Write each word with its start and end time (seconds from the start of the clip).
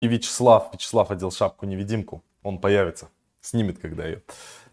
И 0.00 0.08
Вячеслав, 0.08 0.72
Вячеслав 0.72 1.10
одел 1.10 1.30
шапку-невидимку. 1.30 2.22
Он 2.42 2.58
появится, 2.58 3.08
снимет, 3.40 3.78
когда 3.78 4.06
ее. 4.06 4.22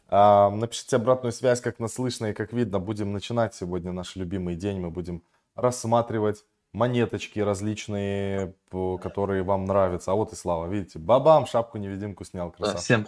А, 0.08 0.50
напишите 0.51 0.98
обратную 0.98 1.32
связь, 1.32 1.62
как 1.62 1.79
нас 1.79 1.94
слышно 1.94 2.28
и 2.28 2.33
как 2.33 2.54
видно. 2.54 2.79
Будем 2.79 3.12
начинать 3.12 3.56
сегодня 3.56 3.92
наш 3.92 4.16
любимый 4.16 4.56
день. 4.56 4.80
Мы 4.80 4.92
будем 4.92 5.24
рассматривать 5.56 6.46
монеточки 6.74 7.40
различные, 7.40 8.54
которые 9.02 9.41
вам 9.41 9.66
нравятся. 9.66 10.11
А 10.11 10.16
вот 10.16 10.32
и 10.32 10.36
Слава, 10.36 10.68
видите, 10.68 11.00
бабам, 11.00 11.48
шапку-невидимку 11.48 12.23
снял. 12.23 12.52
Красавчик. 12.52 12.76
Да, 12.76 12.82
всем 12.82 13.07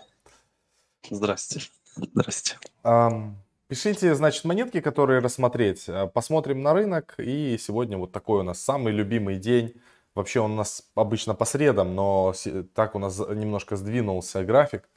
здрасте. 1.09 1.61
Здрасте. 1.95 2.57
А, 2.84 3.31
пишите, 3.68 4.15
значит, 4.15 4.43
монетки, 4.43 4.81
которые 4.81 5.20
рассмотреть. 5.20 5.88
Посмотрим 6.13 6.63
на 6.63 6.73
рынок. 6.73 7.15
И 7.20 7.57
сегодня 7.59 7.97
вот 7.97 8.11
такой 8.11 8.39
у 8.39 8.43
нас 8.43 8.59
самый 8.59 8.91
любимый 8.91 9.38
день 9.38 9.75
Вообще 10.18 10.39
он 10.39 10.54
у 10.54 10.55
нас 10.55 10.84
обычно 10.95 11.36
по 11.36 11.45
средам, 11.45 11.93
но 11.93 12.34
так 12.73 12.95
у 12.95 12.99
нас 12.99 13.20
немножко 13.20 13.75
сдвинулся 13.75 14.43
график, 14.43 14.90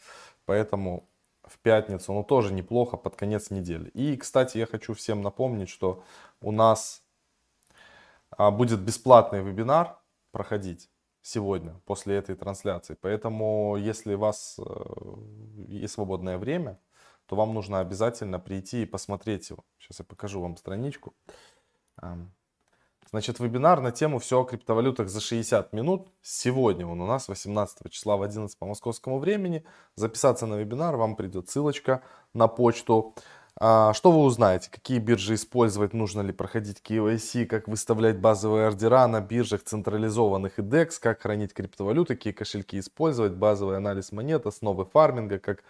поэтому 0.46 1.10
в 1.44 1.58
пятницу, 1.58 2.14
ну 2.14 2.24
тоже 2.24 2.54
неплохо 2.54 2.96
под 2.96 3.16
конец 3.16 3.50
недели. 3.50 3.90
И, 3.90 4.16
кстати, 4.16 4.56
я 4.56 4.64
хочу 4.64 4.94
всем 4.94 5.20
напомнить, 5.20 5.68
что 5.68 6.02
у 6.40 6.52
нас 6.52 7.02
а, 8.30 8.50
будет 8.50 8.80
бесплатный 8.80 9.42
вебинар 9.42 9.98
проходить 10.32 10.88
сегодня 11.20 11.78
после 11.84 12.16
этой 12.16 12.34
трансляции. 12.34 12.96
Поэтому, 12.98 13.76
если 13.76 14.14
у 14.14 14.18
вас 14.18 14.58
э, 14.58 14.64
есть 15.68 15.92
свободное 15.92 16.38
время, 16.38 16.78
то 17.26 17.36
вам 17.36 17.52
нужно 17.52 17.80
обязательно 17.80 18.38
прийти 18.40 18.84
и 18.84 18.86
посмотреть 18.86 19.50
его. 19.50 19.66
Сейчас 19.76 19.98
я 19.98 20.06
покажу 20.06 20.40
вам 20.40 20.56
страничку. 20.56 21.12
Значит, 23.10 23.40
вебинар 23.40 23.80
на 23.80 23.90
тему 23.90 24.20
«Все 24.20 24.40
о 24.40 24.44
криптовалютах 24.44 25.08
за 25.08 25.20
60 25.20 25.72
минут». 25.72 26.08
Сегодня 26.22 26.86
он 26.86 27.00
у 27.00 27.06
нас 27.06 27.28
18 27.28 27.90
числа 27.90 28.16
в 28.16 28.22
11 28.22 28.56
по 28.56 28.66
московскому 28.66 29.18
времени. 29.18 29.64
Записаться 29.96 30.46
на 30.46 30.54
вебинар 30.54 30.96
вам 30.96 31.16
придет 31.16 31.48
ссылочка 31.48 32.02
на 32.34 32.46
почту. 32.46 33.14
А, 33.62 33.92
что 33.94 34.12
вы 34.12 34.20
узнаете? 34.20 34.70
Какие 34.70 34.98
биржи 34.98 35.34
использовать? 35.34 35.92
Нужно 35.92 36.20
ли 36.20 36.32
проходить 36.32 36.80
KYC? 36.82 37.46
Как 37.46 37.68
выставлять 37.68 38.18
базовые 38.18 38.68
ордера 38.68 39.06
на 39.06 39.20
биржах 39.20 39.64
централизованных 39.64 40.58
и 40.58 40.62
DEX? 40.62 40.92
Как 41.00 41.22
хранить 41.22 41.52
криптовалюты? 41.52 42.14
Какие 42.14 42.32
кошельки 42.32 42.78
использовать? 42.78 43.32
Базовый 43.32 43.76
анализ 43.76 44.12
монет, 44.12 44.46
основы 44.46 44.84
фарминга? 44.84 45.38
Как 45.38 45.64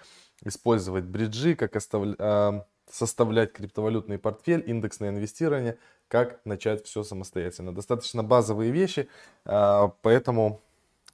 использовать 0.45 1.05
бриджи? 1.05 1.57
Как 1.57 1.75
оставлять 1.75 2.17
а, 2.21 2.65
составлять 2.91 3.53
криптовалютный 3.53 4.19
портфель, 4.19 4.63
индексное 4.67 5.11
инвестирование, 5.11 5.79
как 6.09 6.41
начать 6.45 6.87
все 6.87 7.03
самостоятельно. 7.03 7.75
Достаточно 7.75 8.23
базовые 8.23 8.71
вещи, 8.71 9.09
а, 9.45 9.89
поэтому 10.03 10.61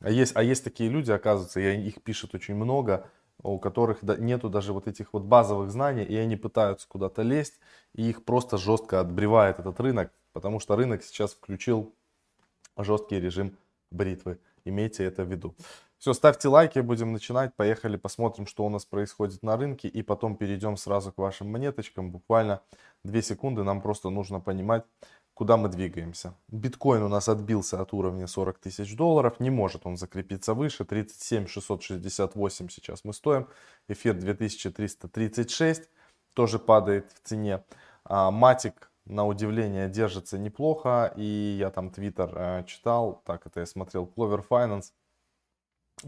а 0.00 0.10
есть, 0.10 0.32
а 0.36 0.42
есть 0.42 0.64
такие 0.64 0.90
люди, 0.90 1.10
оказывается, 1.10 1.60
и 1.60 1.80
их 1.80 2.02
пишет 2.02 2.34
очень 2.34 2.54
много, 2.54 3.08
у 3.42 3.58
которых 3.58 4.02
нету 4.02 4.48
даже 4.48 4.72
вот 4.72 4.88
этих 4.88 5.12
вот 5.12 5.22
базовых 5.22 5.70
знаний, 5.70 6.04
и 6.04 6.16
они 6.16 6.36
пытаются 6.36 6.86
куда-то 6.88 7.22
лезть, 7.22 7.58
и 7.94 8.08
их 8.08 8.24
просто 8.24 8.58
жестко 8.58 9.00
отбревает 9.00 9.58
этот 9.58 9.78
рынок, 9.80 10.10
потому 10.32 10.60
что 10.60 10.76
рынок 10.76 11.02
сейчас 11.02 11.32
включил 11.32 11.94
жесткий 12.76 13.20
режим 13.20 13.56
бритвы. 13.90 14.38
Имейте 14.64 15.04
это 15.04 15.24
в 15.24 15.30
виду. 15.30 15.54
Все, 15.98 16.12
ставьте 16.12 16.48
лайки, 16.48 16.78
будем 16.80 17.12
начинать. 17.12 17.54
Поехали, 17.54 17.96
посмотрим, 17.96 18.46
что 18.46 18.66
у 18.66 18.68
нас 18.68 18.84
происходит 18.84 19.42
на 19.42 19.56
рынке. 19.56 19.88
И 19.88 20.02
потом 20.02 20.36
перейдем 20.36 20.76
сразу 20.76 21.10
к 21.10 21.18
вашим 21.18 21.50
монеточкам. 21.50 22.10
Буквально 22.10 22.60
2 23.04 23.22
секунды. 23.22 23.64
Нам 23.64 23.80
просто 23.80 24.10
нужно 24.10 24.40
понимать, 24.40 24.84
куда 25.32 25.56
мы 25.56 25.68
двигаемся. 25.70 26.34
Биткоин 26.48 27.02
у 27.02 27.08
нас 27.08 27.28
отбился 27.28 27.80
от 27.80 27.94
уровня 27.94 28.26
40 28.26 28.58
тысяч 28.58 28.94
долларов. 28.94 29.40
Не 29.40 29.50
может 29.50 29.86
он 29.86 29.96
закрепиться 29.96 30.52
выше. 30.52 30.84
37 30.84 31.46
668 31.46 32.68
сейчас 32.68 33.04
мы 33.04 33.14
стоим. 33.14 33.48
Эфир 33.88 34.14
2336 34.14 35.88
тоже 36.34 36.58
падает 36.58 37.10
в 37.14 37.26
цене. 37.26 37.64
А, 38.04 38.30
Матик 38.30 38.90
на 39.06 39.26
удивление 39.26 39.88
держится 39.88 40.36
неплохо. 40.36 41.14
И 41.16 41.56
я 41.58 41.70
там 41.70 41.90
твиттер 41.90 42.32
э, 42.34 42.64
читал. 42.66 43.22
Так, 43.24 43.46
это 43.46 43.60
я 43.60 43.66
смотрел. 43.66 44.12
Clover 44.14 44.44
Finance 44.46 44.92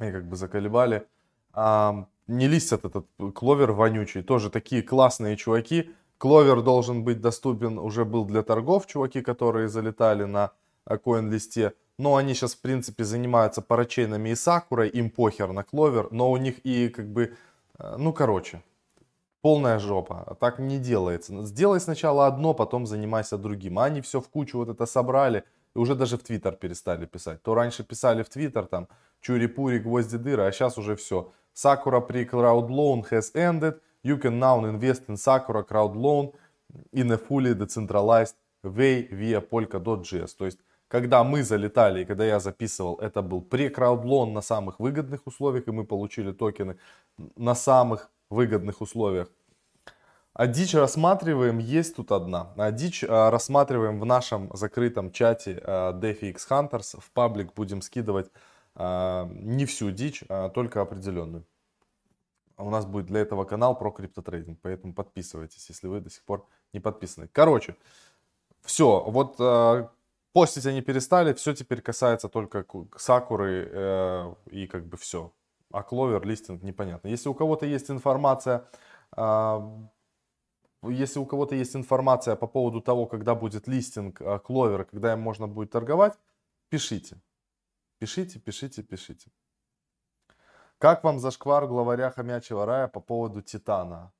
и 0.06 0.12
как 0.12 0.28
бы 0.28 0.36
заколебали. 0.36 1.06
А, 1.52 2.06
не 2.26 2.46
листят 2.46 2.84
этот 2.84 3.06
кловер 3.34 3.72
вонючий, 3.72 4.22
тоже 4.22 4.50
такие 4.50 4.82
классные 4.82 5.36
чуваки. 5.36 5.90
Кловер 6.18 6.62
должен 6.62 7.04
быть 7.04 7.20
доступен, 7.20 7.78
уже 7.78 8.04
был 8.04 8.24
для 8.24 8.42
торгов, 8.42 8.86
чуваки, 8.86 9.22
которые 9.22 9.68
залетали 9.68 10.24
на 10.24 10.52
коин-листе. 10.84 11.74
Но 11.98 12.16
они 12.16 12.34
сейчас, 12.34 12.54
в 12.54 12.60
принципе, 12.60 13.04
занимаются 13.04 13.60
парачейнами 13.60 14.30
и 14.30 14.34
сакурой, 14.34 14.88
им 14.88 15.10
похер 15.10 15.52
на 15.52 15.64
кловер, 15.64 16.08
но 16.10 16.30
у 16.30 16.36
них 16.36 16.58
и 16.64 16.88
как 16.88 17.08
бы, 17.12 17.34
э, 17.78 17.96
ну 17.98 18.12
короче, 18.12 18.62
полная 19.42 19.78
жопа. 19.78 20.24
А 20.26 20.34
так 20.34 20.58
не 20.58 20.78
делается. 20.78 21.44
Сделай 21.44 21.80
сначала 21.80 22.26
одно, 22.26 22.54
потом 22.54 22.86
занимайся 22.86 23.36
другим. 23.36 23.78
А 23.78 23.84
они 23.84 24.00
все 24.00 24.20
в 24.20 24.28
кучу 24.28 24.58
вот 24.58 24.68
это 24.68 24.86
собрали 24.86 25.44
и 25.74 25.78
уже 25.78 25.94
даже 25.94 26.16
в 26.16 26.22
Твиттер 26.22 26.56
перестали 26.56 27.06
писать. 27.06 27.42
То 27.42 27.54
раньше 27.54 27.84
писали 27.84 28.22
в 28.22 28.28
Твиттер 28.28 28.66
там, 28.66 28.88
чури-пури, 29.20 29.78
гвозди 29.78 30.16
дыры, 30.16 30.46
а 30.46 30.52
сейчас 30.52 30.78
уже 30.78 30.94
все. 30.96 31.32
Sakura 31.54 32.00
pre-crowd 32.00 32.68
loan 32.68 33.02
has 33.10 33.32
ended. 33.34 33.80
You 34.04 34.20
can 34.20 34.38
now 34.38 34.64
invest 34.64 35.08
in 35.08 35.16
Sakura 35.16 35.64
crowd 35.64 35.96
loan 35.96 36.32
in 36.92 37.10
a 37.10 37.18
fully 37.18 37.54
decentralized 37.54 38.36
way 38.62 39.08
via 39.10 39.40
Polkadot.js. 39.40 40.36
То 40.38 40.46
есть, 40.46 40.58
когда 40.88 41.24
мы 41.24 41.42
залетали 41.42 42.02
и 42.02 42.04
когда 42.04 42.24
я 42.24 42.38
записывал, 42.38 42.96
это 43.00 43.22
был 43.22 43.42
pre-crowd 43.42 44.32
на 44.32 44.40
самых 44.40 44.78
выгодных 44.78 45.26
условиях, 45.26 45.66
и 45.66 45.72
мы 45.72 45.84
получили 45.84 46.32
токены 46.32 46.78
на 47.36 47.54
самых 47.54 48.10
выгодных 48.30 48.80
условиях. 48.80 49.28
А 50.38 50.46
дичь 50.46 50.72
рассматриваем, 50.72 51.58
есть 51.58 51.96
тут 51.96 52.12
одна. 52.12 52.52
А 52.56 52.70
дичь 52.70 53.02
а, 53.02 53.28
рассматриваем 53.28 53.98
в 53.98 54.04
нашем 54.04 54.48
закрытом 54.56 55.10
чате 55.10 55.60
а, 55.64 55.98
X 56.00 56.46
Hunters. 56.48 57.00
В 57.00 57.10
паблик 57.10 57.54
будем 57.54 57.82
скидывать 57.82 58.30
а, 58.76 59.28
не 59.32 59.66
всю 59.66 59.90
дичь, 59.90 60.22
а 60.28 60.48
только 60.48 60.80
определенную. 60.80 61.44
У 62.56 62.70
нас 62.70 62.86
будет 62.86 63.06
для 63.06 63.18
этого 63.18 63.42
канал 63.42 63.76
про 63.76 63.90
криптотрейдинг, 63.90 64.60
поэтому 64.62 64.94
подписывайтесь, 64.94 65.68
если 65.68 65.88
вы 65.88 66.00
до 66.00 66.08
сих 66.08 66.22
пор 66.22 66.46
не 66.72 66.78
подписаны. 66.78 67.28
Короче, 67.32 67.74
все, 68.62 69.02
вот 69.08 69.34
а, 69.40 69.90
постить 70.32 70.66
они 70.66 70.82
перестали, 70.82 71.32
все 71.32 71.52
теперь 71.52 71.80
касается 71.80 72.28
только 72.28 72.64
Сакуры 72.96 73.68
э, 73.72 74.34
и 74.52 74.68
как 74.68 74.86
бы 74.86 74.96
все. 74.98 75.32
А 75.72 75.82
Кловер, 75.82 76.24
листинг 76.24 76.62
непонятно. 76.62 77.08
Если 77.08 77.28
у 77.28 77.34
кого-то 77.34 77.66
есть 77.66 77.90
информация, 77.90 78.68
если 80.82 81.18
у 81.18 81.26
кого-то 81.26 81.54
есть 81.54 81.76
информация 81.76 82.36
по 82.36 82.46
поводу 82.46 82.80
того, 82.80 83.06
когда 83.06 83.34
будет 83.34 83.68
листинг 83.68 84.20
Кловера, 84.44 84.84
когда 84.84 85.12
им 85.12 85.20
можно 85.20 85.48
будет 85.48 85.70
торговать, 85.70 86.18
пишите. 86.68 87.20
Пишите, 87.98 88.38
пишите, 88.38 88.82
пишите. 88.82 89.30
Как 90.78 91.02
вам 91.02 91.18
зашквар 91.18 91.66
главаря 91.66 92.10
хомячего 92.10 92.64
рая 92.64 92.86
по 92.86 93.00
поводу 93.00 93.42
Титана? 93.42 94.12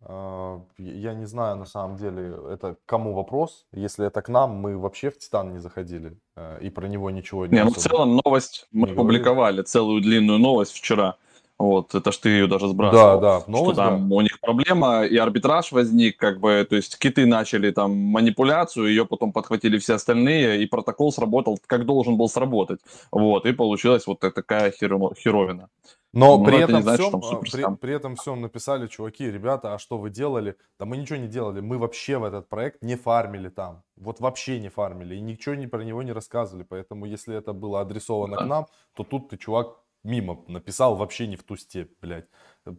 А, 0.00 0.60
я 0.78 1.14
не 1.14 1.26
знаю, 1.26 1.56
на 1.56 1.64
самом 1.64 1.96
деле, 1.96 2.36
это 2.50 2.76
кому 2.86 3.14
вопрос. 3.14 3.66
Если 3.72 4.06
это 4.06 4.22
к 4.22 4.28
нам, 4.28 4.50
мы 4.50 4.76
вообще 4.76 5.10
в 5.10 5.18
Титан 5.18 5.52
не 5.52 5.58
заходили. 5.58 6.18
Э, 6.34 6.58
и 6.60 6.70
про 6.70 6.86
него 6.88 7.10
ничего 7.10 7.46
не 7.46 7.54
Не, 7.54 7.64
ну 7.64 7.70
в 7.70 7.76
целом 7.76 8.20
новость 8.24 8.66
мы 8.72 8.88
публиковали, 8.88 9.62
целую 9.62 10.02
длинную 10.02 10.38
новость 10.38 10.72
вчера. 10.72 11.16
Вот, 11.58 11.94
это 11.94 12.12
ж 12.12 12.16
ты 12.18 12.28
ее 12.28 12.46
даже 12.46 12.68
сбрасывал. 12.68 13.20
Да, 13.20 13.38
да, 13.38 13.44
новость, 13.46 13.74
что 13.74 13.88
там 13.88 14.08
да. 14.08 14.14
у 14.14 14.20
них 14.20 14.38
проблема, 14.40 15.06
и 15.06 15.16
арбитраж 15.16 15.72
возник, 15.72 16.18
как 16.18 16.38
бы, 16.38 16.66
то 16.68 16.76
есть 16.76 16.98
киты 16.98 17.24
начали 17.24 17.70
там 17.70 17.92
манипуляцию, 17.92 18.88
ее 18.88 19.06
потом 19.06 19.32
подхватили 19.32 19.78
все 19.78 19.94
остальные, 19.94 20.62
и 20.62 20.66
протокол 20.66 21.12
сработал, 21.12 21.58
как 21.66 21.86
должен 21.86 22.18
был 22.18 22.28
сработать. 22.28 22.80
Вот, 23.10 23.46
и 23.46 23.52
получилась 23.52 24.06
вот 24.06 24.20
такая 24.20 24.70
херовина. 24.70 25.68
Но, 26.12 26.38
Но 26.38 26.44
при, 26.46 26.62
этом 26.62 26.82
значит, 26.82 27.06
всем, 27.06 27.40
при, 27.40 27.76
при 27.76 27.94
этом 27.94 28.16
всем 28.16 28.40
написали, 28.40 28.86
чуваки, 28.86 29.30
ребята, 29.30 29.74
а 29.74 29.78
что 29.78 29.98
вы 29.98 30.08
делали? 30.08 30.56
Да 30.78 30.86
мы 30.86 30.96
ничего 30.96 31.18
не 31.18 31.28
делали, 31.28 31.60
мы 31.60 31.76
вообще 31.76 32.16
в 32.16 32.24
этот 32.24 32.48
проект 32.48 32.82
не 32.82 32.96
фармили 32.96 33.50
там. 33.50 33.82
Вот 33.96 34.20
вообще 34.20 34.58
не 34.58 34.70
фармили, 34.70 35.16
и 35.16 35.20
ничего 35.20 35.54
не 35.54 35.66
про 35.66 35.82
него 35.82 36.02
не 36.02 36.12
рассказывали. 36.12 36.64
Поэтому, 36.66 37.04
если 37.04 37.36
это 37.36 37.52
было 37.52 37.82
адресовано 37.82 38.36
да. 38.36 38.44
к 38.44 38.46
нам, 38.46 38.66
то 38.94 39.04
тут 39.04 39.28
ты, 39.28 39.36
чувак, 39.36 39.76
мимо 40.06 40.44
написал 40.48 40.96
вообще 40.96 41.26
не 41.26 41.36
в 41.36 41.42
ту 41.42 41.56
степь, 41.56 41.92
блядь. 42.00 42.28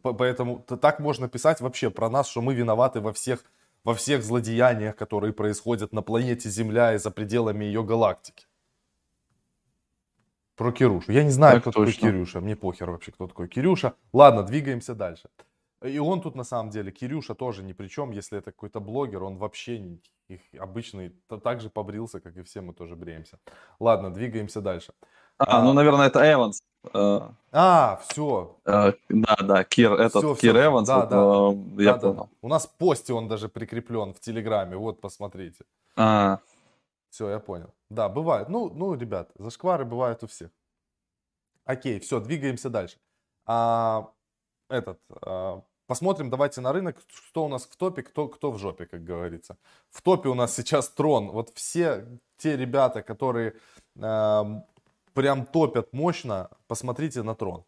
Поэтому 0.01 0.59
так 0.59 0.99
можно 0.99 1.27
писать 1.27 1.61
вообще 1.61 1.89
про 1.89 2.09
нас, 2.09 2.27
что 2.27 2.41
мы 2.41 2.55
виноваты 2.55 3.01
во 3.01 3.13
всех, 3.13 3.43
во 3.83 3.93
всех 3.93 4.23
злодеяниях, 4.23 4.95
которые 4.95 5.33
происходят 5.33 5.93
на 5.93 6.01
планете 6.01 6.49
Земля 6.49 6.93
и 6.93 6.97
за 6.97 7.11
пределами 7.11 7.65
ее 7.65 7.83
галактики. 7.83 8.47
Про 10.55 10.71
Кирюшу. 10.71 11.11
Я 11.11 11.23
не 11.23 11.29
знаю, 11.29 11.61
так 11.61 11.63
кто 11.63 11.71
точно. 11.71 11.93
такой 11.93 12.11
Кирюша. 12.11 12.41
Мне 12.41 12.55
похер 12.55 12.89
вообще, 12.89 13.11
кто 13.11 13.27
такой 13.27 13.47
Кирюша. 13.47 13.93
Ладно, 14.11 14.41
двигаемся 14.41 14.95
дальше. 14.95 15.29
И 15.83 15.99
он 15.99 16.21
тут 16.21 16.35
на 16.35 16.43
самом 16.43 16.71
деле, 16.71 16.91
Кирюша 16.91 17.35
тоже 17.35 17.61
ни 17.61 17.73
при 17.73 17.87
чем, 17.87 18.09
если 18.09 18.39
это 18.39 18.51
какой-то 18.51 18.79
блогер, 18.79 19.21
он 19.21 19.37
вообще 19.37 19.99
их 20.27 20.41
обычный, 20.57 21.15
так 21.43 21.61
же 21.61 21.69
побрился, 21.69 22.19
как 22.19 22.35
и 22.35 22.41
все 22.41 22.61
мы 22.61 22.73
тоже 22.73 22.95
бреемся. 22.95 23.37
Ладно, 23.79 24.11
двигаемся 24.11 24.61
дальше. 24.61 24.93
А, 25.37 25.59
а 25.59 25.63
ну, 25.63 25.73
наверное, 25.73 26.07
это 26.07 26.19
Эванс. 26.19 26.63
Э, 26.93 27.29
а, 27.51 28.01
все. 28.07 28.57
Э, 28.65 28.93
да, 29.09 29.35
да, 29.41 29.63
Кир, 29.63 29.93
этот 29.93 30.23
все, 30.23 30.35
Кир 30.35 30.53
все, 30.53 30.65
Эванс. 30.65 30.87
Да, 30.87 31.05
вот, 31.05 31.75
да, 31.75 31.83
я 31.83 31.93
да, 31.93 31.99
понял. 31.99 32.23
Да. 32.23 32.29
У 32.41 32.47
нас 32.47 32.67
посте 32.67 33.13
он 33.13 33.27
даже 33.27 33.49
прикреплен 33.49 34.13
в 34.13 34.19
Телеграме. 34.19 34.75
Вот, 34.75 35.01
посмотрите. 35.01 35.65
А. 35.95 36.39
Все, 37.09 37.29
я 37.29 37.39
понял. 37.39 37.73
Да, 37.89 38.09
бывает. 38.09 38.49
Ну, 38.49 38.69
ну, 38.73 38.93
ребят, 38.93 39.31
зашквары 39.35 39.85
бывают 39.85 40.23
у 40.23 40.27
всех. 40.27 40.51
Окей, 41.65 41.99
все, 41.99 42.19
двигаемся 42.19 42.69
дальше. 42.69 42.97
А, 43.45 44.11
этот, 44.69 44.99
а, 45.21 45.63
посмотрим, 45.87 46.29
давайте 46.29 46.61
на 46.61 46.73
рынок, 46.73 46.97
что 47.07 47.45
у 47.45 47.47
нас 47.47 47.65
в 47.65 47.75
топе, 47.75 48.03
кто, 48.03 48.27
кто 48.27 48.51
в 48.51 48.57
жопе, 48.57 48.85
как 48.85 49.03
говорится. 49.03 49.57
В 49.89 50.01
топе 50.01 50.29
у 50.29 50.33
нас 50.33 50.55
сейчас 50.55 50.89
трон. 50.89 51.31
Вот 51.31 51.49
все 51.55 52.19
те 52.37 52.55
ребята, 52.55 53.01
которые 53.01 53.55
а, 53.99 54.63
прям 55.17 55.47
топят 55.47 55.93
мощно, 55.93 56.49
посмотрите 56.67 57.23
на 57.23 57.33
трон. 57.33 57.63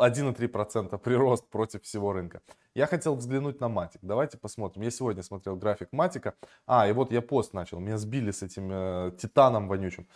1,3% 0.00 0.98
прирост 0.98 1.46
против 1.50 1.82
всего 1.82 2.12
рынка. 2.12 2.40
Я 2.74 2.86
хотел 2.86 3.16
взглянуть 3.16 3.60
на 3.60 3.68
Матик. 3.68 4.00
Давайте 4.02 4.38
посмотрим. 4.38 4.82
Я 4.82 4.90
сегодня 4.90 5.22
смотрел 5.22 5.56
график 5.56 5.88
Матика. 5.92 6.32
А, 6.66 6.88
и 6.88 6.92
вот 6.92 7.12
я 7.12 7.20
пост 7.20 7.52
начал. 7.52 7.80
Меня 7.80 7.98
сбили 7.98 8.30
с 8.30 8.42
этим 8.42 8.70
э, 8.72 9.12
титаном 9.18 9.68
вонючим. 9.68 10.06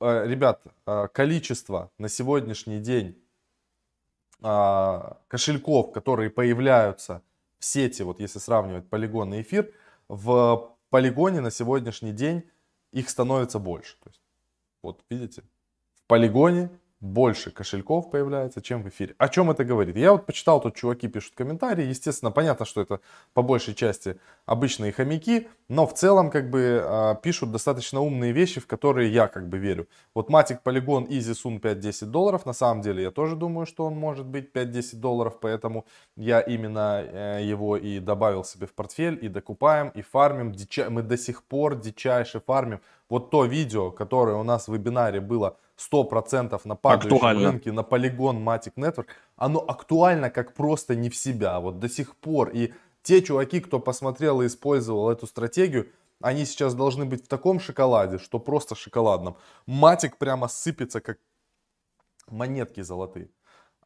Э, 0.00 0.26
ребят, 0.26 0.62
э, 0.86 1.08
количество 1.12 1.90
на 1.98 2.08
сегодняшний 2.08 2.80
день 2.80 3.22
э, 4.42 5.00
кошельков, 5.28 5.92
которые 5.92 6.30
появляются 6.30 7.20
в 7.58 7.64
сети, 7.66 8.04
вот 8.04 8.20
если 8.20 8.38
сравнивать 8.38 8.88
полигон 8.88 9.34
и 9.34 9.42
эфир, 9.42 9.70
в 10.08 10.76
полигоне 10.88 11.40
на 11.42 11.50
сегодняшний 11.50 12.12
день 12.12 12.42
их 12.90 13.10
становится 13.10 13.58
больше. 13.58 13.98
То 14.00 14.08
есть, 14.08 14.22
вот 14.82 15.04
видите, 15.10 15.42
полигоне 16.10 16.70
больше 17.00 17.50
кошельков 17.50 18.10
появляется, 18.10 18.60
чем 18.60 18.82
в 18.82 18.88
эфире. 18.88 19.14
О 19.16 19.28
чем 19.28 19.50
это 19.50 19.64
говорит? 19.64 19.96
Я 19.96 20.12
вот 20.12 20.26
почитал, 20.26 20.60
тут 20.60 20.74
чуваки 20.74 21.08
пишут 21.08 21.34
комментарии. 21.34 21.86
Естественно, 21.86 22.32
понятно, 22.32 22.66
что 22.66 22.80
это 22.82 23.00
по 23.32 23.42
большей 23.42 23.74
части 23.74 24.18
обычные 24.44 24.92
хомяки, 24.92 25.48
но 25.68 25.86
в 25.86 25.94
целом 25.94 26.30
как 26.30 26.50
бы 26.50 26.82
э, 26.84 27.14
пишут 27.22 27.52
достаточно 27.52 28.00
умные 28.00 28.32
вещи, 28.32 28.60
в 28.60 28.66
которые 28.66 29.10
я 29.12 29.28
как 29.28 29.48
бы 29.48 29.58
верю. 29.58 29.86
Вот 30.14 30.30
Matic 30.30 30.58
Polygon 30.64 31.08
Easy 31.08 31.32
Sun 31.32 31.60
5-10 31.60 32.06
долларов. 32.06 32.44
На 32.44 32.52
самом 32.52 32.82
деле 32.82 33.02
я 33.02 33.10
тоже 33.10 33.36
думаю, 33.36 33.66
что 33.66 33.86
он 33.86 33.94
может 33.94 34.26
быть 34.26 34.50
5-10 34.52 34.96
долларов, 34.96 35.38
поэтому 35.40 35.86
я 36.16 36.40
именно 36.40 37.02
э, 37.02 37.40
его 37.42 37.78
и 37.78 38.00
добавил 38.00 38.44
себе 38.44 38.66
в 38.66 38.74
портфель, 38.74 39.18
и 39.22 39.28
докупаем, 39.28 39.90
и 39.96 40.02
фармим. 40.02 40.54
Мы 40.90 41.02
до 41.02 41.16
сих 41.16 41.44
пор 41.44 41.76
дичайше 41.76 42.40
фармим. 42.40 42.80
Вот 43.08 43.30
то 43.30 43.44
видео, 43.44 43.90
которое 43.90 44.36
у 44.36 44.44
нас 44.44 44.68
в 44.68 44.72
вебинаре 44.72 45.20
было 45.20 45.56
100% 45.80 46.60
на 46.64 46.76
падающем 46.76 47.16
актуально. 47.16 47.50
рынке, 47.50 47.72
на 47.72 47.82
полигон 47.82 48.38
Matic 48.46 48.74
Network, 48.76 49.06
оно 49.36 49.60
актуально 49.60 50.30
как 50.30 50.54
просто 50.54 50.94
не 50.94 51.08
в 51.08 51.16
себя. 51.16 51.60
Вот 51.60 51.78
до 51.78 51.88
сих 51.88 52.16
пор. 52.16 52.50
И 52.50 52.72
те 53.02 53.22
чуваки, 53.22 53.60
кто 53.60 53.80
посмотрел 53.80 54.42
и 54.42 54.46
использовал 54.46 55.10
эту 55.10 55.26
стратегию, 55.26 55.88
они 56.20 56.44
сейчас 56.44 56.74
должны 56.74 57.06
быть 57.06 57.24
в 57.24 57.28
таком 57.28 57.60
шоколаде, 57.60 58.18
что 58.18 58.38
просто 58.38 58.74
шоколадном. 58.74 59.36
Матик 59.66 60.18
прямо 60.18 60.48
сыпется, 60.48 61.00
как 61.00 61.18
монетки 62.28 62.82
золотые. 62.82 63.30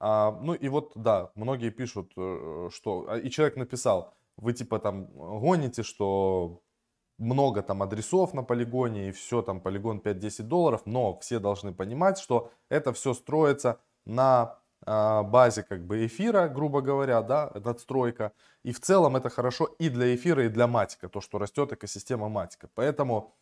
А, 0.01 0.33
ну 0.43 0.55
и 0.55 0.69
вот, 0.69 0.93
да, 0.97 1.31
многие 1.37 1.71
пишут, 1.71 2.13
э, 2.17 2.69
что... 2.73 3.07
А, 3.09 3.19
и 3.19 3.31
человек 3.31 3.57
написал, 3.57 4.15
вы 4.37 4.53
типа 4.53 4.81
там 4.81 5.07
гоните, 5.07 5.85
что 5.85 6.61
много 7.19 7.63
там 7.63 7.83
адресов 7.83 8.35
на 8.35 8.43
полигоне 8.43 9.09
и 9.09 9.13
все 9.13 9.43
там 9.43 9.61
полигон 9.61 9.99
5-10 9.99 10.43
долларов, 10.43 10.83
но 10.85 11.19
все 11.21 11.39
должны 11.39 11.73
понимать, 11.73 12.19
что 12.19 12.51
это 12.69 12.93
все 12.93 13.15
строится 13.15 13.81
на 14.05 14.59
э, 14.87 15.23
базе 15.23 15.63
как 15.63 15.87
бы 15.87 16.07
эфира, 16.07 16.49
грубо 16.49 16.81
говоря, 16.81 17.23
да, 17.23 17.51
надстройка. 17.55 18.33
И 18.63 18.73
в 18.73 18.81
целом 18.81 19.17
это 19.17 19.31
хорошо 19.31 19.67
и 19.79 19.89
для 19.89 20.15
эфира, 20.15 20.45
и 20.47 20.49
для 20.49 20.67
матика, 20.67 21.09
то, 21.09 21.21
что 21.21 21.39
растет 21.39 21.73
экосистема 21.73 22.29
матика. 22.29 22.69
Поэтому 22.75 23.35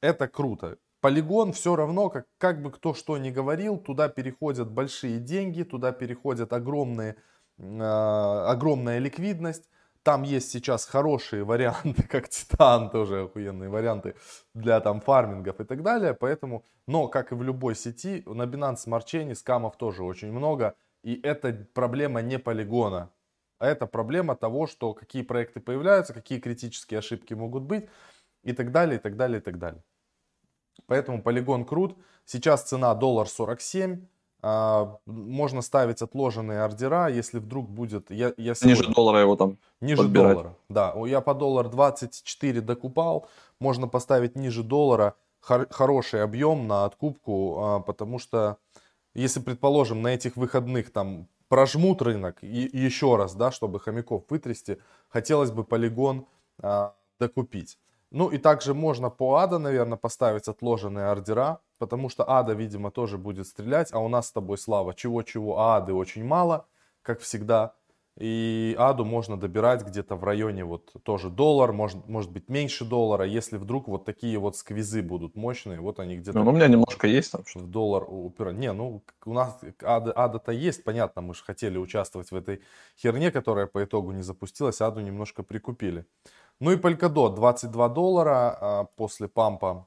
это 0.00 0.28
круто. 0.28 0.78
Полигон 1.00 1.52
все 1.52 1.76
равно, 1.76 2.10
как, 2.10 2.26
как 2.38 2.62
бы 2.62 2.72
кто 2.72 2.92
что 2.94 3.18
ни 3.18 3.30
говорил, 3.30 3.78
туда 3.78 4.08
переходят 4.08 4.70
большие 4.70 5.18
деньги, 5.20 5.62
туда 5.62 5.92
переходят 5.92 6.52
огромные, 6.52 7.16
э, 7.58 7.82
огромная 7.82 8.98
ликвидность. 8.98 9.68
Там 10.08 10.22
есть 10.22 10.50
сейчас 10.50 10.86
хорошие 10.86 11.44
варианты, 11.44 12.02
как 12.08 12.30
Титан, 12.30 12.88
тоже 12.88 13.24
охуенные 13.24 13.68
варианты 13.68 14.14
для 14.54 14.80
там 14.80 15.02
фармингов 15.02 15.60
и 15.60 15.64
так 15.64 15.82
далее. 15.82 16.14
Поэтому, 16.14 16.64
но 16.86 17.08
как 17.08 17.32
и 17.32 17.34
в 17.34 17.42
любой 17.42 17.74
сети, 17.74 18.22
на 18.24 18.44
Binance 18.44 18.86
Smart 18.86 19.04
Chain 19.04 19.34
скамов 19.34 19.76
тоже 19.76 20.02
очень 20.02 20.32
много. 20.32 20.74
И 21.02 21.20
это 21.22 21.52
проблема 21.74 22.22
не 22.22 22.38
полигона, 22.38 23.10
а 23.58 23.66
это 23.66 23.86
проблема 23.86 24.34
того, 24.34 24.66
что 24.66 24.94
какие 24.94 25.22
проекты 25.22 25.60
появляются, 25.60 26.14
какие 26.14 26.40
критические 26.40 27.00
ошибки 27.00 27.34
могут 27.34 27.64
быть 27.64 27.90
и 28.44 28.54
так 28.54 28.72
далее, 28.72 28.96
и 28.96 29.02
так 29.02 29.14
далее, 29.16 29.40
и 29.40 29.42
так 29.42 29.58
далее. 29.58 29.84
Поэтому 30.86 31.22
полигон 31.22 31.66
крут. 31.66 31.98
Сейчас 32.24 32.62
цена 32.62 32.94
доллар 32.94 33.28
47. 33.28 34.06
А, 34.40 34.98
можно 35.06 35.62
ставить 35.62 36.00
отложенные 36.00 36.62
ордера, 36.62 37.08
если 37.08 37.38
вдруг 37.38 37.68
будет... 37.68 38.10
Я, 38.10 38.32
я 38.36 38.54
сегодня... 38.54 38.82
Ниже 38.82 38.94
доллара 38.94 39.20
его 39.20 39.36
там 39.36 39.58
Ниже 39.80 40.02
подбирать. 40.02 40.34
доллара, 40.34 40.56
да. 40.68 40.94
Я 41.06 41.20
по 41.20 41.34
доллар 41.34 41.68
24 41.68 42.60
докупал, 42.60 43.28
можно 43.58 43.88
поставить 43.88 44.36
ниже 44.36 44.62
доллара 44.62 45.14
хор- 45.40 45.66
хороший 45.70 46.22
объем 46.22 46.68
на 46.68 46.84
откупку, 46.84 47.58
а, 47.58 47.80
потому 47.80 48.18
что 48.18 48.58
если, 49.14 49.40
предположим, 49.40 50.02
на 50.02 50.08
этих 50.08 50.36
выходных 50.36 50.92
там 50.92 51.26
прожмут 51.48 52.02
рынок 52.02 52.38
и, 52.42 52.66
и 52.66 52.78
еще 52.78 53.16
раз, 53.16 53.34
да, 53.34 53.50
чтобы 53.50 53.80
хомяков 53.80 54.24
вытрясти, 54.28 54.78
хотелось 55.08 55.50
бы 55.50 55.64
полигон 55.64 56.26
а, 56.60 56.94
докупить. 57.18 57.78
Ну 58.10 58.28
и 58.28 58.38
также 58.38 58.74
можно 58.74 59.10
по 59.10 59.36
АДА, 59.36 59.58
наверное, 59.58 59.98
поставить 59.98 60.48
отложенные 60.48 61.06
ордера, 61.06 61.60
потому 61.78 62.08
что 62.08 62.24
АДА, 62.24 62.54
видимо, 62.54 62.90
тоже 62.90 63.18
будет 63.18 63.46
стрелять, 63.46 63.92
а 63.92 63.98
у 63.98 64.08
нас 64.08 64.28
с 64.28 64.32
тобой, 64.32 64.56
Слава, 64.58 64.94
чего-чего, 64.94 65.58
а 65.58 65.76
АДы 65.76 65.92
очень 65.92 66.24
мало, 66.24 66.66
как 67.02 67.20
всегда. 67.20 67.74
И 68.18 68.74
аду 68.76 69.04
можно 69.04 69.38
добирать 69.38 69.86
где-то 69.86 70.16
в 70.16 70.24
районе 70.24 70.64
вот 70.64 70.92
тоже 71.04 71.30
доллар, 71.30 71.72
может, 71.72 72.08
может 72.08 72.32
быть 72.32 72.48
меньше 72.48 72.84
доллара, 72.84 73.24
если 73.24 73.58
вдруг 73.58 73.86
вот 73.86 74.04
такие 74.04 74.38
вот 74.38 74.56
сквизы 74.56 75.02
будут 75.02 75.36
мощные, 75.36 75.80
вот 75.80 76.00
они 76.00 76.16
где-то... 76.16 76.36
Ну, 76.36 76.50
у 76.50 76.52
меня 76.52 76.66
немножко 76.66 77.06
есть 77.06 77.30
там 77.30 77.46
что 77.46 77.60
В 77.60 77.70
доллар 77.70 78.04
упира. 78.08 78.50
Не, 78.50 78.72
ну, 78.72 79.04
у 79.24 79.32
нас 79.32 79.56
ада, 79.84 80.12
ада-то 80.16 80.50
есть, 80.50 80.82
понятно, 80.82 81.22
мы 81.22 81.32
же 81.34 81.44
хотели 81.44 81.78
участвовать 81.78 82.32
в 82.32 82.34
этой 82.34 82.60
херне, 83.00 83.30
которая 83.30 83.68
по 83.68 83.84
итогу 83.84 84.10
не 84.10 84.22
запустилась, 84.22 84.80
аду 84.80 84.98
немножко 84.98 85.44
прикупили. 85.44 86.04
Ну 86.60 86.72
и 86.72 86.76
Polkadot 86.76 87.34
22 87.36 87.88
доллара 87.88 88.58
а, 88.60 88.84
после 88.96 89.28
пампа 89.28 89.86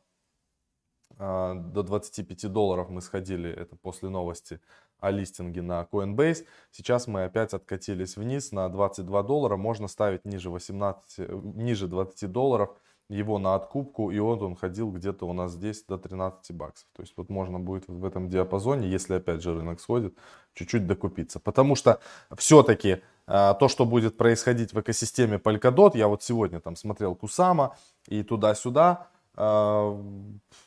а, 1.18 1.56
до 1.56 1.84
25 1.84 2.52
долларов 2.52 2.90
мы 2.90 3.02
сходили, 3.02 3.50
это 3.50 3.76
после 3.76 4.08
новости 4.08 4.62
о 5.00 5.12
листинге 5.12 5.62
на 5.62 5.86
Coinbase. 5.92 6.46
Сейчас 6.72 7.08
мы 7.08 7.26
опять 7.26 7.54
откатились 7.54 8.16
вниз 8.16 8.54
на 8.54 8.70
22 8.70 9.24
доллара, 9.24 9.58
можно 9.58 9.90
ставить 9.90 10.24
ниже, 10.24 10.50
18, 10.50 11.30
ниже 11.56 11.88
20 11.88 12.32
долларов 12.32 12.70
его 13.10 13.38
на 13.38 13.56
откупку, 13.56 14.10
и 14.10 14.20
вот 14.20 14.42
он 14.42 14.56
ходил 14.56 14.92
где-то 14.92 15.28
у 15.28 15.34
нас 15.34 15.52
здесь 15.52 15.84
до 15.84 15.98
13 15.98 16.56
баксов. 16.56 16.88
То 16.96 17.02
есть 17.02 17.14
вот 17.18 17.30
можно 17.30 17.60
будет 17.60 17.90
в 17.90 18.06
этом 18.06 18.30
диапазоне, 18.30 18.88
если 18.88 19.16
опять 19.16 19.42
же 19.42 19.54
рынок 19.54 19.82
сходит, 19.82 20.18
чуть-чуть 20.54 20.88
докупиться. 20.88 21.42
Потому 21.42 21.76
что 21.76 22.00
все-таки 22.38 23.02
то, 23.32 23.68
что 23.70 23.86
будет 23.86 24.18
происходить 24.18 24.74
в 24.74 24.82
экосистеме 24.82 25.38
Polkadot, 25.38 25.92
я 25.96 26.08
вот 26.08 26.22
сегодня 26.22 26.60
там 26.60 26.76
смотрел 26.76 27.16
Кусама 27.16 27.78
и 28.10 28.24
туда-сюда, 28.24 29.08
а, 29.36 29.98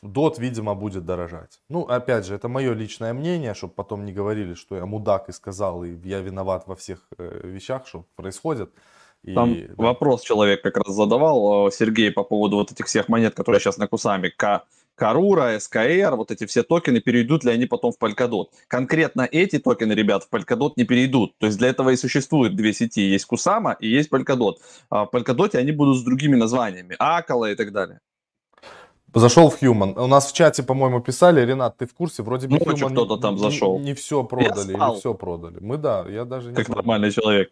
дот, 0.01 0.39
видимо, 0.39 0.73
будет 0.75 1.05
дорожать. 1.05 1.59
Ну, 1.69 1.81
опять 1.81 2.25
же, 2.25 2.35
это 2.35 2.47
мое 2.47 2.73
личное 2.73 3.13
мнение, 3.13 3.53
чтобы 3.53 3.73
потом 3.73 4.05
не 4.05 4.11
говорили, 4.11 4.55
что 4.55 4.75
я 4.75 4.85
мудак 4.85 5.29
и 5.29 5.31
сказал, 5.31 5.83
и 5.83 5.95
я 6.03 6.19
виноват 6.21 6.63
во 6.65 6.75
всех 6.75 7.07
э, 7.17 7.41
вещах, 7.43 7.87
что 7.87 8.05
происходит. 8.15 8.71
И, 9.23 9.33
Там 9.33 9.55
да. 9.55 9.73
вопрос 9.77 10.23
человек 10.23 10.61
как 10.63 10.77
раз 10.77 10.95
задавал, 10.95 11.67
э, 11.67 11.71
Сергей, 11.71 12.11
по 12.11 12.23
поводу 12.23 12.57
вот 12.57 12.71
этих 12.71 12.87
всех 12.87 13.07
монет, 13.07 13.35
которые 13.35 13.59
сейчас 13.59 13.77
на 13.77 13.87
Кусами. 13.87 14.29
К 14.29 14.63
Карура, 14.95 15.59
СКР, 15.59 16.15
вот 16.15 16.31
эти 16.31 16.45
все 16.45 16.63
токены, 16.63 17.01
перейдут 17.01 17.43
ли 17.43 17.51
они 17.51 17.65
потом 17.65 17.91
в 17.91 17.97
Polkadot. 18.03 18.45
Конкретно 18.67 19.27
эти 19.29 19.59
токены, 19.59 19.93
ребят, 19.93 20.23
в 20.23 20.33
Polkadot 20.33 20.73
не 20.77 20.85
перейдут. 20.85 21.37
То 21.37 21.47
есть 21.47 21.57
для 21.57 21.69
этого 21.69 21.89
и 21.91 21.95
существует 21.97 22.55
две 22.55 22.73
сети. 22.73 23.01
Есть 23.01 23.25
Кусама 23.25 23.75
и 23.79 23.87
есть 23.87 24.09
Polkadot. 24.09 24.55
А 24.89 25.05
в 25.05 25.09
Polkadot 25.13 25.55
они 25.55 25.71
будут 25.71 25.97
с 25.97 26.03
другими 26.03 26.35
названиями. 26.35 26.95
Акала 26.97 27.51
и 27.51 27.55
так 27.55 27.71
далее. 27.71 27.99
Зашел 29.13 29.49
в 29.49 29.61
Human. 29.61 29.97
У 29.97 30.07
нас 30.07 30.29
в 30.29 30.33
чате, 30.33 30.61
по-моему, 30.61 30.99
писали, 30.99 31.39
Ренат, 31.45 31.77
ты 31.77 31.85
в 31.85 31.93
курсе? 31.93 32.21
Вроде 32.21 32.47
бы 32.47 32.59
Ночью 32.59 32.89
кто-то 32.89 33.15
там 33.15 33.37
зашел. 33.37 33.79
Не, 33.79 33.85
не 33.85 33.93
все 33.93 34.23
продали 34.23 34.73
или 34.73 34.99
все 34.99 35.13
продали. 35.13 35.59
Мы 35.61 35.77
да, 35.77 36.05
я 36.09 36.25
даже 36.25 36.49
не 36.49 36.55
Как 36.55 36.65
знаю. 36.65 36.77
нормальный 36.79 37.11
человек. 37.11 37.49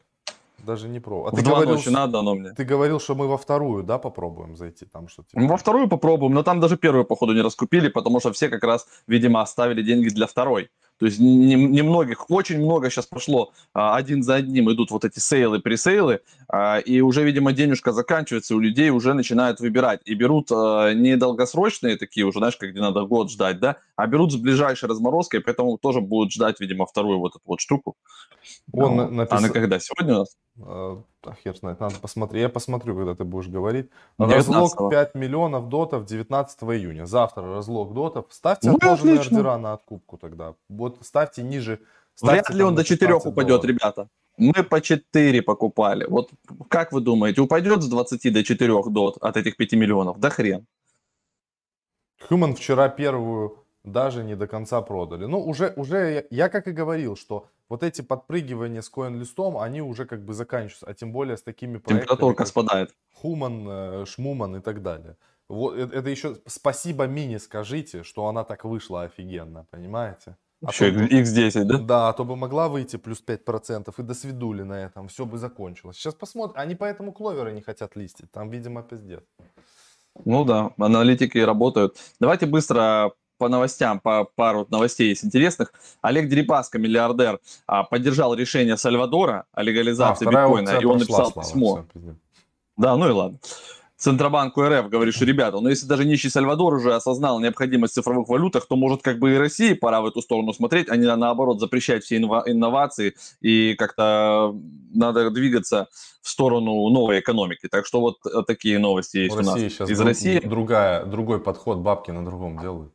Даже 0.65 0.87
не 0.87 0.99
пробовал. 0.99 1.27
А 1.27 1.31
В 1.31 1.35
ты 1.35 1.43
два 1.43 1.55
говорил, 1.55 1.75
ночи 1.75 1.89
надо 1.89 2.19
оно 2.19 2.35
мне. 2.35 2.51
ты 2.51 2.63
говорил, 2.63 2.99
что 2.99 3.15
мы 3.15 3.27
во 3.27 3.37
вторую, 3.37 3.83
да, 3.83 3.97
попробуем 3.97 4.55
зайти? 4.55 4.85
Там 4.85 5.07
что 5.07 5.23
типа. 5.23 5.41
Во 5.45 5.57
вторую 5.57 5.89
попробуем, 5.89 6.33
но 6.33 6.43
там 6.43 6.59
даже 6.59 6.77
первую, 6.77 7.05
походу, 7.05 7.33
не 7.33 7.41
раскупили, 7.41 7.89
потому 7.89 8.19
что 8.19 8.31
все 8.31 8.49
как 8.49 8.63
раз, 8.63 8.87
видимо, 9.07 9.41
оставили 9.41 9.81
деньги 9.83 10.09
для 10.09 10.25
второй. 10.25 10.69
То 11.03 11.07
есть 11.07 11.19
не- 11.19 11.55
немногих, 11.55 12.31
очень 12.31 12.59
много 12.59 12.89
сейчас 12.89 13.07
пошло, 13.07 13.51
а, 13.73 13.97
один 13.97 14.23
за 14.23 14.35
одним 14.35 14.71
идут 14.71 14.89
вот 14.89 15.03
эти 15.03 15.19
сейлы, 15.19 15.59
пресейлы, 15.59 16.21
а, 16.47 16.77
и 16.79 17.01
уже, 17.01 17.25
видимо, 17.25 17.51
денежка 17.51 17.91
заканчивается, 17.91 18.55
у 18.55 18.59
людей 18.59 18.89
уже 18.89 19.13
начинают 19.13 19.59
выбирать. 19.59 19.99
И 20.05 20.13
берут 20.13 20.47
а, 20.53 20.93
не 20.93 21.17
долгосрочные 21.17 21.97
такие 21.97 22.25
уже, 22.25 22.39
знаешь, 22.39 22.55
как 22.55 22.69
где 22.69 22.79
надо 22.79 23.01
год 23.01 23.29
ждать, 23.29 23.59
да, 23.59 23.75
а 23.97 24.07
берут 24.07 24.31
с 24.31 24.37
ближайшей 24.37 24.87
разморозкой, 24.87 25.41
поэтому 25.41 25.77
тоже 25.77 25.99
будут 25.99 26.31
ждать, 26.31 26.61
видимо, 26.61 26.85
вторую 26.85 27.19
вот 27.19 27.35
эту 27.35 27.43
вот 27.47 27.59
штуку. 27.59 27.95
На- 28.71 28.85
А 29.03 29.11
на 29.11 29.23
написа- 29.25 29.49
когда? 29.49 29.79
Сегодня 29.79 30.15
у 30.15 30.19
нас? 30.19 30.37
А 31.25 31.33
хер 31.35 31.55
знает, 31.57 31.79
надо 31.79 31.95
посмотреть. 31.99 32.41
Я 32.41 32.49
посмотрю, 32.49 32.95
когда 32.95 33.15
ты 33.15 33.23
будешь 33.23 33.47
говорить. 33.47 33.89
19-го. 34.19 34.33
Разлог 34.35 34.89
5 34.91 35.15
миллионов 35.15 35.69
дотов 35.69 36.05
19 36.05 36.63
июня. 36.63 37.05
Завтра 37.05 37.43
разлог 37.43 37.93
дотов. 37.93 38.25
Ставьте 38.29 38.69
Ну, 38.69 38.75
отложенные 38.77 39.15
отлично. 39.15 39.37
ордера 39.37 39.57
на 39.57 39.73
откупку 39.73 40.17
тогда. 40.17 40.55
Вот 40.69 40.97
ставьте 41.01 41.43
ниже. 41.43 41.79
Вряд 42.21 42.45
ставьте 42.45 42.53
ли 42.53 42.59
там 42.59 42.67
он 42.67 42.75
до 42.75 42.83
4 42.83 43.07
15 43.07 43.31
упадет, 43.31 43.47
долларов. 43.49 43.65
ребята. 43.69 44.07
Мы 44.37 44.63
по 44.63 44.81
4 44.81 45.41
покупали. 45.41 46.05
Вот 46.09 46.29
как 46.67 46.91
вы 46.91 47.01
думаете, 47.01 47.41
упадет 47.41 47.81
с 47.83 47.87
20 47.87 48.33
до 48.33 48.43
4 48.43 48.83
дот 48.89 49.17
от 49.21 49.37
этих 49.37 49.55
5 49.57 49.73
миллионов? 49.73 50.19
Да 50.19 50.29
хрен. 50.29 50.65
Human 52.29 52.53
вчера 52.55 52.89
первую 52.89 53.62
даже 53.83 54.23
не 54.23 54.35
до 54.35 54.47
конца 54.47 54.81
продали. 54.81 55.25
Ну, 55.25 55.39
уже, 55.39 55.73
уже 55.75 55.97
я, 56.13 56.23
я 56.29 56.49
как 56.49 56.67
и 56.67 56.71
говорил, 56.71 57.15
что 57.15 57.47
вот 57.69 57.83
эти 57.83 58.01
подпрыгивания 58.01 58.81
с 58.81 58.89
коин-листом, 58.89 59.57
они 59.57 59.81
уже 59.81 60.05
как 60.05 60.23
бы 60.23 60.33
заканчиваются. 60.33 60.87
А 60.87 60.93
тем 60.93 61.11
более 61.11 61.35
с 61.37 61.43
такими 61.43 61.77
проектами, 61.77 61.99
Температурка 61.99 62.45
спадает. 62.45 62.95
Хуман, 63.13 63.67
э, 63.67 64.05
Шмуман 64.05 64.55
и 64.55 64.61
так 64.61 64.81
далее. 64.81 65.17
Вот 65.49 65.75
э- 65.75 65.89
это 65.91 66.09
еще 66.09 66.37
спасибо 66.47 67.07
Мини 67.07 67.37
скажите, 67.37 68.03
что 68.03 68.27
она 68.27 68.43
так 68.43 68.63
вышла 68.65 69.03
офигенно, 69.03 69.65
понимаете? 69.71 70.37
А 70.65 70.69
Еще 70.69 70.91
то 70.91 70.99
бы- 70.99 71.07
X10, 71.07 71.63
да? 71.65 71.77
Да, 71.77 72.09
а 72.09 72.13
то 72.13 72.23
бы 72.23 72.37
могла 72.37 72.69
выйти 72.69 72.95
плюс 72.95 73.21
5% 73.21 73.99
и 73.99 74.03
до 74.03 74.13
свидули 74.13 74.63
на 74.63 74.85
этом, 74.85 75.09
все 75.09 75.25
бы 75.25 75.37
закончилось. 75.37 75.97
Сейчас 75.97 76.13
посмотрим, 76.13 76.57
они 76.61 76.75
поэтому 76.75 77.11
кловеры 77.11 77.51
не 77.51 77.61
хотят 77.61 77.97
листить, 77.97 78.31
там, 78.31 78.49
видимо, 78.49 78.81
пиздец. 78.81 79.23
Ну 80.25 80.45
да, 80.45 80.71
аналитики 80.77 81.37
работают. 81.39 81.97
Давайте 82.19 82.45
быстро 82.45 83.11
по 83.37 83.49
новостям, 83.49 83.99
по 83.99 84.23
пару 84.23 84.67
новостей 84.69 85.09
есть 85.09 85.25
интересных. 85.25 85.73
Олег 86.01 86.29
Дерипаска, 86.29 86.79
миллиардер, 86.79 87.39
а, 87.67 87.83
поддержал 87.83 88.33
решение 88.35 88.77
Сальвадора 88.77 89.45
о 89.51 89.59
А, 89.59 89.63
легализации 89.63 90.25
вторая 90.25 90.47
биткоина, 90.47 90.79
и 90.79 90.85
он 90.85 90.97
написал 90.99 91.31
Слава, 91.31 91.47
письмо. 91.47 91.85
Да, 92.77 92.95
ну 92.95 93.07
и 93.07 93.11
ладно. 93.11 93.39
Центробанк 94.03 94.57
РФ 94.57 94.89
говорит, 94.89 95.15
что, 95.15 95.23
ребята, 95.23 95.61
ну 95.61 95.69
если 95.69 95.87
даже 95.87 96.03
нищий 96.03 96.29
Сальвадор 96.29 96.73
уже 96.73 96.93
осознал 96.93 97.39
необходимость 97.39 97.93
цифровых 97.93 98.27
валютах, 98.27 98.67
то, 98.67 98.75
может, 98.75 99.01
как 99.01 99.17
бы 99.17 99.33
и 99.33 99.37
России 99.37 99.73
пора 99.73 100.01
в 100.01 100.05
эту 100.07 100.21
сторону 100.21 100.51
смотреть, 100.51 100.89
а 100.89 100.97
не 100.97 101.05
наоборот 101.15 101.61
запрещать 101.61 102.03
все 102.03 102.17
инновации 102.17 103.15
и 103.39 103.75
как-то 103.75 104.53
надо 104.93 105.29
двигаться 105.31 105.87
в 106.21 106.27
сторону 106.27 106.89
новой 106.89 107.21
экономики. 107.21 107.69
Так 107.69 107.85
что 107.85 108.01
вот 108.01 108.17
э, 108.25 108.41
такие 108.45 108.77
новости 108.77 109.17
есть 109.17 109.35
В 109.35 109.39
у 109.39 109.41
нас. 109.43 109.57
Сейчас 109.57 109.89
Из 109.89 109.97
друг- 109.97 110.09
России 110.09 110.39
другая, 110.39 111.05
другой 111.05 111.39
подход, 111.39 111.77
бабки 111.77 112.11
на 112.11 112.25
другом 112.25 112.59
делают. 112.59 112.93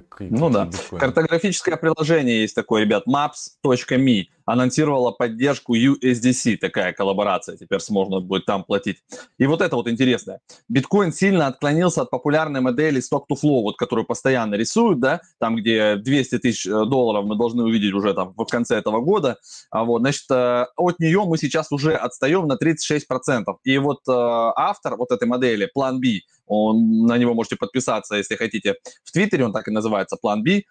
Как, 0.00 0.20
Ну 0.30 0.50
да. 0.50 0.66
биткоины. 0.66 1.00
Картографическое 1.00 1.76
приложение 1.76 2.40
есть 2.42 2.54
такое, 2.54 2.82
ребят, 2.82 3.04
maps.me 3.06 4.24
анонсировала 4.46 5.10
поддержку 5.10 5.76
USDC, 5.76 6.56
такая 6.56 6.92
коллаборация, 6.92 7.56
теперь 7.56 7.80
можно 7.90 8.20
будет 8.20 8.46
там 8.46 8.64
платить. 8.64 9.02
И 9.38 9.46
вот 9.46 9.60
это 9.60 9.76
вот 9.76 9.88
интересное. 9.88 10.40
Биткоин 10.68 11.12
сильно 11.12 11.48
отклонился 11.48 12.02
от 12.02 12.10
популярной 12.10 12.60
модели 12.60 13.02
Stock 13.02 13.24
to 13.30 13.34
Flow, 13.34 13.62
вот 13.62 13.76
которую 13.76 14.06
постоянно 14.06 14.54
рисуют, 14.54 15.00
да, 15.00 15.20
там, 15.38 15.56
где 15.56 15.96
200 15.96 16.38
тысяч 16.38 16.66
э, 16.66 16.70
долларов 16.70 17.26
мы 17.26 17.36
должны 17.36 17.64
увидеть 17.64 17.92
уже 17.92 18.14
там 18.14 18.32
в 18.36 18.46
конце 18.46 18.76
этого 18.76 19.00
года. 19.00 19.36
А 19.70 19.84
вот, 19.84 20.00
значит, 20.00 20.30
э, 20.30 20.66
от 20.76 20.98
нее 21.00 21.24
мы 21.26 21.38
сейчас 21.38 21.72
уже 21.72 21.94
отстаем 21.94 22.46
на 22.46 22.56
36%. 22.56 23.44
И 23.64 23.78
вот 23.78 23.98
э, 24.08 24.12
автор 24.12 24.96
вот 24.96 25.10
этой 25.10 25.26
модели, 25.26 25.68
Plan 25.76 25.98
B, 25.98 26.20
он, 26.46 27.06
на 27.06 27.18
него 27.18 27.34
можете 27.34 27.56
подписаться, 27.56 28.14
если 28.14 28.36
хотите, 28.36 28.76
в 29.04 29.10
Твиттере, 29.10 29.44
он 29.44 29.52
так 29.52 29.66
и 29.66 29.72
называется, 29.72 30.16
Plan 30.22 30.42
B, 30.42 30.62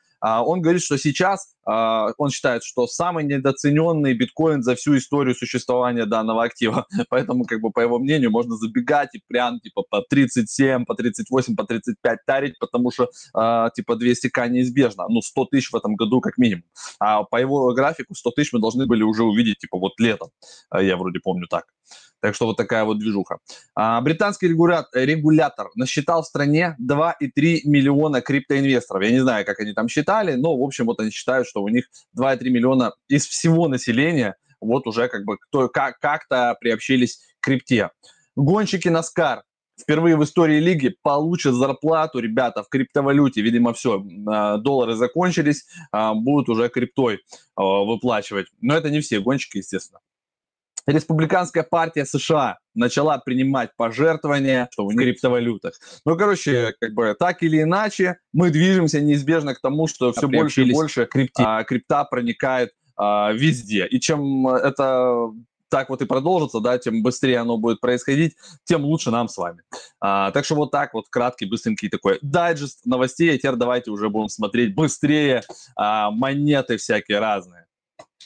он 0.43 0.61
говорит, 0.61 0.81
что 0.81 0.97
сейчас 0.97 1.55
а, 1.65 2.11
он 2.17 2.29
считает, 2.29 2.63
что 2.63 2.87
самый 2.87 3.23
недооцененный 3.23 4.13
биткоин 4.13 4.61
за 4.61 4.75
всю 4.75 4.97
историю 4.97 5.35
существования 5.35 6.05
данного 6.05 6.43
актива. 6.43 6.85
Поэтому, 7.09 7.45
как 7.45 7.61
бы, 7.61 7.71
по 7.71 7.79
его 7.79 7.99
мнению, 7.99 8.31
можно 8.31 8.55
забегать 8.55 9.15
и 9.15 9.21
прям, 9.27 9.59
типа, 9.59 9.83
по 9.89 10.01
37, 10.01 10.85
по 10.85 10.95
38, 10.95 11.55
по 11.55 11.63
35 11.63 12.19
тарить, 12.25 12.59
потому 12.59 12.91
что, 12.91 13.09
а, 13.33 13.69
типа, 13.71 13.93
200к 13.93 14.47
неизбежно. 14.49 15.05
Ну, 15.09 15.21
100 15.21 15.45
тысяч 15.45 15.71
в 15.71 15.75
этом 15.75 15.95
году 15.95 16.21
как 16.21 16.37
минимум. 16.37 16.65
А 16.99 17.23
по 17.23 17.37
его 17.37 17.73
графику 17.73 18.13
100 18.15 18.31
тысяч 18.31 18.53
мы 18.53 18.59
должны 18.59 18.85
были 18.85 19.03
уже 19.03 19.23
увидеть, 19.23 19.57
типа, 19.57 19.77
вот 19.77 19.99
летом. 19.99 20.29
А, 20.69 20.81
Я 20.81 20.97
вроде 20.97 21.19
помню 21.19 21.47
так. 21.47 21.65
Так 22.21 22.33
что 22.33 22.47
вот 22.47 22.57
такая 22.57 22.83
вот 22.85 22.97
движуха. 22.97 23.37
А, 23.75 24.01
британский 24.01 24.47
регуля- 24.47 24.85
регулятор 24.93 25.69
насчитал 25.75 26.23
в 26.23 26.25
стране 26.25 26.75
2,3 26.79 27.61
миллиона 27.65 28.21
криптоинвесторов. 28.21 29.03
Я 29.03 29.11
не 29.11 29.19
знаю, 29.19 29.45
как 29.45 29.59
они 29.59 29.73
там 29.73 29.87
считали, 30.15 30.35
но, 30.35 30.57
в 30.57 30.63
общем, 30.63 30.85
вот 30.85 30.99
они 30.99 31.11
считают, 31.11 31.47
что 31.47 31.61
у 31.61 31.67
них 31.67 31.85
2,3 32.17 32.49
миллиона 32.49 32.93
из 33.07 33.25
всего 33.25 33.67
населения 33.67 34.35
вот 34.61 34.87
уже 34.87 35.07
как 35.07 35.25
бы 35.25 35.37
кто, 35.37 35.67
как, 35.67 35.99
как-то 35.99 36.55
приобщились 36.59 37.19
к 37.39 37.45
крипте. 37.45 37.89
Гонщики 38.35 38.87
Наскар 38.87 39.43
впервые 39.79 40.15
в 40.15 40.23
истории 40.23 40.59
лиги 40.59 40.95
получат 41.03 41.53
зарплату, 41.53 42.19
ребята, 42.19 42.63
в 42.63 42.69
криптовалюте. 42.69 43.41
Видимо, 43.41 43.73
все, 43.73 43.99
доллары 43.99 44.95
закончились, 44.95 45.65
а, 45.91 46.13
будут 46.13 46.49
уже 46.49 46.69
криптой 46.69 47.19
а, 47.55 47.63
выплачивать. 47.83 48.47
Но 48.61 48.75
это 48.75 48.89
не 48.89 49.01
все 49.01 49.19
гонщики, 49.19 49.57
естественно. 49.57 49.99
Республиканская 50.87 51.63
партия 51.63 52.05
США 52.05 52.59
начала 52.73 53.17
принимать 53.17 53.71
пожертвования 53.75 54.69
что 54.71 54.85
в 54.85 54.95
криптовалютах. 54.95 55.73
Ну, 56.05 56.17
короче, 56.17 56.75
как 56.79 56.93
бы 56.93 57.15
так 57.17 57.41
или 57.43 57.61
иначе, 57.61 58.17
мы 58.33 58.51
движемся 58.51 59.01
неизбежно 59.01 59.55
к 59.55 59.61
тому, 59.61 59.87
что 59.87 60.11
все 60.11 60.27
больше 60.27 60.63
и 60.63 60.71
больше 60.71 61.05
крипти, 61.05 61.43
а, 61.43 61.63
крипта 61.63 62.03
проникает 62.03 62.71
а, 62.97 63.31
везде. 63.33 63.87
И 63.87 63.99
чем 63.99 64.47
это 64.47 65.31
так 65.69 65.89
вот 65.89 66.01
и 66.01 66.05
продолжится, 66.05 66.59
да, 66.59 66.77
тем 66.77 67.03
быстрее 67.03 67.39
оно 67.39 67.57
будет 67.57 67.81
происходить, 67.81 68.35
тем 68.63 68.85
лучше 68.85 69.11
нам 69.11 69.27
с 69.27 69.37
вами. 69.37 69.61
А, 69.99 70.31
так 70.31 70.45
что 70.45 70.55
вот 70.55 70.71
так 70.71 70.93
вот 70.93 71.05
краткий, 71.09 71.45
быстренький 71.45 71.89
такой 71.89 72.19
дайджест 72.21 72.85
новостей. 72.85 73.33
А 73.33 73.37
теперь 73.37 73.55
давайте 73.55 73.91
уже 73.91 74.09
будем 74.09 74.29
смотреть 74.29 74.75
быстрее 74.75 75.43
а, 75.75 76.11
монеты 76.11 76.77
всякие 76.77 77.19
разные. 77.19 77.65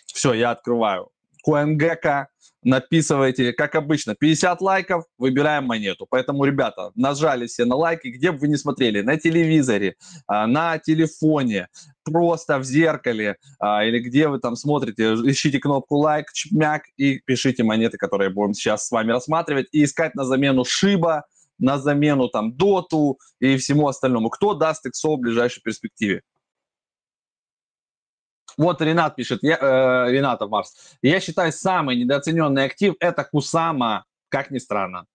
Все, 0.05 0.33
я 0.33 0.51
открываю. 0.51 1.09
CoinGecko, 1.47 2.25
написывайте, 2.63 3.53
как 3.53 3.75
обычно, 3.75 4.15
50 4.15 4.61
лайков, 4.61 5.05
выбираем 5.17 5.65
монету. 5.65 6.05
Поэтому, 6.09 6.43
ребята, 6.45 6.91
нажали 6.95 7.47
все 7.47 7.65
на 7.65 7.75
лайки, 7.75 8.07
где 8.09 8.31
бы 8.31 8.39
вы 8.39 8.47
не 8.49 8.57
смотрели, 8.57 9.01
на 9.01 9.17
телевизоре, 9.17 9.95
а, 10.27 10.47
на 10.47 10.77
телефоне, 10.77 11.67
просто 12.03 12.59
в 12.59 12.63
зеркале, 12.63 13.37
а, 13.59 13.85
или 13.85 13.99
где 13.99 14.27
вы 14.27 14.39
там 14.39 14.55
смотрите, 14.55 15.13
ищите 15.13 15.59
кнопку 15.59 15.97
лайк, 15.97 16.31
чмяк 16.33 16.83
и 16.97 17.19
пишите 17.25 17.63
монеты, 17.63 17.97
которые 17.97 18.29
будем 18.29 18.53
сейчас 18.53 18.87
с 18.87 18.91
вами 18.91 19.11
рассматривать, 19.11 19.67
и 19.71 19.83
искать 19.83 20.15
на 20.15 20.25
замену 20.25 20.65
Шиба, 20.65 21.25
на 21.59 21.77
замену 21.77 22.29
там 22.29 22.53
Доту 22.55 23.19
и 23.39 23.57
всему 23.57 23.87
остальному. 23.87 24.29
Кто 24.29 24.53
даст 24.53 24.85
XO 24.85 25.15
в 25.15 25.19
ближайшей 25.19 25.61
перспективе? 25.61 26.21
Вот 28.59 28.81
Ренат 28.81 29.15
пишет, 29.15 29.39
я, 29.41 29.57
э, 29.57 30.11
Рената 30.11 30.45
Марс. 30.45 30.97
Я 31.01 31.21
считаю, 31.21 31.53
самый 31.53 31.95
недооцененный 31.95 32.65
актив– 32.65 32.93
это 32.99 33.23
Кусама, 33.23 34.03
как 34.27 34.51
ни 34.51 34.57
странно. 34.57 35.05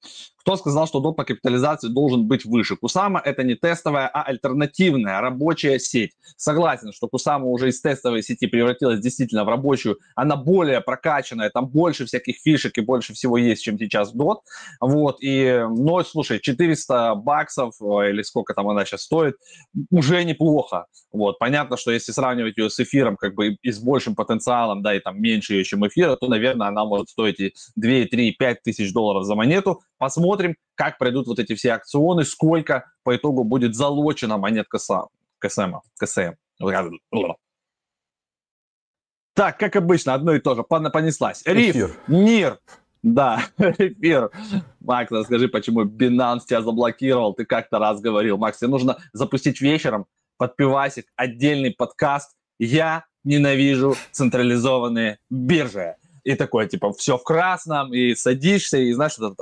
Кто 0.44 0.56
сказал, 0.56 0.86
что 0.86 1.00
доп. 1.00 1.16
по 1.16 1.24
капитализации 1.24 1.88
должен 1.88 2.28
быть 2.28 2.44
выше? 2.44 2.76
Кусама– 2.76 3.18
это 3.24 3.42
не 3.44 3.54
тестовая, 3.54 4.08
а 4.08 4.24
альтернативная 4.24 5.18
рабочая 5.22 5.78
сеть. 5.78 6.12
Согласен, 6.36 6.92
что 6.92 7.08
Кусама 7.08 7.46
уже 7.46 7.70
из 7.70 7.80
тестовой 7.80 8.22
сети 8.22 8.46
превратилась 8.46 9.00
действительно 9.00 9.44
в 9.44 9.48
рабочую. 9.48 9.98
Она 10.14 10.36
более 10.36 10.82
прокачанная, 10.82 11.48
там 11.48 11.68
больше 11.68 12.04
всяких 12.04 12.36
фишек 12.36 12.76
и 12.76 12.82
больше 12.82 13.14
всего 13.14 13.38
есть, 13.38 13.62
чем 13.62 13.78
сейчас 13.78 14.12
в 14.12 14.20
DOT. 14.20 14.40
Вот, 14.80 15.16
и, 15.22 15.64
ну, 15.66 16.04
слушай, 16.04 16.38
400 16.38 17.14
баксов, 17.14 17.76
э, 17.80 18.10
или 18.10 18.20
сколько 18.20 18.52
там 18.52 18.68
она 18.68 18.84
сейчас 18.84 19.00
стоит, 19.00 19.36
уже 19.90 20.22
неплохо. 20.24 20.88
Вот, 21.10 21.38
понятно, 21.38 21.78
что 21.78 21.90
если 21.90 22.12
сравнивать 22.12 22.58
ее 22.58 22.68
с 22.68 22.78
эфиром, 22.80 23.16
как 23.16 23.34
бы 23.34 23.56
и 23.62 23.70
с 23.70 23.78
большим 23.78 24.14
потенциалом, 24.14 24.82
да, 24.82 24.94
и 24.94 25.00
там 25.00 25.22
меньше 25.22 25.54
ее, 25.54 25.64
чем 25.64 25.86
эфира, 25.86 26.16
то, 26.16 26.26
наверное, 26.26 26.66
она 26.66 26.84
может 26.84 27.08
стоить 27.08 27.40
и 27.40 27.54
2, 27.76 28.08
3, 28.10 28.32
5 28.32 28.62
тысяч 28.62 28.92
долларов 28.92 29.24
за 29.24 29.36
монету. 29.36 29.80
Посмотрим, 30.04 30.54
как 30.74 30.98
пройдут 30.98 31.26
вот 31.28 31.38
эти 31.38 31.54
все 31.54 31.72
акционы, 31.72 32.24
сколько 32.24 32.92
по 33.04 33.16
итогу 33.16 33.42
будет 33.42 33.74
залочена 33.74 34.36
монет 34.36 34.66
КСМ. 34.68 35.06
КСМ. 35.38 35.76
КСМ. 35.98 36.32
Так, 39.32 39.58
как 39.58 39.76
обычно, 39.76 40.12
одно 40.12 40.34
и 40.34 40.40
то 40.40 40.56
же, 40.56 40.62
понеслась. 40.62 41.42
Риф, 41.46 41.74
Эфир. 41.74 41.96
НИР, 42.08 42.58
да, 43.02 43.44
эфир. 43.56 44.30
Макс, 44.80 45.10
расскажи, 45.10 45.48
почему 45.48 45.84
Binance 45.86 46.40
тебя 46.46 46.60
заблокировал? 46.60 47.32
Ты 47.32 47.46
как-то 47.46 47.78
раз 47.78 48.02
говорил. 48.02 48.36
Макс, 48.36 48.58
тебе 48.58 48.68
нужно 48.68 48.98
запустить 49.14 49.62
вечером 49.62 50.04
под 50.36 50.54
пивасик 50.54 51.06
отдельный 51.16 51.70
подкаст. 51.70 52.36
Я 52.58 53.06
ненавижу 53.24 53.96
централизованные 54.12 55.18
биржи. 55.30 55.96
И 56.24 56.34
такое, 56.34 56.66
типа, 56.66 56.92
все 56.92 57.18
в 57.18 57.22
красном, 57.22 57.92
и 57.92 58.14
садишься, 58.14 58.78
и 58.78 58.92
знаешь, 58.92 59.14
этот 59.18 59.38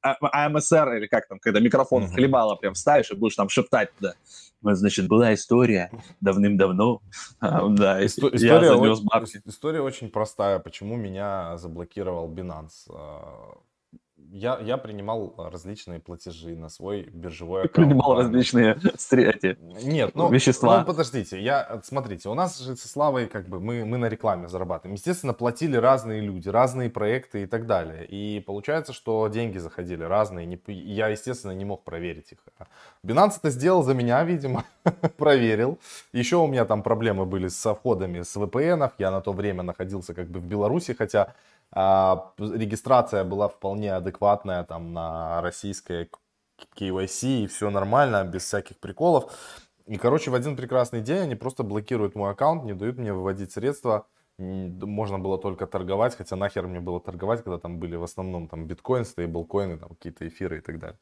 АМСР, 0.00 0.94
или 0.94 1.06
как 1.06 1.28
там, 1.28 1.38
когда 1.38 1.60
микрофон 1.60 2.04
mm-hmm. 2.04 2.06
в 2.06 2.14
хлебало 2.14 2.54
прям 2.56 2.74
ставишь 2.74 3.10
и 3.10 3.14
будешь 3.14 3.36
там 3.36 3.48
шептать 3.48 3.94
туда. 3.96 4.14
Значит, 4.62 5.08
была 5.08 5.34
история 5.34 5.90
давным-давно. 6.20 7.02
А, 7.40 7.68
да, 7.68 8.02
Исто- 8.02 8.34
история, 8.34 8.72
очень, 8.72 9.42
история 9.44 9.80
очень 9.80 10.10
простая. 10.10 10.58
Почему 10.58 10.96
меня 10.96 11.56
заблокировал 11.58 12.32
Binance? 12.32 12.90
А, 14.26 14.36
я, 14.36 14.58
я 14.60 14.76
принимал 14.76 15.34
различные 15.36 16.00
платежи 16.00 16.56
на 16.56 16.68
свой 16.68 17.02
биржевой 17.12 17.64
аккаунт. 17.64 17.88
Принимал 17.88 18.16
различные 18.16 18.74
эти 18.74 19.58
Нет, 19.84 20.14
ну, 20.14 20.30
вещества. 20.30 20.80
Ну, 20.80 20.84
подождите, 20.84 21.40
я, 21.40 21.80
смотрите, 21.84 22.28
у 22.28 22.34
нас 22.34 22.58
же 22.58 22.76
со 22.76 22.88
Славой 22.88 23.26
как 23.26 23.48
бы 23.48 23.60
мы, 23.60 23.84
мы 23.84 23.98
на 23.98 24.06
рекламе 24.06 24.48
зарабатываем. 24.48 24.94
Естественно, 24.94 25.32
платили 25.32 25.76
разные 25.76 26.20
люди, 26.20 26.48
разные 26.48 26.90
проекты 26.90 27.42
и 27.42 27.46
так 27.46 27.66
далее. 27.66 28.06
И 28.06 28.40
получается, 28.40 28.92
что 28.92 29.28
деньги 29.28 29.58
заходили 29.58 30.02
разные. 30.04 30.46
Не, 30.46 30.60
я, 30.66 31.08
естественно, 31.08 31.52
не 31.52 31.64
мог 31.64 31.84
проверить 31.84 32.32
их. 32.32 32.38
Binance 33.04 33.38
это 33.38 33.50
сделал 33.50 33.82
за 33.82 33.94
меня, 33.94 34.22
видимо, 34.24 34.64
проверил. 35.16 35.78
Еще 36.12 36.36
у 36.36 36.46
меня 36.46 36.64
там 36.64 36.82
проблемы 36.82 37.26
были 37.26 37.48
с 37.48 37.74
входами 37.74 38.22
с 38.22 38.36
VPN. 38.36 38.90
Я 38.98 39.10
на 39.10 39.20
то 39.20 39.32
время 39.32 39.62
находился 39.62 40.14
как 40.14 40.28
бы 40.28 40.40
в 40.40 40.44
Беларуси, 40.44 40.94
хотя 40.94 41.22
а, 41.22 41.32
регистрация 41.72 43.24
была 43.24 43.48
вполне 43.48 43.94
адекватная 43.94 44.64
там 44.64 44.92
на 44.92 45.40
российской 45.42 46.10
KYC 46.78 47.44
и 47.44 47.46
все 47.46 47.70
нормально, 47.70 48.24
без 48.24 48.44
всяких 48.44 48.78
приколов. 48.78 49.32
И, 49.86 49.96
короче, 49.98 50.30
в 50.30 50.34
один 50.34 50.56
прекрасный 50.56 51.00
день 51.00 51.18
они 51.18 51.34
просто 51.36 51.62
блокируют 51.62 52.14
мой 52.14 52.32
аккаунт, 52.32 52.64
не 52.64 52.74
дают 52.74 52.98
мне 52.98 53.12
выводить 53.12 53.52
средства. 53.52 54.06
Можно 54.38 55.18
было 55.18 55.38
только 55.38 55.66
торговать, 55.66 56.14
хотя 56.14 56.36
нахер 56.36 56.66
мне 56.66 56.80
было 56.80 57.00
торговать, 57.00 57.42
когда 57.42 57.58
там 57.58 57.78
были 57.78 57.96
в 57.96 58.02
основном 58.02 58.48
там 58.48 58.66
биткоин, 58.66 59.04
стейблкоины, 59.06 59.78
там 59.78 59.90
какие-то 59.90 60.28
эфиры 60.28 60.58
и 60.58 60.60
так 60.60 60.78
далее. 60.78 60.98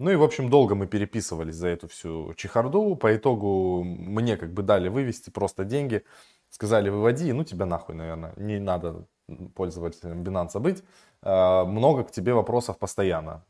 Ну 0.00 0.10
и, 0.10 0.16
в 0.16 0.22
общем, 0.22 0.50
долго 0.50 0.74
мы 0.74 0.86
переписывались 0.88 1.54
за 1.54 1.68
эту 1.68 1.86
всю 1.86 2.34
чехарду. 2.34 2.96
По 2.96 3.14
итогу 3.14 3.84
мне 3.84 4.36
как 4.36 4.52
бы 4.52 4.62
дали 4.62 4.88
вывести 4.88 5.30
просто 5.30 5.64
деньги. 5.64 6.02
Сказали, 6.48 6.90
выводи, 6.90 7.32
ну 7.32 7.44
тебя 7.44 7.66
нахуй, 7.66 7.94
наверное. 7.94 8.32
Не 8.36 8.58
надо 8.58 9.06
пользователем 9.54 10.22
Binance 10.22 10.58
быть, 10.60 10.82
э, 11.22 11.64
много 11.64 12.04
к 12.04 12.10
тебе 12.10 12.34
вопросов 12.34 12.78
постоянно. 12.78 13.44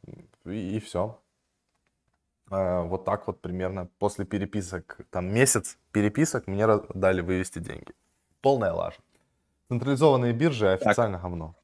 И, 0.47 0.77
и 0.77 0.81
все. 0.81 1.19
Э, 2.51 2.83
вот 2.83 3.05
так 3.05 3.27
вот 3.27 3.41
примерно 3.41 3.89
после 3.99 4.25
переписок, 4.25 4.99
там 5.11 5.33
месяц 5.33 5.79
переписок 5.93 6.47
мне 6.47 6.67
дали 6.95 7.21
вывести 7.21 7.59
деньги. 7.59 7.93
Полная 8.41 8.73
лажа. 8.73 8.99
Централизованные 9.69 10.33
биржи 10.33 10.71
официально 10.71 11.19
так. 11.19 11.23
говно. 11.23 11.55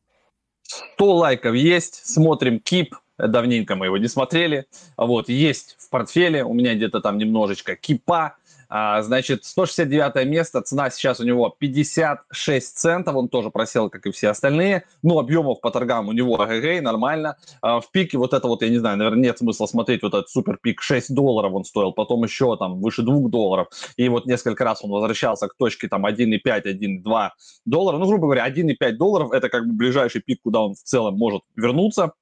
100 0.62 1.14
лайков 1.14 1.54
есть, 1.54 2.06
смотрим 2.06 2.60
Кип, 2.60 2.94
давненько 3.18 3.74
мы 3.76 3.86
его 3.86 3.98
не 3.98 4.08
смотрели. 4.08 4.66
Вот, 4.96 5.28
есть 5.28 5.76
в 5.78 5.90
портфеле, 5.90 6.44
у 6.44 6.54
меня 6.54 6.74
где-то 6.74 7.00
там 7.00 7.18
немножечко 7.18 7.76
Кипа, 7.76 8.37
а, 8.68 9.00
значит, 9.02 9.44
169 9.44 10.26
место, 10.26 10.60
цена 10.60 10.90
сейчас 10.90 11.20
у 11.20 11.24
него 11.24 11.54
56 11.58 12.78
центов, 12.78 13.16
он 13.16 13.28
тоже 13.28 13.50
просел, 13.50 13.88
как 13.88 14.06
и 14.06 14.10
все 14.10 14.28
остальные, 14.28 14.84
но 15.02 15.18
объемов 15.18 15.60
по 15.60 15.70
торгам 15.70 16.08
у 16.08 16.12
него 16.12 16.38
АГГ, 16.40 16.82
нормально. 16.82 17.36
А, 17.62 17.80
в 17.80 17.90
пике 17.90 18.18
вот 18.18 18.34
это 18.34 18.46
вот, 18.46 18.62
я 18.62 18.68
не 18.68 18.78
знаю, 18.78 18.98
наверное, 18.98 19.24
нет 19.24 19.38
смысла 19.38 19.66
смотреть, 19.66 20.02
вот 20.02 20.14
этот 20.14 20.28
супер 20.28 20.58
пик, 20.60 20.82
6 20.82 21.14
долларов 21.14 21.52
он 21.54 21.64
стоил, 21.64 21.92
потом 21.92 22.24
еще 22.24 22.56
там 22.58 22.80
выше 22.80 23.02
2 23.02 23.28
долларов, 23.28 23.68
и 23.96 24.08
вот 24.08 24.26
несколько 24.26 24.64
раз 24.64 24.84
он 24.84 24.90
возвращался 24.90 25.48
к 25.48 25.56
точке 25.56 25.88
там 25.88 26.04
1,5, 26.04 26.40
1,2 26.44 27.30
доллара, 27.64 27.96
ну, 27.96 28.06
грубо 28.06 28.26
говоря, 28.26 28.46
1,5 28.48 28.92
долларов 28.92 29.32
это 29.32 29.48
как 29.48 29.66
бы 29.66 29.72
ближайший 29.72 30.20
пик, 30.20 30.42
куда 30.42 30.60
он 30.60 30.74
в 30.74 30.82
целом 30.82 31.16
может 31.16 31.42
вернуться. 31.56 32.12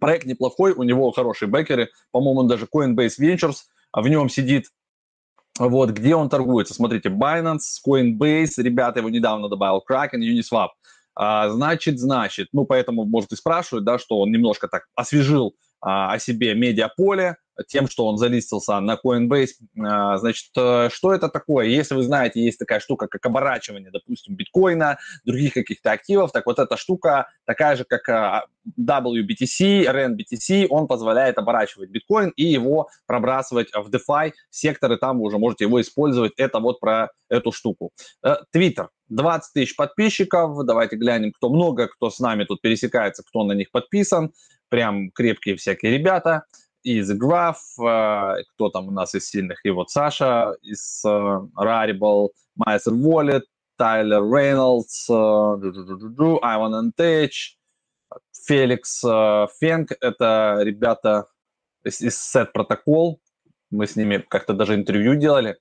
Проект 0.00 0.26
неплохой, 0.26 0.72
у 0.72 0.82
него 0.82 1.10
хорошие 1.12 1.48
бэкеры, 1.48 1.90
по-моему, 2.12 2.40
он 2.40 2.48
даже 2.48 2.66
Coinbase 2.72 3.18
Ventures, 3.20 3.58
а 3.90 4.02
в 4.02 4.08
нем 4.08 4.28
сидит 4.28 4.66
вот, 5.58 5.90
где 5.90 6.14
он 6.14 6.28
торгуется? 6.28 6.74
Смотрите, 6.74 7.08
Binance, 7.08 7.78
Coinbase, 7.86 8.62
ребята 8.62 9.00
его 9.00 9.10
недавно 9.10 9.48
добавил, 9.48 9.82
Kraken, 9.88 10.20
Uniswap. 10.20 10.68
А, 11.14 11.48
значит, 11.48 11.98
значит, 11.98 12.48
ну, 12.52 12.64
поэтому, 12.64 13.04
может, 13.04 13.32
и 13.32 13.36
спрашивают, 13.36 13.84
да, 13.84 13.98
что 13.98 14.20
он 14.20 14.30
немножко 14.30 14.68
так 14.68 14.84
освежил 14.94 15.56
а, 15.80 16.12
о 16.12 16.18
себе 16.18 16.54
медиаполе, 16.54 17.36
тем, 17.66 17.88
что 17.88 18.06
он 18.06 18.18
залистился 18.18 18.78
на 18.80 18.98
Coinbase. 19.02 19.48
А, 19.80 20.18
значит, 20.18 20.50
э, 20.56 20.88
что 20.92 21.12
это 21.12 21.28
такое? 21.28 21.66
Если 21.66 21.94
вы 21.94 22.02
знаете, 22.02 22.42
есть 22.42 22.58
такая 22.58 22.80
штука, 22.80 23.06
как 23.08 23.24
оборачивание, 23.26 23.90
допустим, 23.90 24.34
биткоина, 24.36 24.98
других 25.24 25.54
каких-то 25.54 25.92
активов, 25.92 26.32
так 26.32 26.46
вот 26.46 26.58
эта 26.58 26.76
штука 26.76 27.28
такая 27.44 27.76
же, 27.76 27.84
как 27.84 28.08
а, 28.08 28.46
WBTC, 28.78 29.86
RNBTC, 29.86 30.66
он 30.68 30.86
позволяет 30.86 31.38
оборачивать 31.38 31.90
биткоин 31.90 32.32
и 32.36 32.44
его 32.44 32.88
пробрасывать 33.06 33.68
в 33.72 33.88
DeFi 33.88 34.32
секторы, 34.50 34.96
там 34.96 35.18
вы 35.18 35.26
уже 35.26 35.38
можете 35.38 35.64
его 35.64 35.80
использовать. 35.80 36.32
Это 36.36 36.60
вот 36.60 36.80
про 36.80 37.10
эту 37.28 37.52
штуку. 37.52 37.90
Э, 38.22 38.36
20 39.08 39.52
тысяч 39.52 39.76
подписчиков. 39.76 40.64
Давайте 40.66 40.96
глянем, 40.96 41.32
кто 41.32 41.48
много, 41.48 41.88
кто 41.88 42.10
с 42.10 42.18
нами 42.18 42.44
тут 42.44 42.60
пересекается, 42.60 43.22
кто 43.26 43.44
на 43.44 43.52
них 43.52 43.70
подписан. 43.70 44.32
Прям 44.68 45.10
крепкие 45.10 45.56
всякие 45.56 45.96
ребята 45.96 46.44
и 46.82 47.00
The 47.00 47.18
Graph, 47.18 47.56
э, 47.78 48.42
кто 48.54 48.70
там 48.70 48.88
у 48.88 48.90
нас 48.90 49.14
из 49.14 49.28
сильных, 49.28 49.64
и 49.64 49.70
вот 49.70 49.90
Саша 49.90 50.54
из 50.62 51.04
э, 51.04 51.08
Rarible, 51.08 52.28
Майсер 52.56 52.92
Wallet, 52.92 53.42
Тайлер 53.76 54.22
Рейнольдс, 54.22 55.08
Айван 55.10 56.74
Антеч, 56.74 57.56
Феликс 58.46 59.00
Фенк, 59.60 59.92
это 60.00 60.58
ребята 60.62 61.28
из, 61.84 62.00
из 62.00 62.34
Set 62.34 62.48
Protocol, 62.56 63.18
мы 63.70 63.86
с 63.86 63.96
ними 63.96 64.24
как-то 64.28 64.54
даже 64.54 64.74
интервью 64.74 65.14
делали. 65.14 65.58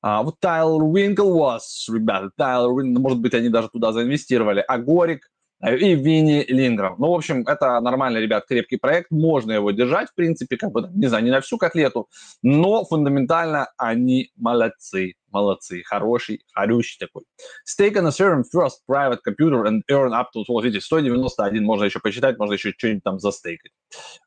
А, 0.00 0.22
вот 0.22 0.40
Тайлер 0.40 0.82
Уинклвос, 0.82 1.88
ребята, 1.92 2.30
Тайлер 2.36 2.70
Уинклвос, 2.70 3.02
может 3.02 3.20
быть, 3.20 3.34
они 3.34 3.48
даже 3.48 3.68
туда 3.68 3.92
заинвестировали. 3.92 4.64
А 4.66 4.78
Горик, 4.78 5.30
и 5.62 5.94
Винни 5.94 6.44
Линграм. 6.48 6.96
Ну, 6.98 7.10
в 7.10 7.14
общем, 7.14 7.46
это 7.46 7.80
нормальный, 7.80 8.20
ребят, 8.20 8.46
крепкий 8.46 8.76
проект, 8.76 9.10
можно 9.10 9.52
его 9.52 9.70
держать, 9.70 10.10
в 10.10 10.14
принципе, 10.14 10.56
как 10.56 10.72
бы, 10.72 10.88
не 10.94 11.06
знаю, 11.06 11.24
не 11.24 11.30
на 11.30 11.40
всю 11.40 11.58
котлету, 11.58 12.08
но 12.42 12.84
фундаментально 12.84 13.68
они 13.76 14.30
молодцы 14.36 15.14
молодцы, 15.32 15.82
хороший, 15.84 16.42
хороший 16.52 16.98
такой. 16.98 17.24
Stake 17.66 17.94
on 17.94 18.06
a 18.06 18.12
certain 18.12 18.44
first 18.44 18.80
private 18.86 19.20
computer 19.26 19.64
and 19.64 19.82
earn 19.90 20.12
up 20.12 20.26
to, 20.34 20.44
вот 20.48 20.64
видите, 20.64 20.84
191, 20.84 21.64
можно 21.64 21.84
еще 21.84 22.00
посчитать, 22.00 22.38
можно 22.38 22.54
еще 22.54 22.72
что-нибудь 22.76 23.02
там 23.02 23.18
застейкать. 23.18 23.72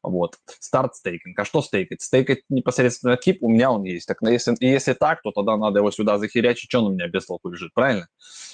Вот. 0.03 0.37
Старт 0.59 0.95
стейкинг. 0.95 1.37
А 1.39 1.45
что 1.45 1.61
стейкать? 1.61 2.01
Стейкать 2.01 2.41
непосредственно 2.49 3.17
кип, 3.17 3.41
у 3.41 3.49
меня 3.49 3.71
он 3.71 3.83
есть. 3.83 4.07
Так, 4.07 4.17
если, 4.21 4.55
если 4.59 4.93
так, 4.93 5.21
то 5.21 5.31
тогда 5.31 5.57
надо 5.57 5.79
его 5.79 5.91
сюда 5.91 6.17
захерячить, 6.17 6.69
что 6.69 6.79
он 6.79 6.91
у 6.91 6.93
меня 6.93 7.07
без 7.07 7.25
толку 7.25 7.49
лежит, 7.49 7.73
правильно? 7.73 8.07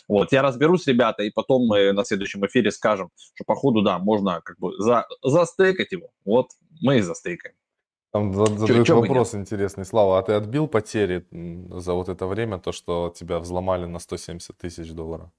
Вот, 0.07 0.31
я 0.31 0.41
разберусь, 0.41 0.87
ребята, 0.87 1.23
и 1.23 1.29
потом 1.31 1.67
мы 1.67 1.91
на 1.93 2.03
следующем 2.03 2.45
эфире 2.45 2.71
скажем, 2.71 3.09
что 3.35 3.43
по 3.45 3.55
ходу, 3.55 3.81
да, 3.81 3.99
можно 3.99 4.41
как 4.41 4.57
бы 4.59 4.73
за, 4.77 5.05
застейкать 5.23 5.91
его. 5.91 6.09
Вот, 6.25 6.47
мы 6.81 6.97
и 6.97 7.01
застейкаем. 7.01 7.55
Там 8.11 8.33
задают 8.33 8.87
чё, 8.87 8.99
вопрос 8.99 9.35
интересный. 9.35 9.85
Слава, 9.85 10.19
а 10.19 10.21
ты 10.21 10.33
отбил 10.33 10.67
потери 10.67 11.25
за 11.31 11.93
вот 11.93 12.09
это 12.09 12.25
время, 12.27 12.59
то, 12.59 12.71
что 12.71 13.13
тебя 13.15 13.39
взломали 13.39 13.85
на 13.85 13.99
170 13.99 14.57
тысяч 14.57 14.91
долларов? 14.91 15.29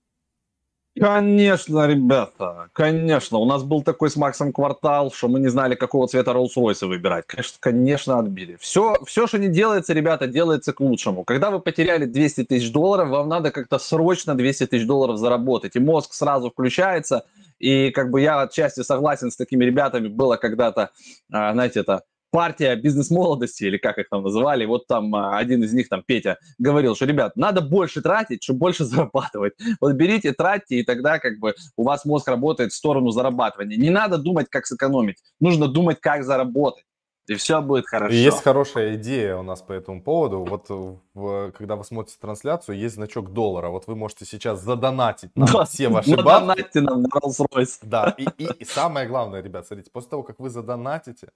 Конечно, 0.98 1.86
ребята, 1.86 2.68
конечно. 2.74 3.38
У 3.38 3.46
нас 3.46 3.62
был 3.62 3.82
такой 3.82 4.10
с 4.10 4.16
Максом 4.16 4.52
квартал, 4.52 5.10
что 5.10 5.28
мы 5.28 5.40
не 5.40 5.48
знали, 5.48 5.74
какого 5.74 6.06
цвета 6.06 6.32
Rolls-Royce 6.32 6.86
выбирать. 6.86 7.26
Конечно, 7.26 7.56
конечно, 7.60 8.18
отбили. 8.18 8.56
Все, 8.60 8.98
все, 9.06 9.26
что 9.26 9.38
не 9.38 9.48
делается, 9.48 9.94
ребята, 9.94 10.26
делается 10.26 10.74
к 10.74 10.80
лучшему. 10.80 11.24
Когда 11.24 11.50
вы 11.50 11.60
потеряли 11.60 12.04
200 12.04 12.44
тысяч 12.44 12.70
долларов, 12.70 13.08
вам 13.08 13.28
надо 13.28 13.50
как-то 13.50 13.78
срочно 13.78 14.34
200 14.34 14.66
тысяч 14.66 14.86
долларов 14.86 15.16
заработать. 15.16 15.76
И 15.76 15.80
мозг 15.80 16.12
сразу 16.12 16.50
включается. 16.50 17.24
И 17.58 17.90
как 17.90 18.10
бы 18.10 18.20
я 18.20 18.42
отчасти 18.42 18.82
согласен 18.82 19.30
с 19.30 19.36
такими 19.36 19.64
ребятами. 19.64 20.08
Было 20.08 20.36
когда-то, 20.36 20.90
а, 21.32 21.52
знаете, 21.54 21.80
это 21.80 22.02
партия 22.32 22.74
бизнес-молодости, 22.74 23.64
или 23.64 23.76
как 23.76 23.98
их 23.98 24.08
там 24.08 24.22
называли, 24.22 24.64
вот 24.64 24.86
там 24.86 25.14
а, 25.14 25.36
один 25.36 25.62
из 25.62 25.72
них, 25.74 25.88
там 25.88 26.02
Петя, 26.04 26.38
говорил, 26.58 26.96
что, 26.96 27.04
ребят, 27.04 27.36
надо 27.36 27.60
больше 27.60 28.00
тратить, 28.00 28.42
чтобы 28.42 28.58
больше 28.58 28.84
зарабатывать. 28.86 29.52
Вот 29.80 29.92
берите, 29.92 30.32
тратьте, 30.32 30.76
и 30.76 30.84
тогда 30.84 31.18
как 31.18 31.38
бы 31.38 31.54
у 31.76 31.84
вас 31.84 32.04
мозг 32.04 32.26
работает 32.26 32.72
в 32.72 32.74
сторону 32.74 33.10
зарабатывания. 33.10 33.76
Не 33.76 33.90
надо 33.90 34.16
думать, 34.16 34.48
как 34.48 34.66
сэкономить, 34.66 35.18
нужно 35.40 35.68
думать, 35.68 36.00
как 36.00 36.24
заработать. 36.24 36.84
и 37.28 37.34
все 37.34 37.60
будет 37.60 37.86
хорошо. 37.86 38.14
Есть 38.14 38.42
хорошая 38.42 38.96
идея 38.96 39.36
у 39.36 39.42
нас 39.42 39.60
по 39.60 39.74
этому 39.74 40.02
поводу. 40.02 40.38
Вот 40.42 40.70
в, 41.12 41.52
когда 41.52 41.76
вы 41.76 41.84
смотрите 41.84 42.18
трансляцию, 42.18 42.78
есть 42.78 42.94
значок 42.94 43.34
доллара. 43.34 43.68
Вот 43.68 43.86
вы 43.86 43.94
можете 43.94 44.24
сейчас 44.24 44.62
задонатить 44.62 45.36
нам 45.36 45.48
да, 45.52 45.64
все 45.66 45.88
ваши 45.88 46.16
бабки. 46.16 46.78
нам 46.78 47.02
на 47.02 47.08
Rolls-Royce. 47.08 47.80
Да, 47.82 48.14
и, 48.16 48.26
и, 48.38 48.48
и 48.60 48.64
самое 48.80 49.06
главное, 49.06 49.42
ребят, 49.42 49.66
смотрите, 49.66 49.90
после 49.90 50.08
того, 50.08 50.22
как 50.22 50.40
вы 50.40 50.48
задонатите, 50.48 51.28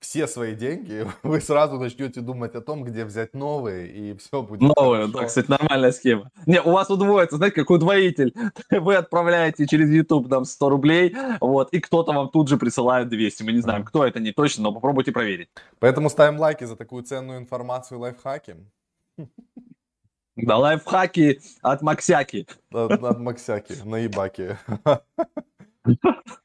все 0.00 0.26
свои 0.26 0.54
деньги, 0.54 1.06
вы 1.22 1.40
сразу 1.40 1.78
начнете 1.78 2.20
думать 2.20 2.54
о 2.54 2.60
том, 2.60 2.84
где 2.84 3.04
взять 3.04 3.34
новые, 3.34 3.88
и 3.88 4.16
все 4.16 4.42
будет 4.42 4.60
Новые, 4.60 5.02
хорошо. 5.06 5.18
да, 5.18 5.24
кстати, 5.26 5.50
нормальная 5.50 5.92
схема. 5.92 6.30
Не, 6.46 6.60
у 6.62 6.70
вас 6.70 6.90
удвоится, 6.90 7.36
знаете, 7.36 7.56
как 7.56 7.70
удвоитель. 7.70 8.34
Вы 8.70 8.96
отправляете 8.96 9.66
через 9.66 9.90
YouTube 9.90 10.28
нам 10.28 10.44
100 10.44 10.68
рублей, 10.68 11.16
вот, 11.40 11.72
и 11.72 11.80
кто-то 11.80 12.12
вам 12.12 12.28
тут 12.28 12.48
же 12.48 12.56
присылает 12.56 13.08
200. 13.08 13.42
Мы 13.42 13.52
не 13.52 13.60
знаем, 13.60 13.84
кто 13.84 14.06
это, 14.06 14.20
не 14.20 14.32
точно, 14.32 14.64
но 14.64 14.72
попробуйте 14.72 15.12
проверить. 15.12 15.48
Поэтому 15.78 16.10
ставим 16.10 16.38
лайки 16.38 16.64
за 16.64 16.76
такую 16.76 17.02
ценную 17.02 17.38
информацию 17.38 17.98
и 17.98 18.00
лайфхаки. 18.02 18.56
Да, 20.36 20.58
лайфхаки 20.58 21.40
от 21.62 21.80
Максяки. 21.80 22.46
От, 22.70 23.02
от 23.02 23.18
Максяки, 23.18 23.74
наебаки. 23.84 24.58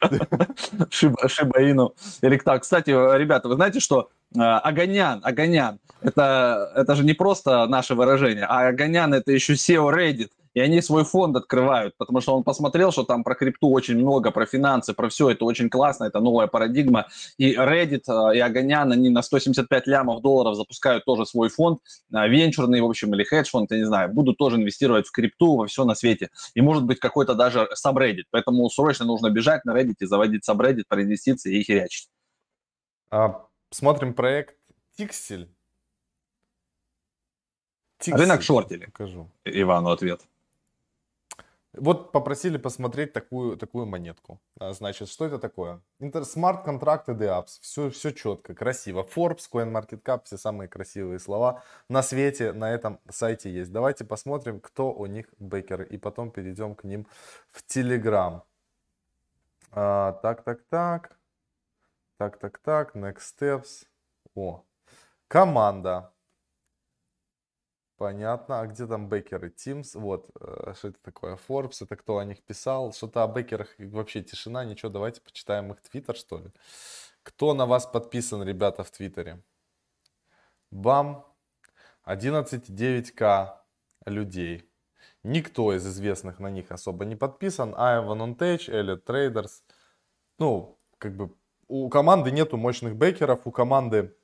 Шиба, 0.90 1.28
Шибаину. 1.28 1.94
Или 2.22 2.38
так. 2.38 2.64
Кстати, 2.64 2.90
ребята, 2.90 3.48
вы 3.48 3.56
знаете, 3.56 3.80
что 3.80 4.10
э, 4.36 4.40
Аганян, 4.40 5.22
Аганян, 5.24 5.80
это, 6.02 6.72
это 6.76 6.96
же 6.96 7.04
не 7.04 7.14
просто 7.14 7.66
наше 7.68 7.96
выражение, 7.96 8.46
а 8.46 8.68
Аганян 8.68 9.14
это 9.14 9.32
еще 9.32 9.54
SEO 9.54 9.92
Reddit 9.94 10.32
и 10.54 10.60
они 10.60 10.82
свой 10.82 11.04
фонд 11.04 11.36
открывают, 11.36 11.96
потому 11.98 12.22
что 12.22 12.36
он 12.36 12.44
посмотрел, 12.44 12.92
что 12.92 13.04
там 13.04 13.24
про 13.24 13.36
крипту 13.36 13.70
очень 13.70 13.98
много, 13.98 14.32
про 14.32 14.46
финансы, 14.46 14.94
про 14.94 15.10
все, 15.10 15.30
это 15.30 15.46
очень 15.46 15.70
классно, 15.70 16.06
это 16.06 16.20
новая 16.20 16.48
парадигма, 16.48 17.08
и 17.38 17.56
Reddit 17.56 18.04
э, 18.08 18.38
и 18.38 18.40
Аганян, 18.40 18.92
они 18.92 19.10
на 19.10 19.22
175 19.22 19.88
лямов 19.88 20.22
долларов 20.22 20.56
запускают 20.56 21.06
тоже 21.06 21.26
свой 21.26 21.50
фонд, 21.50 21.80
э, 22.14 22.28
венчурный, 22.28 22.82
в 22.82 22.86
общем, 22.86 23.14
или 23.14 23.24
хедж-фонд, 23.24 23.72
я 23.72 23.78
не 23.78 23.86
знаю, 23.86 24.14
будут 24.14 24.38
тоже 24.38 24.58
инвестировать 24.58 25.08
в 25.08 25.12
крипту, 25.12 25.58
во 25.58 25.68
все 25.68 25.86
на 25.86 25.96
свете, 25.96 26.30
и 26.54 26.62
может 26.62 26.84
быть 26.84 27.00
какой-то 27.00 27.34
даже 27.34 27.68
сабреддит, 27.74 28.26
поэтому 28.32 28.70
срочно 28.70 29.06
нужно 29.06 29.30
бежать 29.30 29.66
на 29.66 29.78
Reddit 29.78 29.96
и 30.00 30.06
заводить 30.06 30.44
сабреддит 30.44 30.88
про 30.88 31.02
инвестиции 31.02 31.58
и 31.58 31.64
херячить. 31.64 32.10
А, 33.10 33.46
смотрим 33.72 34.14
проект 34.14 34.56
Тиксель. 34.98 35.50
Тиксель. 38.00 38.20
Рынок 38.20 38.42
шортили. 38.42 38.86
Покажу. 38.86 39.30
Ивану 39.46 39.90
ответ. 39.90 40.22
Вот 41.74 42.12
попросили 42.12 42.58
посмотреть 42.58 43.14
такую, 43.14 43.58
такую 43.58 43.86
монетку. 43.86 44.42
А, 44.60 44.74
значит, 44.74 45.08
что 45.08 45.26
это 45.26 45.40
такое? 45.40 45.82
Смарт 46.24 46.66
контракты 46.66 47.14
DApps. 47.14 47.60
Все, 47.62 47.90
все 47.90 48.12
четко, 48.12 48.54
красиво. 48.54 49.04
Forbes, 49.04 49.50
CoinMarketCap, 49.50 50.24
все 50.26 50.38
самые 50.38 50.68
красивые 50.68 51.20
слова 51.20 51.64
на 51.88 52.04
свете 52.04 52.52
на 52.52 52.72
этом 52.72 53.00
сайте 53.10 53.50
есть. 53.50 53.72
Давайте 53.72 54.04
посмотрим, 54.04 54.60
кто 54.60 54.92
у 54.92 55.06
них 55.06 55.28
бейкеры. 55.40 55.86
И 55.86 55.98
потом 55.98 56.32
перейдем 56.32 56.76
к 56.76 56.84
ним 56.84 57.08
в 57.52 57.64
Telegram. 57.64 58.42
А, 59.72 60.12
так, 60.22 60.44
так, 60.44 60.64
так. 60.70 61.18
Так, 62.18 62.38
так, 62.38 62.60
так. 62.60 62.96
Next 62.98 63.22
steps. 63.34 63.86
О. 64.36 64.66
Команда. 65.30 66.12
Понятно. 68.02 68.62
А 68.62 68.66
где 68.66 68.88
там 68.88 69.08
бекеры? 69.10 69.50
Teams. 69.50 69.92
Вот, 69.94 70.28
э, 70.40 70.74
что 70.76 70.88
это 70.88 70.98
такое? 71.04 71.38
Forbes. 71.48 71.84
Это 71.84 71.96
кто 71.96 72.18
о 72.18 72.26
них 72.26 72.42
писал? 72.42 72.94
Что-то 72.94 73.24
о 73.24 73.28
бекерах 73.28 73.76
вообще 73.78 74.24
тишина, 74.24 74.66
ничего. 74.66 74.90
Давайте 74.90 75.22
почитаем 75.22 75.72
их 75.72 75.82
твиттер, 75.82 76.16
что 76.16 76.40
ли. 76.40 76.52
Кто 77.22 77.54
на 77.54 77.68
вас 77.68 77.86
подписан, 77.86 78.42
ребята, 78.42 78.84
в 78.84 78.90
твиттере? 78.90 79.44
Бам. 80.72 81.24
11,9к 82.08 83.60
людей. 84.08 84.68
Никто 85.22 85.72
из 85.72 85.86
известных 85.86 86.40
на 86.40 86.50
них 86.50 86.72
особо 86.72 87.06
не 87.06 87.16
подписан. 87.16 87.76
On 87.76 88.36
Tech, 88.36 88.68
Elliot 88.68 89.04
Traders. 89.04 89.62
Ну, 90.40 90.80
как 90.98 91.16
бы 91.16 91.36
у 91.68 91.88
команды 91.88 92.32
нету 92.32 92.58
мощных 92.58 92.96
бекеров, 92.96 93.46
у 93.46 93.52
команды 93.52 94.18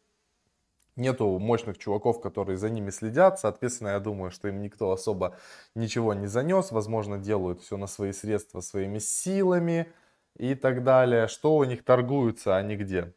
нету 0.97 1.39
мощных 1.39 1.77
чуваков, 1.77 2.19
которые 2.19 2.57
за 2.57 2.69
ними 2.69 2.89
следят. 2.89 3.39
Соответственно, 3.39 3.89
я 3.89 3.99
думаю, 3.99 4.31
что 4.31 4.47
им 4.47 4.61
никто 4.61 4.91
особо 4.91 5.37
ничего 5.75 6.13
не 6.13 6.27
занес. 6.27 6.71
Возможно, 6.71 7.17
делают 7.17 7.61
все 7.61 7.77
на 7.77 7.87
свои 7.87 8.11
средства, 8.11 8.59
своими 8.61 8.99
силами 8.99 9.91
и 10.37 10.55
так 10.55 10.83
далее. 10.83 11.27
Что 11.27 11.55
у 11.55 11.63
них 11.63 11.85
торгуются, 11.85 12.57
они 12.57 12.75
где? 12.75 13.13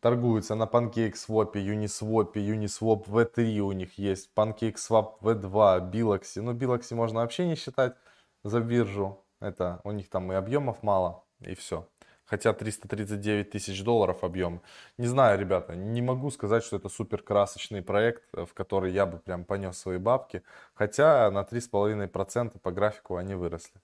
Торгуются 0.00 0.54
на 0.54 0.64
PancakeSwap, 0.64 1.54
Uniswap, 1.54 2.34
Uniswap 2.34 3.06
V3 3.06 3.60
у 3.60 3.72
них 3.72 3.98
есть, 3.98 4.30
PancakeSwap 4.36 5.20
V2, 5.22 5.90
Biloxi. 5.90 6.42
Ну, 6.42 6.52
Biloxi 6.52 6.94
можно 6.94 7.20
вообще 7.20 7.46
не 7.46 7.54
считать 7.54 7.94
за 8.42 8.60
биржу. 8.60 9.24
Это 9.40 9.80
у 9.82 9.92
них 9.92 10.10
там 10.10 10.30
и 10.30 10.34
объемов 10.34 10.82
мало, 10.82 11.24
и 11.40 11.54
все 11.54 11.88
хотя 12.24 12.52
339 12.52 13.50
тысяч 13.50 13.82
долларов 13.82 14.24
объем. 14.24 14.62
Не 14.98 15.06
знаю, 15.06 15.38
ребята, 15.38 15.76
не 15.76 16.02
могу 16.02 16.30
сказать, 16.30 16.64
что 16.64 16.76
это 16.76 16.88
супер 16.88 17.22
красочный 17.22 17.82
проект, 17.82 18.24
в 18.32 18.52
который 18.54 18.92
я 18.92 19.06
бы 19.06 19.18
прям 19.18 19.44
понес 19.44 19.78
свои 19.78 19.98
бабки, 19.98 20.42
хотя 20.74 21.30
на 21.30 21.42
3,5% 21.42 22.58
по 22.58 22.70
графику 22.72 23.16
они 23.16 23.34
выросли. 23.34 23.80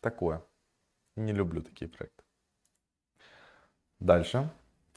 Такое. 0.00 0.42
Не 1.16 1.32
люблю 1.32 1.62
такие 1.62 1.88
проекты. 1.88 2.22
Дальше. 4.00 4.50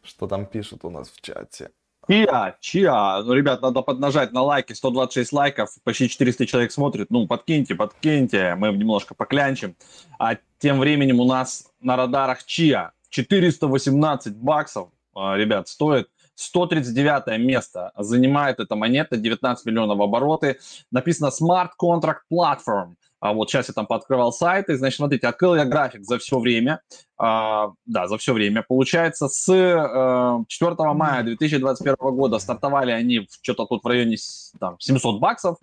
Что 0.04 0.28
там 0.28 0.46
пишут 0.46 0.86
у 0.86 0.90
нас 0.90 1.10
в 1.10 1.22
чате? 1.22 1.72
Чья, 2.10 2.56
чья? 2.62 3.22
Ну, 3.22 3.34
ребят, 3.34 3.62
надо 3.62 3.82
поднажать 3.82 4.32
на 4.32 4.42
лайки, 4.42 4.72
126 4.72 5.34
лайков, 5.34 5.72
почти 5.84 6.08
400 6.08 6.46
человек 6.46 6.72
смотрит. 6.72 7.08
Ну, 7.10 7.28
подкиньте, 7.28 7.76
подкиньте, 7.76 8.56
мы 8.56 8.70
немножко 8.70 9.14
поклянчим. 9.14 9.76
А 10.18 10.38
тем 10.58 10.80
временем 10.80 11.20
у 11.20 11.26
нас 11.26 11.70
на 11.82 11.98
радарах 11.98 12.46
чья? 12.46 12.92
418 13.10 14.38
баксов, 14.38 14.88
а, 15.14 15.36
ребят, 15.36 15.68
стоит. 15.68 16.08
139 16.36 17.40
место 17.40 17.92
занимает 17.98 18.62
эта 18.62 18.76
монета, 18.76 19.18
19 19.18 19.66
миллионов 19.66 20.00
обороты. 20.00 20.60
Написано 20.92 21.30
Smart 21.30 21.72
Contract 21.82 22.22
Platform. 22.32 22.94
А 23.20 23.34
вот 23.34 23.50
сейчас 23.50 23.68
я 23.68 23.74
там 23.74 23.88
пооткрывал 23.88 24.32
сайты, 24.32 24.78
значит, 24.78 24.98
смотрите, 24.98 25.28
открыл 25.28 25.56
я 25.56 25.66
график 25.66 26.04
за 26.04 26.20
все 26.20 26.40
время, 26.40 26.82
а, 27.18 27.72
да, 27.86 28.08
за 28.08 28.18
все 28.18 28.34
время. 28.34 28.64
Получается, 28.68 29.28
с 29.28 29.52
э, 29.52 30.44
4 30.48 30.76
мая 30.94 31.24
2021 31.24 31.96
года 32.16 32.38
стартовали 32.38 32.92
они 32.92 33.28
что-то 33.42 33.66
тут 33.66 33.84
в 33.84 33.88
районе 33.88 34.18
там, 34.60 34.80
700 34.80 35.20
баксов, 35.20 35.58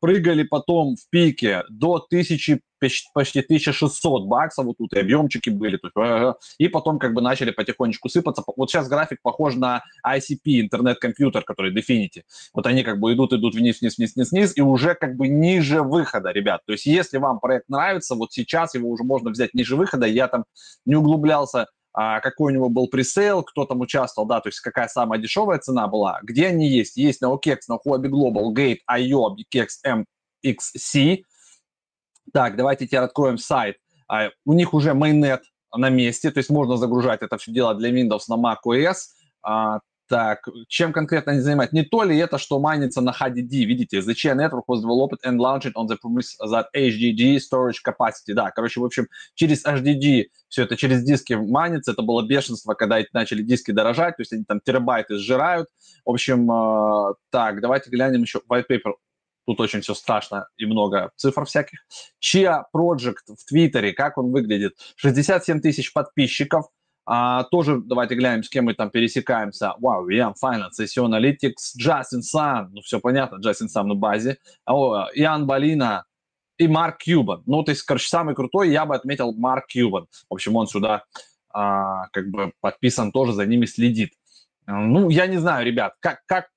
прыгали 0.00 0.42
потом 0.42 0.96
в 0.96 1.08
пике 1.10 1.62
до 1.68 1.94
1000, 1.94 2.60
почти 3.14 3.40
1600 3.40 4.26
баксов, 4.26 4.64
вот 4.66 4.78
тут 4.78 4.92
и 4.94 4.98
объемчики 4.98 5.50
были, 5.50 5.76
тут, 5.76 5.92
и 6.58 6.68
потом 6.68 6.98
как 6.98 7.14
бы 7.14 7.22
начали 7.22 7.52
потихонечку 7.52 8.08
сыпаться. 8.08 8.42
Вот 8.56 8.70
сейчас 8.70 8.88
график 8.88 9.20
похож 9.22 9.54
на 9.54 9.82
ICP, 10.04 10.60
интернет-компьютер, 10.60 11.44
который 11.44 11.72
Definity. 11.72 12.22
Вот 12.52 12.66
они 12.66 12.82
как 12.82 12.98
бы 12.98 13.12
идут, 13.12 13.32
идут 13.32 13.54
вниз, 13.54 13.80
вниз, 13.80 13.98
вниз, 13.98 14.16
вниз, 14.16 14.32
вниз, 14.32 14.52
и 14.56 14.62
уже 14.62 14.94
как 14.94 15.16
бы 15.16 15.28
ниже 15.28 15.82
выхода, 15.82 16.32
ребят. 16.32 16.62
То 16.66 16.72
есть 16.72 16.86
если 16.86 17.18
вам 17.18 17.38
проект 17.38 17.68
нравится, 17.68 18.16
вот 18.16 18.32
сейчас 18.32 18.74
его 18.74 18.90
уже 18.90 19.04
можно 19.04 19.30
взять 19.30 19.54
ниже 19.54 19.76
выхода. 19.76 20.06
Я 20.06 20.26
там 20.26 20.44
не 20.84 20.96
углублялся 20.96 21.62
а, 21.62 21.66
какой 21.94 22.52
у 22.52 22.54
него 22.54 22.68
был 22.68 22.88
пресейл, 22.88 23.42
кто 23.42 23.66
там 23.66 23.80
участвовал, 23.80 24.26
да, 24.26 24.40
то 24.40 24.48
есть 24.48 24.60
какая 24.60 24.88
самая 24.88 25.20
дешевая 25.20 25.58
цена 25.58 25.88
была, 25.88 26.20
где 26.22 26.46
они 26.46 26.68
есть. 26.68 26.96
Есть 26.96 27.20
на 27.20 27.26
OKEX, 27.26 27.58
на 27.68 27.74
Huobi 27.74 28.08
Global, 28.08 28.52
Gate, 28.54 28.78
IO, 28.90 29.36
BKEX, 29.36 30.04
MXC. 30.44 31.22
Так, 32.32 32.56
давайте 32.56 32.86
теперь 32.86 33.00
откроем 33.00 33.38
сайт. 33.38 33.76
А, 34.08 34.30
у 34.44 34.54
них 34.54 34.74
уже 34.74 34.92
mainnet 34.92 35.40
на 35.74 35.90
месте, 35.90 36.30
то 36.30 36.38
есть 36.38 36.50
можно 36.50 36.76
загружать 36.76 37.22
это 37.22 37.36
все 37.38 37.52
дело 37.52 37.74
для 37.74 37.90
Windows 37.90 38.22
на 38.28 38.34
macOS. 38.34 38.96
А, 39.42 39.80
так, 40.12 40.46
чем 40.68 40.92
конкретно 40.92 41.32
они 41.32 41.40
занимаются? 41.40 41.74
Не 41.74 41.84
то 41.84 42.02
ли 42.02 42.18
это, 42.18 42.36
что 42.36 42.60
майнится 42.60 43.00
на 43.00 43.12
HDD, 43.18 43.64
видите, 43.64 44.00
chain 44.00 44.36
network 44.36 44.64
was 44.68 44.82
developed 44.82 45.24
and 45.24 45.38
launched 45.38 45.72
on 45.74 45.86
the 45.86 45.96
premise 45.96 46.36
that 46.38 46.66
HDD 46.76 47.38
storage 47.38 47.78
capacity. 47.82 48.34
Да, 48.34 48.50
короче, 48.50 48.80
в 48.80 48.84
общем, 48.84 49.08
через 49.32 49.64
HDD 49.64 50.26
все 50.50 50.64
это 50.64 50.76
через 50.76 51.02
диски 51.02 51.32
майнится, 51.32 51.92
это 51.92 52.02
было 52.02 52.20
бешенство, 52.26 52.74
когда 52.74 52.98
начали 53.14 53.42
диски 53.42 53.70
дорожать, 53.70 54.16
то 54.16 54.20
есть 54.20 54.34
они 54.34 54.44
там 54.44 54.60
терабайты 54.60 55.16
сжирают. 55.16 55.68
В 56.04 56.10
общем, 56.10 56.52
э, 56.52 57.14
так, 57.30 57.62
давайте 57.62 57.88
глянем 57.88 58.20
еще 58.20 58.42
white 58.52 58.66
paper. 58.70 58.92
Тут 59.46 59.60
очень 59.60 59.80
все 59.80 59.94
страшно 59.94 60.46
и 60.58 60.66
много 60.66 61.10
цифр 61.16 61.46
всяких. 61.46 61.78
Chia 62.20 62.64
Project 62.76 63.34
в 63.34 63.48
Твиттере, 63.48 63.94
как 63.94 64.18
он 64.18 64.30
выглядит? 64.30 64.74
67 64.96 65.62
тысяч 65.62 65.90
подписчиков, 65.94 66.66
а, 67.04 67.44
тоже 67.44 67.80
давайте 67.84 68.14
глянем, 68.14 68.42
с 68.42 68.48
кем 68.48 68.66
мы 68.66 68.74
там 68.74 68.90
пересекаемся. 68.90 69.74
Вау, 69.78 70.08
Ian 70.08 70.34
Finance, 70.42 70.80
SEO 70.80 71.08
Analytics, 71.08 71.76
Джастин 71.76 72.22
Сан, 72.22 72.70
ну 72.72 72.80
все 72.82 73.00
понятно, 73.00 73.36
Джастин 73.36 73.68
Сан 73.68 73.88
на 73.88 73.94
базе. 73.94 74.38
О, 74.66 75.08
Иоанн 75.14 75.46
Балина 75.46 76.04
и 76.58 76.68
Марк 76.68 76.98
Кьюбан. 76.98 77.42
Ну, 77.46 77.64
то 77.64 77.72
есть, 77.72 77.82
короче, 77.82 78.08
самый 78.08 78.34
крутой 78.34 78.70
я 78.70 78.86
бы 78.86 78.94
отметил 78.94 79.32
Марк 79.32 79.66
Кьюбан. 79.66 80.06
В 80.30 80.34
общем, 80.34 80.54
он 80.54 80.66
сюда 80.68 81.04
а, 81.52 82.08
как 82.12 82.28
бы 82.30 82.52
подписан, 82.60 83.10
тоже 83.10 83.32
за 83.32 83.46
ними 83.46 83.66
следит. 83.66 84.12
Ну, 84.66 85.08
я 85.10 85.26
не 85.26 85.38
знаю, 85.38 85.66
ребят, 85.66 85.94
как, 85.98 86.20
как 86.26 86.48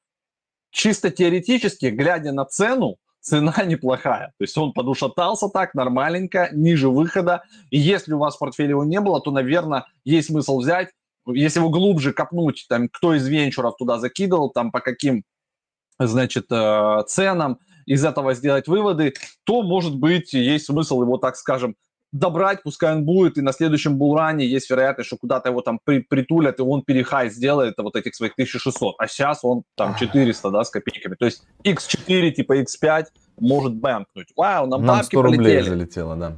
чисто 0.69 1.09
теоретически, 1.09 1.87
глядя 1.87 2.31
на 2.33 2.45
цену, 2.45 2.97
цена 3.25 3.53
неплохая. 3.65 4.27
То 4.37 4.43
есть 4.43 4.57
он 4.57 4.71
подушатался 4.71 5.49
так 5.49 5.73
нормальненько, 5.73 6.49
ниже 6.53 6.89
выхода. 6.89 7.43
И 7.71 7.77
если 7.77 8.13
у 8.13 8.19
вас 8.19 8.35
в 8.35 8.39
портфеле 8.39 8.69
его 8.69 8.83
не 8.83 9.01
было, 9.01 9.19
то, 9.19 9.31
наверное, 9.31 9.85
есть 10.03 10.27
смысл 10.27 10.59
взять. 10.59 10.89
Если 11.27 11.59
его 11.59 11.69
глубже 11.69 12.13
копнуть, 12.13 12.65
там, 12.69 12.87
кто 12.87 13.15
из 13.15 13.27
венчуров 13.27 13.75
туда 13.77 13.97
закидывал, 13.97 14.51
там, 14.51 14.71
по 14.71 14.79
каким, 14.79 15.23
значит, 15.99 16.45
э, 16.51 17.03
ценам, 17.07 17.57
из 17.85 18.03
этого 18.03 18.33
сделать 18.33 18.67
выводы, 18.67 19.13
то, 19.43 19.61
может 19.61 19.95
быть, 19.95 20.33
есть 20.33 20.65
смысл 20.65 21.03
его, 21.03 21.17
так 21.17 21.35
скажем, 21.35 21.75
добрать, 22.19 22.63
пускай 22.63 22.93
он 22.95 23.03
будет, 23.03 23.37
и 23.37 23.41
на 23.41 23.51
следующем 23.51 23.97
булране 23.97 24.45
есть 24.45 24.69
вероятность, 24.69 25.07
что 25.07 25.17
куда-то 25.17 25.49
его 25.49 25.61
там 25.61 25.79
при, 25.83 25.99
притулят, 25.99 26.59
и 26.59 26.61
он 26.63 26.81
перехай 26.81 27.29
сделает 27.29 27.75
вот 27.77 27.95
этих 27.95 28.15
своих 28.15 28.33
1600, 28.33 28.95
а 28.97 29.07
сейчас 29.07 29.43
он 29.43 29.63
там 29.75 29.95
400, 29.95 30.49
да, 30.51 30.63
с 30.63 30.69
копейками. 30.69 31.15
То 31.15 31.25
есть 31.25 31.43
X4, 31.63 32.31
типа 32.31 32.61
X5 32.61 33.05
может 33.39 33.75
бэнкнуть. 33.75 34.29
Вау, 34.35 34.65
нам, 34.67 34.85
нам 34.85 34.97
бабки 34.97 35.07
100 35.07 35.21
рублей 35.21 35.37
полетели. 35.57 35.69
залетело, 35.69 36.15
да. 36.15 36.33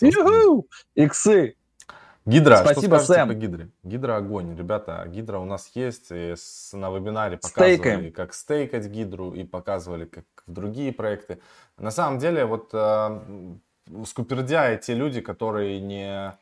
Юху! 0.00 0.66
Иксы. 0.94 1.54
Гидра, 2.26 2.58
Спасибо, 2.58 2.98
что 2.98 3.14
Сэм. 3.14 3.28
по 3.28 3.34
Гидре? 3.34 3.68
Гидра 3.82 4.16
огонь. 4.16 4.56
Ребята, 4.56 5.04
Гидра 5.08 5.38
у 5.38 5.44
нас 5.46 5.70
есть. 5.74 6.10
И 6.10 6.34
с- 6.36 6.70
на 6.74 6.90
вебинаре 6.90 7.38
показывали, 7.38 7.74
Стейкаем. 7.76 8.12
как 8.12 8.34
стейкать 8.34 8.86
Гидру, 8.88 9.32
и 9.32 9.42
показывали, 9.44 10.04
как 10.04 10.24
в 10.46 10.52
другие 10.52 10.92
проекты. 10.92 11.38
На 11.78 11.90
самом 11.90 12.18
деле, 12.18 12.44
вот 12.44 12.70
э, 12.74 13.20
скупердяи 14.04 14.76
те 14.76 14.94
люди, 14.94 15.20
которые 15.20 15.80
не, 15.80 16.32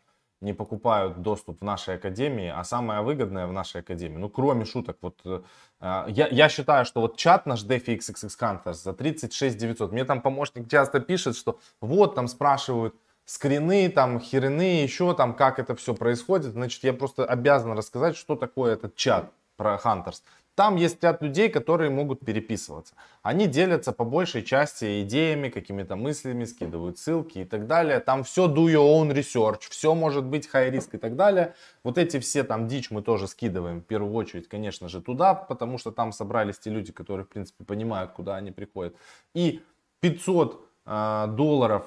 не 0.41 0.53
покупают 0.53 1.23
доступ 1.23 1.61
в 1.61 1.65
нашей 1.65 1.97
академии, 1.97 2.53
а 2.55 2.65
самое 2.65 3.03
выгодное 3.03 3.47
в 3.47 3.53
нашей 3.53 3.81
академии, 3.81 4.19
ну, 4.19 4.29
кроме 4.29 4.65
шуток, 4.65 4.99
вот 5.01 5.21
э, 5.25 5.43
я, 5.81 6.29
я 6.29 6.49
считаю, 6.49 6.85
что 6.85 7.01
вот 7.01 7.17
чат 7.17 7.47
наш 7.47 7.65
DeFi 7.65 7.99
XXX 7.99 8.39
Hunters 8.41 8.75
за 8.75 8.93
36 8.93 9.57
900, 9.59 9.93
мне 9.93 10.05
там 10.05 10.23
помощник 10.23 10.69
часто 10.71 11.01
пишет, 11.01 11.37
что 11.37 11.59
вот 11.81 12.15
там 12.15 12.29
спрашивают, 12.29 12.95
скрины, 13.29 13.91
там, 13.91 14.21
херены, 14.21 14.83
еще 14.83 15.15
там, 15.15 15.35
как 15.35 15.59
это 15.59 15.75
все 15.77 15.95
происходит. 15.95 16.53
Значит, 16.53 16.83
я 16.83 16.95
просто 16.95 17.27
обязан 17.27 17.77
рассказать, 17.77 18.17
что 18.17 18.37
такое 18.37 18.73
этот 18.73 18.97
чат 18.97 19.31
про 19.57 19.77
Hunters. 19.77 20.23
Там 20.59 20.75
есть 20.75 21.01
ряд 21.05 21.23
людей, 21.23 21.51
которые 21.51 21.89
могут 21.89 22.19
переписываться. 22.19 22.95
Они 23.23 23.47
делятся 23.47 23.93
по 23.93 24.05
большей 24.05 24.43
части 24.43 25.03
идеями, 25.05 25.51
какими-то 25.51 25.95
мыслями, 25.95 26.47
скидывают 26.47 26.99
ссылки 26.99 27.39
и 27.39 27.45
так 27.45 27.69
далее. 27.69 28.01
Там 28.01 28.25
все 28.25 28.49
do 28.49 28.67
your 28.67 28.83
own 28.83 29.15
research, 29.15 29.61
все 29.71 29.95
может 29.95 30.25
быть 30.25 30.49
high 30.53 30.73
risk 30.73 30.89
и 30.95 30.99
так 30.99 31.15
далее. 31.15 31.55
Вот 31.85 31.97
эти 31.97 32.19
все 32.19 32.43
там 32.43 32.67
дичь 32.67 32.91
мы 32.91 33.03
тоже 33.03 33.29
скидываем 33.29 33.83
в 33.83 33.85
первую 33.85 34.13
очередь, 34.15 34.49
конечно 34.49 34.89
же, 34.89 35.01
туда, 35.01 35.33
потому 35.33 35.79
что 35.79 35.93
там 35.93 36.11
собрались 36.11 36.59
те 36.59 36.71
люди, 36.71 36.91
которые, 36.91 37.25
в 37.25 37.29
принципе, 37.29 37.65
понимают, 37.65 38.11
куда 38.11 38.35
они 38.35 38.51
приходят. 38.51 38.97
И 39.35 39.63
500 40.01 40.61
э, 40.87 41.27
долларов 41.37 41.87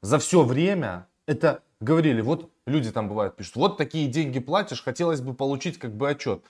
за 0.00 0.18
все 0.18 0.44
время, 0.44 1.08
это 1.26 1.60
говорили, 1.80 2.22
вот 2.22 2.50
люди 2.66 2.90
там 2.90 3.10
бывают 3.10 3.36
пишут, 3.36 3.56
вот 3.56 3.76
такие 3.76 4.08
деньги 4.08 4.38
платишь, 4.40 4.82
хотелось 4.82 5.20
бы 5.20 5.34
получить 5.34 5.78
как 5.78 5.94
бы 5.94 6.08
отчет. 6.08 6.42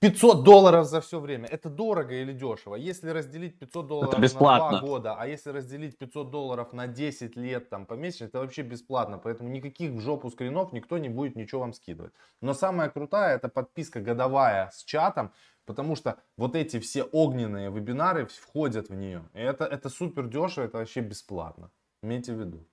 500 0.00 0.44
долларов 0.44 0.86
за 0.86 1.00
все 1.00 1.18
время. 1.18 1.46
Это 1.46 1.68
дорого 1.68 2.14
или 2.14 2.32
дешево? 2.32 2.76
Если 2.76 3.10
разделить 3.10 3.58
500 3.58 3.86
долларов 3.86 4.16
на 4.16 4.22
бесплатно. 4.22 4.78
2 4.78 4.88
года, 4.88 5.14
а 5.18 5.26
если 5.26 5.50
разделить 5.50 5.98
500 5.98 6.30
долларов 6.30 6.72
на 6.72 6.86
10 6.86 7.36
лет 7.36 7.68
там 7.68 7.84
помесячно, 7.84 8.26
это 8.26 8.38
вообще 8.38 8.62
бесплатно. 8.62 9.18
Поэтому 9.18 9.48
никаких 9.48 9.90
в 9.90 10.00
жопу 10.00 10.30
скринов 10.30 10.72
никто 10.72 10.98
не 10.98 11.08
будет 11.08 11.36
ничего 11.36 11.62
вам 11.62 11.72
скидывать. 11.72 12.12
Но 12.40 12.54
самая 12.54 12.90
крутая 12.90 13.36
это 13.36 13.48
подписка 13.48 14.00
годовая 14.00 14.70
с 14.72 14.84
чатом, 14.84 15.32
потому 15.64 15.96
что 15.96 16.16
вот 16.36 16.54
эти 16.54 16.78
все 16.78 17.02
огненные 17.02 17.70
вебинары 17.70 18.26
входят 18.26 18.90
в 18.90 18.94
нее. 18.94 19.28
И 19.34 19.40
это, 19.40 19.64
это 19.64 19.88
супер 19.88 20.28
дешево, 20.28 20.64
это 20.64 20.78
вообще 20.78 21.00
бесплатно. 21.00 21.70
Имейте 22.04 22.32
в 22.32 22.38
виду. 22.38 22.64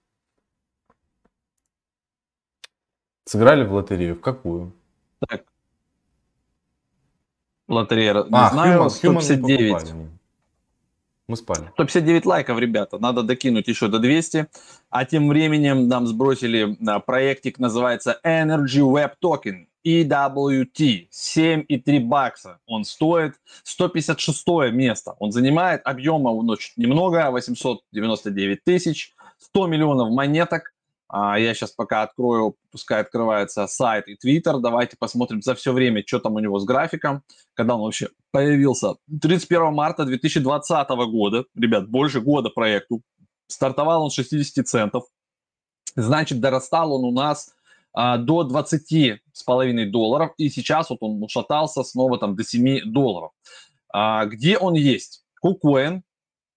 Сыграли 3.25 3.65
в 3.65 3.73
лотерею? 3.73 4.15
В 4.15 4.21
какую? 4.21 4.71
Так. 5.27 5.54
Лотерея, 7.67 8.13
не 8.13 8.27
А, 8.31 8.49
знаю, 8.51 8.81
Human- 8.81 8.87
Human 8.87 9.11
мы 9.13 9.21
159. 9.21 9.71
покупали. 9.73 10.09
Мы 11.27 11.37
спали. 11.37 11.71
159 11.73 12.25
лайков, 12.27 12.59
ребята. 12.59 12.99
Надо 12.99 13.23
докинуть 13.23 13.67
еще 13.67 13.87
до 13.87 13.97
200. 13.97 14.45
А 14.91 15.05
тем 15.05 15.27
временем 15.27 15.87
нам 15.87 16.05
сбросили 16.05 16.77
а, 16.87 16.99
проектик, 16.99 17.57
называется 17.57 18.19
Energy 18.23 18.81
Web 18.81 19.13
Token. 19.23 19.65
EWT. 19.83 21.07
7,3 21.11 21.99
бакса 21.99 22.59
он 22.67 22.83
стоит. 22.85 23.33
156 23.63 24.71
место 24.71 25.15
он 25.19 25.31
занимает. 25.31 25.81
Объема 25.85 26.29
он 26.29 26.49
очень 26.49 26.73
немного, 26.77 27.29
899 27.31 28.63
тысяч. 28.63 29.13
100 29.39 29.67
миллионов 29.67 30.11
монеток. 30.11 30.73
А, 31.17 31.39
Я 31.39 31.53
сейчас 31.53 31.71
пока 31.71 32.01
открою, 32.01 32.57
пускай 32.71 32.99
открывается 32.99 33.65
сайт 33.67 34.09
и 34.09 34.17
твиттер. 34.17 34.57
Давайте 34.59 34.97
посмотрим 34.97 35.41
за 35.41 35.55
все 35.55 35.71
время, 35.71 36.03
что 36.05 36.19
там 36.19 36.33
у 36.33 36.39
него 36.39 36.59
с 36.59 36.65
графиком, 36.65 37.23
когда 37.53 37.75
он 37.75 37.83
вообще 37.83 38.09
появился. 38.31 38.95
31 39.21 39.73
марта 39.73 40.03
2020 40.03 40.89
года, 41.09 41.45
ребят, 41.55 41.89
больше 41.89 42.19
года 42.19 42.49
проекту. 42.49 43.01
Стартовал 43.47 44.03
он 44.03 44.11
с 44.11 44.15
60 44.15 44.67
центов. 44.67 45.05
Значит, 45.95 46.41
дорастал 46.41 46.91
он 46.91 47.05
у 47.05 47.11
нас 47.11 47.55
а, 47.93 48.17
до 48.17 48.43
20 48.43 49.21
с 49.31 49.43
половиной 49.43 49.89
долларов. 49.89 50.33
И 50.35 50.49
сейчас 50.49 50.89
вот 50.89 50.97
он 50.99 51.23
ушатался 51.23 51.83
снова 51.83 52.19
там 52.19 52.35
до 52.35 52.43
7 52.43 52.91
долларов. 52.91 53.31
А, 53.93 54.25
где 54.25 54.57
он 54.57 54.73
есть? 54.73 55.23
KuCoin, 55.41 56.01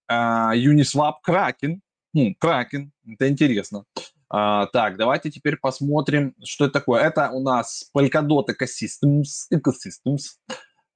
а, 0.09 0.57
Uniswap, 0.57 1.19
Kraken. 1.25 1.79
Хм, 2.13 2.35
Kraken, 2.43 2.91
это 3.07 3.29
интересно. 3.29 3.85
А, 4.31 4.67
так, 4.67 4.97
давайте 4.97 5.31
теперь 5.31 5.57
посмотрим, 5.57 6.35
что 6.45 6.67
это 6.67 6.75
такое. 6.75 7.03
Это 7.03 7.31
у 7.31 7.43
нас 7.43 7.91
Polkadot 7.97 8.47
Ecosystems. 8.49 9.49
Ecosystems. 9.53 10.37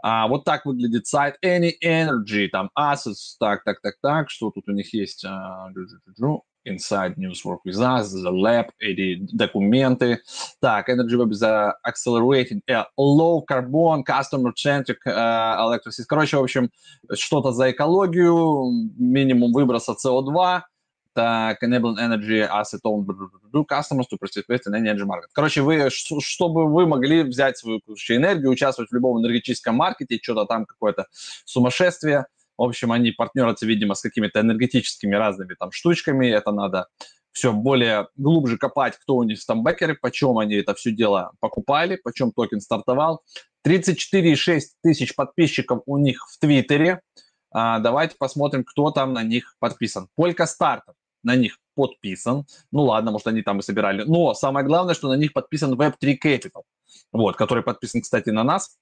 А, 0.02 0.26
вот 0.26 0.44
так 0.44 0.66
выглядит 0.66 1.06
сайт 1.06 1.36
Any 1.44 1.72
Energy, 1.82 2.48
там 2.48 2.70
Assets, 2.76 3.36
так, 3.38 3.62
так, 3.62 3.80
так, 3.80 3.94
так, 4.02 4.30
что 4.30 4.50
тут 4.50 4.68
у 4.68 4.72
них 4.72 4.92
есть? 4.92 5.24
А. 5.24 5.68
Inside 6.64 7.16
News 7.16 7.44
Work 7.44 7.60
with 7.66 7.78
Us, 7.78 8.14
The 8.14 8.30
Lab, 8.30 8.70
эти 8.78 9.26
документы. 9.32 10.20
Так, 10.60 10.88
Energy 10.88 11.16
Web 11.16 11.32
uh, 11.42 11.72
accelerating 11.84 12.60
a 12.68 12.86
low 12.96 13.42
carbon, 13.42 14.04
customer 14.04 14.52
centric 14.54 14.98
uh, 15.06 15.56
electricity. 15.58 16.04
Короче, 16.06 16.36
в 16.36 16.42
общем, 16.42 16.70
что-то 17.14 17.52
за 17.52 17.72
экологию, 17.72 18.90
минимум 18.96 19.52
выброса 19.52 19.94
CO2, 20.04 20.62
так, 21.14 21.62
enabling 21.62 21.98
energy 21.98 22.40
asset 22.40 22.80
owned 22.84 23.06
customers 23.68 24.06
to 24.08 24.18
participate 24.18 24.62
in 24.66 24.74
energy 24.74 25.04
market. 25.04 25.28
Короче, 25.32 25.62
вы, 25.62 25.88
чтобы 25.90 26.66
вы 26.72 26.86
могли 26.86 27.22
взять 27.22 27.58
свою 27.58 27.80
короче, 27.80 28.16
энергию, 28.16 28.50
участвовать 28.50 28.90
в 28.90 28.94
любом 28.94 29.20
энергетическом 29.20 29.76
маркете, 29.76 30.18
что-то 30.22 30.46
там 30.46 30.64
какое-то 30.64 31.06
сумасшествие. 31.44 32.26
В 32.58 32.62
общем, 32.62 32.92
они 32.92 33.12
партнерятся, 33.12 33.66
видимо, 33.66 33.94
с 33.94 34.02
какими-то 34.02 34.40
энергетическими 34.40 35.14
разными 35.14 35.54
там 35.54 35.72
штучками. 35.72 36.28
Это 36.28 36.52
надо 36.52 36.88
все 37.32 37.52
более 37.52 38.08
глубже 38.16 38.58
копать, 38.58 38.96
кто 38.98 39.16
у 39.16 39.22
них 39.22 39.44
там 39.44 39.62
бэкеры, 39.62 39.96
почем 40.00 40.38
они 40.38 40.56
это 40.56 40.74
все 40.74 40.92
дело 40.92 41.32
покупали, 41.40 41.96
почем 41.96 42.30
токен 42.30 42.60
стартовал. 42.60 43.22
34,6 43.66 44.60
тысяч 44.82 45.14
подписчиков 45.14 45.82
у 45.86 45.96
них 45.96 46.26
в 46.28 46.38
Твиттере. 46.38 47.00
А, 47.50 47.78
давайте 47.78 48.16
посмотрим, 48.18 48.64
кто 48.64 48.90
там 48.90 49.12
на 49.12 49.22
них 49.22 49.54
подписан. 49.60 50.08
Полька 50.14 50.46
Стартер 50.46 50.94
на 51.22 51.36
них 51.36 51.58
подписан. 51.74 52.44
Ну 52.70 52.82
ладно, 52.82 53.10
может, 53.10 53.26
они 53.26 53.42
там 53.42 53.60
и 53.60 53.62
собирали. 53.62 54.02
Но 54.04 54.34
самое 54.34 54.66
главное, 54.66 54.94
что 54.94 55.08
на 55.08 55.14
них 55.14 55.32
подписан 55.32 55.74
Web3 55.74 56.18
Capital, 56.22 56.62
вот, 57.12 57.36
который 57.36 57.62
подписан, 57.62 58.02
кстати, 58.02 58.30
на 58.30 58.44
нас. 58.44 58.76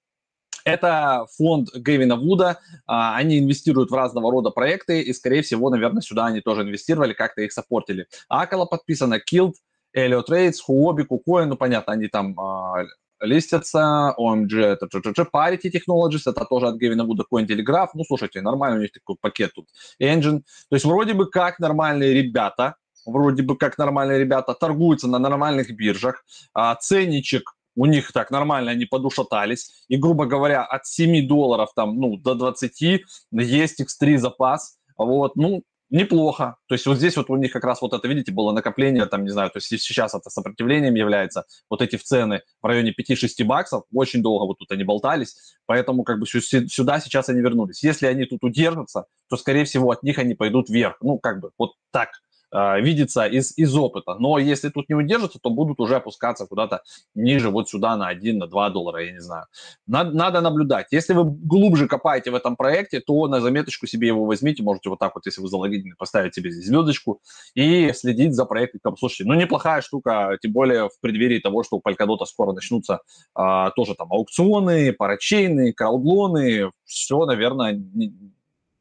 Это 0.64 1.26
фонд 1.36 1.70
Гэвина 1.74 2.16
Вуда. 2.16 2.58
А, 2.86 3.16
Они 3.16 3.38
инвестируют 3.38 3.90
в 3.90 3.94
разного 3.94 4.30
рода 4.30 4.50
проекты, 4.50 5.00
и, 5.00 5.12
скорее 5.12 5.42
всего, 5.42 5.70
наверное, 5.70 6.02
сюда 6.02 6.26
они 6.26 6.40
тоже 6.40 6.62
инвестировали, 6.62 7.14
как-то 7.14 7.42
их 7.42 7.52
саппортили. 7.52 8.06
Акала 8.28 8.66
подписано, 8.66 9.20
Killed, 9.20 9.54
Elliot 9.96 10.24
Trades, 10.28 10.56
Huobi, 10.68 11.06
KuCoin, 11.06 11.46
ну, 11.46 11.56
понятно, 11.56 11.94
они 11.94 12.08
там 12.08 12.38
а, 12.38 12.84
листятся, 13.20 14.14
OMG, 14.18 14.60
это 14.60 14.86
GGG, 14.86 15.26
Parity 15.32 15.70
Technologies, 15.70 16.22
это 16.26 16.44
тоже 16.44 16.68
от 16.68 16.76
Гевина 16.76 17.04
Вуда, 17.04 17.24
Cointelegraph. 17.30 17.88
Ну, 17.94 18.04
слушайте, 18.04 18.40
нормальный 18.40 18.78
у 18.78 18.82
них 18.82 18.92
такой 18.92 19.16
пакет 19.20 19.52
тут. 19.54 19.68
Engine. 20.00 20.40
То 20.68 20.76
есть 20.76 20.84
вроде 20.84 21.14
бы 21.14 21.26
как 21.30 21.58
нормальные 21.58 22.14
ребята, 22.14 22.76
вроде 23.06 23.42
бы 23.42 23.56
как 23.56 23.78
нормальные 23.78 24.18
ребята 24.18 24.54
торгуются 24.54 25.08
на 25.08 25.18
нормальных 25.18 25.70
биржах, 25.70 26.24
а 26.54 26.74
ценничек 26.74 27.54
у 27.76 27.86
них 27.86 28.12
так 28.12 28.30
нормально, 28.30 28.72
они 28.72 28.84
подушатались. 28.84 29.84
И, 29.88 29.96
грубо 29.96 30.26
говоря, 30.26 30.64
от 30.64 30.86
7 30.86 31.26
долларов 31.26 31.70
там, 31.74 31.98
ну, 31.98 32.16
до 32.16 32.34
20 32.34 33.04
есть 33.32 33.80
X3 33.80 34.18
запас. 34.18 34.76
Вот, 34.98 35.36
ну, 35.36 35.62
неплохо. 35.90 36.56
То 36.66 36.74
есть 36.74 36.86
вот 36.86 36.96
здесь 36.96 37.16
вот 37.16 37.30
у 37.30 37.36
них 37.36 37.52
как 37.52 37.64
раз 37.64 37.82
вот 37.82 37.92
это, 37.92 38.06
видите, 38.08 38.32
было 38.32 38.52
накопление, 38.52 39.06
там, 39.06 39.24
не 39.24 39.30
знаю, 39.30 39.50
то 39.50 39.58
есть 39.58 39.68
сейчас 39.68 40.14
это 40.14 40.30
сопротивлением 40.30 40.94
является, 40.94 41.44
вот 41.68 41.82
эти 41.82 41.96
в 41.96 42.02
цены 42.04 42.42
в 42.62 42.66
районе 42.66 42.94
5-6 42.98 43.44
баксов, 43.44 43.84
очень 43.92 44.22
долго 44.22 44.44
вот 44.44 44.58
тут 44.58 44.70
они 44.72 44.84
болтались, 44.84 45.56
поэтому 45.66 46.04
как 46.04 46.20
бы 46.20 46.26
сюда 46.26 47.00
сейчас 47.00 47.28
они 47.28 47.40
вернулись. 47.40 47.82
Если 47.82 48.06
они 48.06 48.24
тут 48.24 48.44
удержатся, 48.44 49.06
то, 49.28 49.36
скорее 49.36 49.64
всего, 49.64 49.90
от 49.90 50.02
них 50.02 50.18
они 50.18 50.34
пойдут 50.34 50.68
вверх. 50.68 50.96
Ну, 51.00 51.18
как 51.18 51.40
бы 51.40 51.50
вот 51.58 51.72
так 51.90 52.10
э, 52.52 52.80
видится 52.80 53.26
из, 53.26 53.56
из 53.56 53.74
опыта. 53.76 54.14
Но 54.14 54.38
если 54.38 54.68
тут 54.68 54.88
не 54.88 54.94
удержатся, 54.94 55.38
то 55.40 55.50
будут 55.50 55.80
уже 55.80 55.96
опускаться 55.96 56.46
куда-то 56.46 56.82
ниже, 57.14 57.50
вот 57.50 57.68
сюда 57.68 57.96
на 57.96 58.08
1, 58.08 58.38
на 58.38 58.46
2 58.46 58.70
доллара, 58.70 59.04
я 59.04 59.12
не 59.12 59.20
знаю. 59.20 59.46
Надо, 59.86 60.10
надо 60.12 60.40
наблюдать. 60.40 60.88
Если 60.90 61.12
вы 61.12 61.24
глубже 61.24 61.86
копаете 61.86 62.30
в 62.30 62.34
этом 62.34 62.56
проекте, 62.56 63.00
то 63.00 63.26
на 63.28 63.40
заметочку 63.40 63.86
себе 63.86 64.08
его 64.08 64.24
возьмите, 64.24 64.62
можете 64.62 64.90
вот 64.90 64.98
так 64.98 65.14
вот, 65.14 65.26
если 65.26 65.40
вы 65.40 65.48
залогинены, 65.48 65.94
поставить 65.98 66.34
себе 66.34 66.50
здесь 66.50 66.66
звездочку 66.66 67.20
и 67.54 67.92
следить 67.92 68.34
за 68.34 68.44
проектом. 68.44 68.96
Слушайте, 68.96 69.24
ну 69.24 69.34
неплохая 69.34 69.80
штука, 69.80 70.38
тем 70.40 70.52
более 70.52 70.88
в 70.88 71.00
преддверии 71.00 71.38
того, 71.38 71.62
что 71.62 71.76
у 71.76 71.80
Polkadot 71.80 72.24
скоро 72.26 72.52
начнутся 72.52 73.00
а, 73.34 73.70
тоже 73.70 73.94
там 73.94 74.12
аукционы, 74.12 74.92
парачейны, 74.92 75.72
краудлоны, 75.72 76.70
все, 76.84 77.24
наверное, 77.24 77.80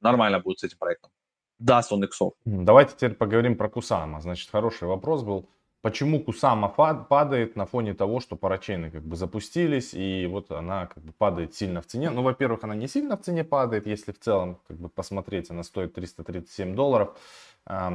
нормально 0.02 0.40
будет 0.40 0.60
с 0.60 0.64
этим 0.64 0.78
проектом 0.78 1.12
даст 1.60 1.92
он 1.92 2.04
иксов. 2.04 2.34
Давайте 2.46 2.94
теперь 2.96 3.14
поговорим 3.14 3.56
про 3.56 3.70
Кусама. 3.70 4.22
Значит, 4.22 4.50
хороший 4.50 4.88
вопрос 4.88 5.24
был. 5.24 5.48
Почему 5.82 6.20
Кусама 6.20 6.68
падает 6.68 7.56
на 7.56 7.66
фоне 7.66 7.94
того, 7.94 8.20
что 8.20 8.36
парачейны 8.36 8.92
как 8.92 9.02
бы 9.04 9.16
запустились, 9.16 9.94
и 9.94 10.28
вот 10.30 10.52
она 10.52 10.88
как 10.88 11.02
бы 11.04 11.14
падает 11.14 11.56
сильно 11.56 11.82
в 11.82 11.86
цене? 11.86 12.10
Ну, 12.10 12.22
во-первых, 12.22 12.66
она 12.66 12.76
не 12.76 12.88
сильно 12.88 13.16
в 13.16 13.22
цене 13.22 13.46
падает, 13.46 13.88
если 13.88 14.12
в 14.12 14.20
целом 14.20 14.60
как 14.68 14.78
бы 14.78 14.90
посмотреть, 14.90 15.50
она 15.52 15.64
стоит 15.64 15.94
337 15.94 16.76
долларов. 16.76 17.18
А, 17.66 17.94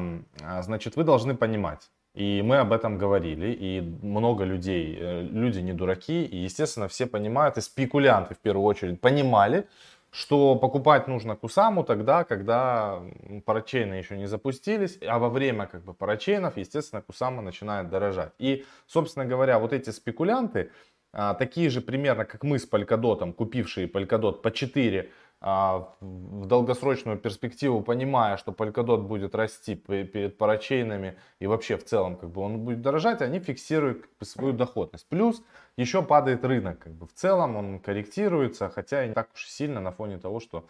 значит, 0.63 0.97
вы 0.97 1.05
должны 1.05 1.35
понимать, 1.35 1.91
и 2.15 2.43
мы 2.43 2.59
об 2.59 2.73
этом 2.73 2.97
говорили, 2.97 3.53
и 3.53 3.81
много 3.81 4.45
людей, 4.45 4.97
э, 4.99 5.23
люди 5.23 5.59
не 5.59 5.73
дураки, 5.73 6.25
и, 6.25 6.37
естественно, 6.37 6.87
все 6.87 7.07
понимают, 7.07 7.59
и 7.59 7.61
спекулянты 7.61 8.35
в 8.35 8.39
первую 8.39 8.65
очередь 8.65 9.01
понимали, 9.01 9.67
что 10.15 10.55
покупать 10.55 11.09
нужно 11.09 11.35
Кусаму 11.35 11.83
тогда, 11.83 12.23
когда 12.23 13.03
парачейны 13.45 13.95
еще 13.95 14.17
не 14.17 14.27
запустились, 14.27 14.97
а 15.05 15.19
во 15.19 15.29
время 15.29 15.67
как 15.67 15.83
бы 15.85 15.93
парачейнов, 15.93 16.57
естественно, 16.57 17.03
Кусама 17.03 17.43
начинает 17.43 17.91
дорожать. 17.91 18.33
И, 18.39 18.65
собственно 18.87 19.27
говоря, 19.27 19.59
вот 19.59 19.73
эти 19.73 19.91
спекулянты, 19.91 20.71
а, 21.13 21.35
такие 21.35 21.69
же 21.69 21.81
примерно, 21.81 22.25
как 22.25 22.45
мы 22.45 22.61
с 22.61 22.69
Polkadot, 22.69 23.33
купившие 23.33 23.89
Polkadot 23.89 24.41
по 24.41 24.53
4 24.53 25.01
а, 25.01 25.09
в 25.45 26.47
долгосрочную 26.47 27.19
перспективу, 27.19 27.83
понимая, 27.83 28.39
что 28.39 28.53
Polkadot 28.53 29.03
будет 29.03 29.35
расти 29.35 29.75
перед 29.75 30.39
парачейнами 30.39 31.19
и 31.39 31.47
вообще 31.47 31.77
в 31.77 31.85
целом 31.85 32.17
как 32.17 32.31
бы 32.31 32.41
он 32.41 32.61
будет 32.61 32.81
дорожать, 32.81 33.21
они 33.21 33.41
фиксируют 33.41 34.07
свою 34.23 34.55
доходность. 34.55 35.07
Плюс 35.07 35.43
еще 35.77 36.03
падает 36.03 36.47
рынок, 36.47 36.79
как 36.79 36.95
бы 36.95 37.07
в 37.07 37.13
целом 37.13 37.57
он 37.57 37.79
корректируется, 37.79 38.71
хотя 38.71 39.05
и 39.05 39.09
не 39.09 39.15
так 39.15 39.29
уж 39.35 39.47
сильно 39.47 39.83
на 39.83 39.93
фоне 39.93 40.17
того, 40.17 40.41
что 40.41 40.67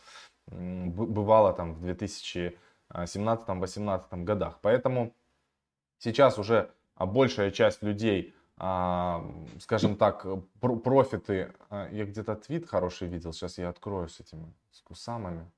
бывало 0.48 1.52
там 1.52 1.74
в 1.74 1.86
2017-2018 1.86 4.24
годах. 4.24 4.58
Поэтому 4.60 5.14
сейчас 5.98 6.36
уже 6.36 6.68
большая 6.98 7.52
часть 7.52 7.84
людей 7.84 8.30
а, 8.30 8.32
скажем 8.56 9.96
так, 9.96 10.26
профиты. 10.60 11.52
А, 11.70 11.88
я 11.90 12.04
где-то 12.04 12.36
твит 12.36 12.68
хороший 12.68 13.08
видел, 13.08 13.32
сейчас 13.32 13.58
я 13.58 13.68
открою 13.68 14.08
с 14.08 14.20
этими, 14.20 14.52
с 14.70 14.80
кусамами. 14.80 15.50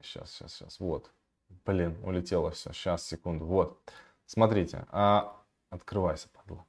Сейчас, 0.00 0.30
сейчас, 0.32 0.54
сейчас, 0.54 0.80
вот. 0.80 1.10
Блин, 1.64 1.98
улетело 2.04 2.50
все, 2.50 2.72
сейчас, 2.72 3.06
секунду, 3.06 3.44
вот. 3.44 3.78
Смотрите, 4.26 4.86
а, 4.90 5.36
открывайся, 5.70 6.28
падла. 6.28 6.64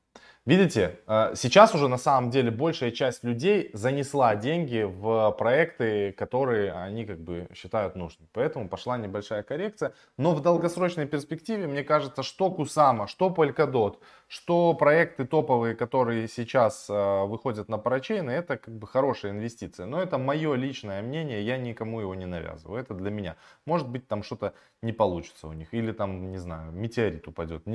Видите, 0.50 1.00
э, 1.06 1.34
сейчас 1.36 1.76
уже 1.76 1.88
на 1.88 2.00
самом 2.00 2.32
деле 2.32 2.50
большая 2.50 2.90
часть 2.90 3.24
людей 3.24 3.70
занесла 3.74 4.36
деньги 4.36 4.82
в 4.82 5.30
проекты, 5.38 6.12
которые 6.14 6.72
они 6.72 7.06
как 7.06 7.20
бы 7.20 7.48
считают 7.54 7.96
нужными. 7.96 8.28
Поэтому 8.34 8.68
пошла 8.68 8.98
небольшая 8.98 9.44
коррекция. 9.44 9.94
Но 10.18 10.34
в 10.34 10.42
долгосрочной 10.42 11.06
перспективе, 11.06 11.68
мне 11.68 11.84
кажется, 11.84 12.24
что 12.24 12.50
Кусама, 12.50 13.06
что 13.08 13.30
Polkadot, 13.30 14.00
что 14.28 14.74
проекты 14.74 15.26
топовые, 15.26 15.76
которые 15.76 16.28
сейчас 16.28 16.90
э, 16.90 17.26
выходят 17.26 17.70
на 17.70 17.78
парачейны, 17.78 18.32
это 18.32 18.58
как 18.58 18.76
бы 18.76 18.88
хорошая 18.88 19.34
инвестиция. 19.34 19.86
Но 19.86 20.02
это 20.02 20.18
мое 20.18 20.56
личное 20.56 21.04
мнение, 21.04 21.44
я 21.44 21.58
никому 21.60 22.02
его 22.02 22.16
не 22.16 22.26
навязываю. 22.26 22.82
Это 22.82 22.96
для 22.96 23.12
меня. 23.12 23.36
Может 23.68 23.88
быть 23.88 24.08
там 24.08 24.24
что-то 24.24 24.56
не 24.82 24.94
получится 24.94 25.48
у 25.48 25.54
них. 25.54 25.76
Или 25.76 25.92
там, 25.92 26.32
не 26.32 26.40
знаю, 26.40 26.72
метеорит 26.72 27.28
упадет. 27.28 27.66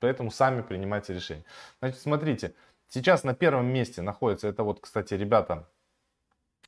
Поэтому 0.00 0.30
сами 0.30 0.62
принимайте 0.62 1.14
решение. 1.14 1.44
Значит, 1.80 2.00
смотрите, 2.00 2.54
сейчас 2.88 3.24
на 3.24 3.34
первом 3.34 3.66
месте 3.66 4.02
находится, 4.02 4.48
это 4.48 4.62
вот, 4.62 4.80
кстати, 4.80 5.14
ребята, 5.14 5.68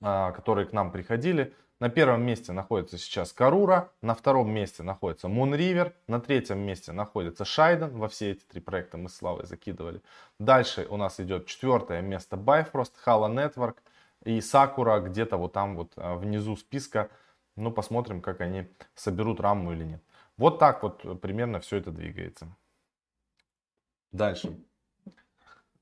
а, 0.01 0.33
которые 0.33 0.67
к 0.67 0.73
нам 0.73 0.91
приходили. 0.91 1.55
На 1.79 1.89
первом 1.89 2.23
месте 2.23 2.53
находится 2.53 2.99
сейчас 2.99 3.33
Карура, 3.33 3.91
на 4.03 4.15
втором 4.15 4.51
месте 4.51 4.83
находится 4.83 5.29
Moonriver, 5.29 5.95
на 6.09 6.21
третьем 6.21 6.59
месте 6.59 6.93
находится 6.93 7.47
Шайден. 7.47 7.97
Во 7.97 8.09
все 8.09 8.33
эти 8.33 8.45
три 8.45 8.61
проекта 8.61 8.99
мы 8.99 9.09
с 9.09 9.17
Славой 9.17 9.47
закидывали. 9.47 10.03
Дальше 10.39 10.87
у 10.91 10.99
нас 10.99 11.21
идет 11.21 11.47
четвертое 11.47 12.03
место 12.03 12.37
Bifrost, 12.37 12.93
Hala 13.07 13.33
Network 13.33 13.77
и 14.25 14.39
Sakura 14.41 15.01
где-то 15.01 15.39
вот 15.39 15.55
там 15.55 15.77
вот 15.77 15.93
а, 15.97 16.17
внизу 16.17 16.55
списка. 16.57 17.09
Ну, 17.57 17.71
посмотрим, 17.71 18.21
как 18.21 18.43
они 18.43 18.67
соберут 18.95 19.41
раму 19.41 19.73
или 19.73 19.85
нет. 19.85 20.03
Вот 20.37 20.59
так 20.59 20.83
вот 20.83 21.21
примерно 21.21 21.61
все 21.61 21.79
это 21.79 21.91
двигается. 21.91 22.47
Дальше. 24.13 24.57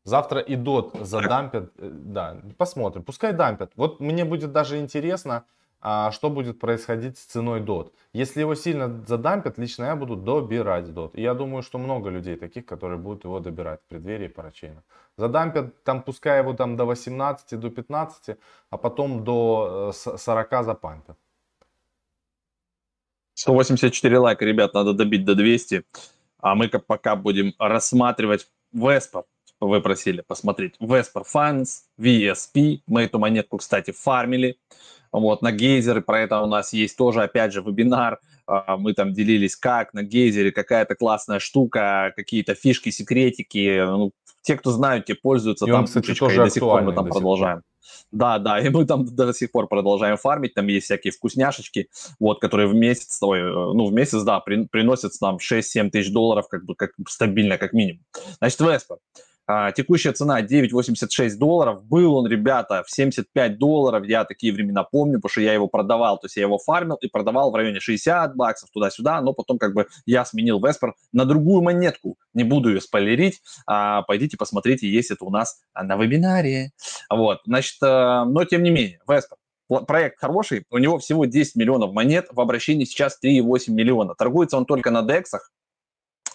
Завтра 0.04 0.40
и 0.40 0.56
дот 0.56 0.96
задампят. 1.00 1.72
Э, 1.76 1.90
да, 1.92 2.36
посмотрим. 2.56 3.04
Пускай 3.04 3.32
дампят. 3.32 3.72
Вот 3.76 4.00
мне 4.00 4.24
будет 4.24 4.52
даже 4.52 4.78
интересно, 4.78 5.44
а, 5.80 6.10
что 6.10 6.30
будет 6.30 6.58
происходить 6.58 7.18
с 7.18 7.24
ценой 7.24 7.60
дот. 7.60 7.92
Если 8.14 8.40
его 8.40 8.54
сильно 8.54 9.04
задампят, 9.06 9.58
лично 9.58 9.84
я 9.84 9.96
буду 9.96 10.16
добирать 10.16 10.92
дот. 10.94 11.14
И 11.14 11.22
я 11.22 11.34
думаю, 11.34 11.62
что 11.62 11.78
много 11.78 12.10
людей 12.10 12.36
таких, 12.36 12.64
которые 12.64 12.98
будут 12.98 13.24
его 13.24 13.40
добирать 13.40 13.80
в 13.82 13.88
преддверии 13.88 14.28
парачейна. 14.28 14.82
Задампят, 15.16 15.84
там 15.84 16.02
пускай 16.02 16.38
его 16.38 16.54
там 16.54 16.76
до 16.76 16.84
18, 16.86 17.60
до 17.60 17.70
15, 17.70 18.36
а 18.70 18.76
потом 18.76 19.24
до 19.24 19.92
40 19.92 20.52
э, 20.52 20.62
запампят. 20.62 21.16
184 23.34 24.18
лайка, 24.18 24.44
ребят, 24.44 24.74
надо 24.74 24.94
добить 24.94 25.24
до 25.24 25.34
200. 25.34 25.84
А 26.40 26.55
мы 26.55 26.68
пока 26.68 27.16
будем 27.16 27.55
рассматривать 27.59 28.48
Vespa. 28.74 29.24
Вы 29.61 29.81
просили 29.81 30.22
посмотреть 30.27 30.74
Vespa 30.81 31.24
Finance, 31.24 31.83
VSP. 31.98 32.81
Мы 32.87 33.03
эту 33.03 33.18
монетку, 33.18 33.59
кстати, 33.59 33.90
фармили. 33.90 34.59
Вот, 35.11 35.42
на 35.42 35.53
гейзеры, 35.53 36.03
про 36.03 36.20
это 36.20 36.40
у 36.40 36.46
нас 36.46 36.72
есть 36.72 36.96
тоже, 36.96 37.22
опять 37.22 37.53
же, 37.53 37.62
вебинар. 37.62 38.20
А, 38.46 38.77
мы 38.77 38.92
там 38.92 39.12
делились, 39.12 39.57
как 39.57 39.94
на 39.94 40.03
гейзере, 40.03 40.53
какая-то 40.53 40.94
классная 40.94 41.38
штука, 41.38 42.12
какие-то 42.14 42.55
фишки, 42.55 42.90
секретики. 42.90 43.85
Ну, 43.85 44.12
те, 44.42 44.57
кто 44.57 44.70
знают, 44.70 45.07
те 45.07 45.14
пользуются 45.14 45.66
и 45.66 45.70
там. 45.70 45.81
Он, 45.81 45.87
кстати, 45.87 46.14
тоже 46.14 46.37
и 46.37 46.44
до 46.44 46.51
сих 46.51 46.61
пор 46.61 46.83
мы 46.83 46.92
там 46.92 47.09
продолжаем. 47.09 47.62
Да, 48.12 48.38
да, 48.38 48.61
и 48.61 48.68
мы 48.68 48.85
там 48.85 49.05
до 49.05 49.33
сих 49.33 49.51
пор 49.53 49.68
продолжаем 49.68 50.16
фармить, 50.16 50.55
там 50.55 50.66
есть 50.66 50.87
всякие 50.87 51.12
вкусняшечки, 51.12 51.88
вот, 52.18 52.40
которые 52.40 52.68
в 52.68 52.74
месяц, 52.74 53.18
ой, 53.22 53.42
ну, 53.42 53.87
в 53.87 53.92
месяц, 53.92 54.22
да, 54.22 54.40
при, 54.40 54.64
приносят 54.66 55.12
нам 55.20 55.37
6-7 55.37 55.90
тысяч 55.90 56.12
долларов, 56.12 56.48
как 56.48 56.64
бы, 56.64 56.74
как 56.74 56.92
стабильно, 57.09 57.59
как 57.59 57.72
минимум. 57.72 58.05
Значит, 58.38 58.61
Веспа. 58.61 58.98
А, 59.50 59.72
текущая 59.72 60.12
цена 60.12 60.42
9,86 60.42 61.38
долларов. 61.38 61.82
Был 61.84 62.14
он, 62.16 62.26
ребята, 62.26 62.84
в 62.87 62.90
75 62.90 63.56
долларов. 63.56 64.04
Я 64.06 64.26
такие 64.26 64.52
времена 64.52 64.84
помню, 64.84 65.14
потому 65.14 65.30
что 65.30 65.40
я 65.40 65.54
его 65.54 65.68
продавал. 65.68 66.18
То 66.18 66.26
есть 66.26 66.37
я 66.37 66.42
его 66.42 66.58
фармил 66.58 66.96
и 66.96 67.08
продавал 67.08 67.50
в 67.50 67.54
районе 67.54 67.80
60 67.80 68.37
баксов 68.37 68.68
туда-сюда. 68.70 69.22
Но 69.22 69.32
потом 69.32 69.56
как 69.58 69.72
бы 69.72 69.87
я 70.04 70.26
сменил 70.26 70.61
Веспер 70.62 70.94
на 71.12 71.24
другую 71.24 71.62
монетку. 71.62 72.18
Не 72.34 72.44
буду 72.44 72.68
ее 72.68 72.82
спойлерить. 72.82 73.40
А, 73.66 74.02
пойдите 74.02 74.37
посмотрите, 74.37 74.87
есть 74.87 75.11
это 75.11 75.24
у 75.24 75.30
нас 75.30 75.62
на 75.74 75.96
вебинаре. 75.96 76.72
Вот, 77.08 77.40
значит, 77.46 77.76
э, 77.82 78.24
но 78.26 78.44
тем 78.44 78.62
не 78.62 78.70
менее, 78.70 79.00
Веспер 79.08 79.38
проект 79.87 80.18
хороший, 80.18 80.64
у 80.70 80.78
него 80.78 80.98
всего 80.98 81.24
10 81.24 81.56
миллионов 81.56 81.92
монет, 81.92 82.28
в 82.30 82.40
обращении 82.40 82.84
сейчас 82.84 83.18
3,8 83.22 83.70
миллиона. 83.70 84.14
Торгуется 84.14 84.56
он 84.56 84.64
только 84.66 84.90
на 84.90 85.02
дексах, 85.02 85.50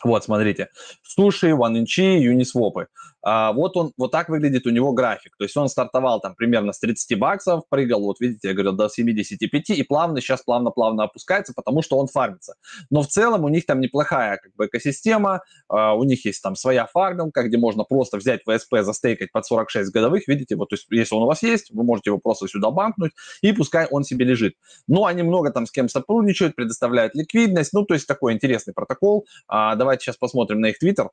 вот, 0.05 0.23
смотрите. 0.23 0.69
Суши, 1.03 1.47
OneInch, 1.49 2.19
Uniswap. 2.19 2.87
А, 3.23 3.53
вот 3.53 3.77
он, 3.77 3.93
вот 3.97 4.11
так 4.11 4.29
выглядит 4.29 4.67
у 4.67 4.69
него 4.69 4.93
график. 4.93 5.35
То 5.37 5.45
есть 5.45 5.55
он 5.55 5.69
стартовал 5.69 6.19
там 6.19 6.35
примерно 6.35 6.73
с 6.73 6.79
30 6.79 7.17
баксов, 7.17 7.63
прыгал, 7.69 8.01
вот 8.01 8.19
видите, 8.19 8.49
я 8.49 8.53
говорил, 8.53 8.73
до 8.73 8.89
75 8.89 9.69
и 9.71 9.83
плавно, 9.83 10.19
сейчас 10.19 10.41
плавно-плавно 10.41 11.03
опускается, 11.03 11.53
потому 11.55 11.81
что 11.81 11.97
он 11.97 12.07
фармится. 12.07 12.55
Но 12.89 13.01
в 13.01 13.07
целом 13.07 13.45
у 13.45 13.49
них 13.49 13.65
там 13.65 13.79
неплохая 13.79 14.37
как 14.37 14.53
бы 14.55 14.65
экосистема, 14.65 15.41
а, 15.69 15.95
у 15.95 16.03
них 16.03 16.25
есть 16.25 16.41
там 16.43 16.55
своя 16.55 16.85
фармилка, 16.85 17.43
где 17.43 17.57
можно 17.57 17.83
просто 17.85 18.17
взять 18.17 18.41
ВСП, 18.45 18.81
застейкать 18.81 19.31
под 19.31 19.45
46 19.45 19.91
годовых, 19.91 20.27
видите, 20.27 20.55
вот, 20.55 20.69
то 20.69 20.75
есть 20.75 20.85
если 20.89 21.15
он 21.15 21.23
у 21.23 21.27
вас 21.27 21.41
есть, 21.43 21.71
вы 21.71 21.83
можете 21.83 22.09
его 22.09 22.19
просто 22.19 22.47
сюда 22.47 22.71
банкнуть, 22.71 23.11
и 23.41 23.53
пускай 23.53 23.87
он 23.89 24.03
себе 24.03 24.25
лежит. 24.25 24.55
Но 24.87 25.05
они 25.05 25.23
много 25.23 25.51
там 25.51 25.65
с 25.65 25.71
кем 25.71 25.87
сотрудничают, 25.87 26.55
предоставляют 26.55 27.15
ликвидность, 27.15 27.71
ну, 27.73 27.85
то 27.85 27.93
есть 27.93 28.07
такой 28.07 28.33
интересный 28.33 28.73
протокол. 28.73 29.25
А, 29.47 29.75
давайте 29.75 30.05
сейчас 30.05 30.17
посмотрим 30.17 30.59
на 30.59 30.67
их 30.67 30.79
твиттер. 30.79 31.09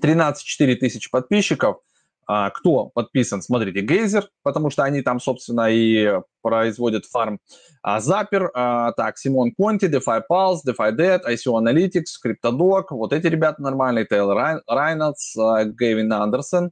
13-4 0.00 0.76
тысячи 0.76 1.10
подписчиков. 1.10 1.78
А, 2.26 2.50
кто 2.50 2.86
подписан? 2.86 3.42
Смотрите, 3.42 3.80
Гейзер, 3.80 4.28
потому 4.42 4.70
что 4.70 4.82
они 4.84 5.02
там, 5.02 5.20
собственно, 5.20 5.70
и 5.70 6.20
производят 6.42 7.04
фарм. 7.04 7.38
А, 7.82 8.00
Запер, 8.00 8.50
а, 8.54 8.92
так, 8.92 9.18
Симон 9.18 9.52
Конти, 9.52 9.86
DeFi 9.86 10.22
Pulse, 10.30 10.60
DeFi 10.66 10.96
Dead, 10.96 11.20
ICO 11.28 11.60
Analytics, 11.60 12.16
CryptoDoc, 12.24 12.84
вот 12.90 13.12
эти 13.12 13.26
ребята 13.26 13.62
нормальные, 13.62 14.06
Тейлор 14.06 14.62
Райнольдс, 14.66 15.36
Гейвин 15.78 16.12
Андерсон, 16.12 16.70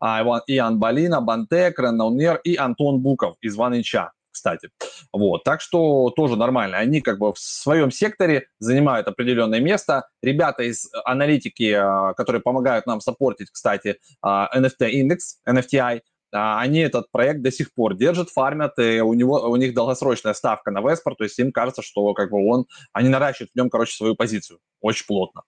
Иоанн 0.00 0.78
Балина, 0.78 1.20
Бантек, 1.20 1.78
Рен 1.78 1.96
Наунер 1.96 2.40
и 2.42 2.56
Антон 2.56 3.00
Буков 3.00 3.36
из 3.40 3.56
Ванича 3.56 4.12
кстати. 4.38 4.70
Вот, 5.12 5.42
так 5.42 5.60
что 5.60 6.10
тоже 6.10 6.36
нормально. 6.36 6.78
Они 6.78 7.00
как 7.00 7.18
бы 7.18 7.32
в 7.32 7.38
своем 7.38 7.90
секторе 7.90 8.46
занимают 8.60 9.08
определенное 9.08 9.60
место. 9.60 10.08
Ребята 10.22 10.62
из 10.62 10.88
аналитики, 11.04 11.72
а, 11.72 12.14
которые 12.14 12.40
помогают 12.40 12.86
нам 12.86 13.00
саппортить, 13.00 13.50
кстати, 13.50 13.98
NFT 14.24 14.82
а, 14.82 14.88
индекс, 14.88 15.40
NFTI, 15.48 16.00
они 16.30 16.80
этот 16.80 17.10
проект 17.10 17.40
до 17.40 17.50
сих 17.50 17.72
пор 17.72 17.96
держат, 17.96 18.28
фармят, 18.28 18.78
и 18.78 19.00
у, 19.00 19.14
него, 19.14 19.48
у 19.48 19.56
них 19.56 19.74
долгосрочная 19.74 20.34
ставка 20.34 20.70
на 20.70 20.82
Веспор, 20.82 21.16
то 21.16 21.24
есть 21.24 21.38
им 21.38 21.52
кажется, 21.52 21.80
что 21.80 22.12
как 22.12 22.30
бы 22.30 22.46
он, 22.46 22.66
они 22.92 23.08
наращивают 23.08 23.50
в 23.52 23.56
нем, 23.56 23.70
короче, 23.70 23.96
свою 23.96 24.14
позицию 24.14 24.58
очень 24.82 25.06
плотно. 25.06 25.42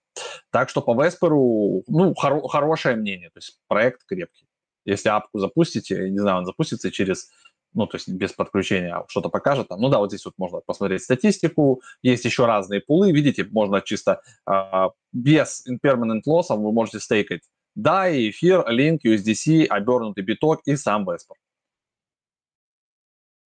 Так 0.50 0.70
что 0.70 0.80
по 0.80 1.00
Веспору, 1.00 1.84
ну, 1.86 2.14
хоро, 2.14 2.40
хорошее 2.48 2.96
мнение, 2.96 3.28
то 3.28 3.38
есть 3.38 3.58
проект 3.68 4.06
крепкий. 4.06 4.46
Если 4.86 5.10
апку 5.10 5.38
запустите, 5.38 6.08
не 6.08 6.18
знаю, 6.18 6.38
он 6.38 6.46
запустится 6.46 6.90
через 6.90 7.28
ну, 7.72 7.86
то 7.86 7.96
есть 7.96 8.08
без 8.08 8.32
подключения 8.32 9.04
что-то 9.08 9.28
покажет. 9.28 9.68
Там. 9.68 9.80
Ну 9.80 9.88
да, 9.88 9.98
вот 9.98 10.10
здесь 10.10 10.24
вот 10.24 10.34
можно 10.38 10.60
посмотреть 10.60 11.02
статистику, 11.02 11.82
есть 12.02 12.24
еще 12.24 12.46
разные 12.46 12.80
пулы, 12.80 13.12
видите, 13.12 13.44
можно 13.44 13.80
чисто 13.80 14.22
э, 14.46 14.88
без 15.12 15.64
impermanent 15.68 16.22
loss 16.26 16.46
вы 16.48 16.72
можете 16.72 17.00
стейкать 17.00 17.42
DAI, 17.78 18.30
эфир, 18.30 18.68
Link, 18.68 18.98
USDC, 19.04 19.66
обернутый 19.66 20.24
биток 20.24 20.60
и 20.66 20.76
сам 20.76 21.08
Vesper. 21.08 21.36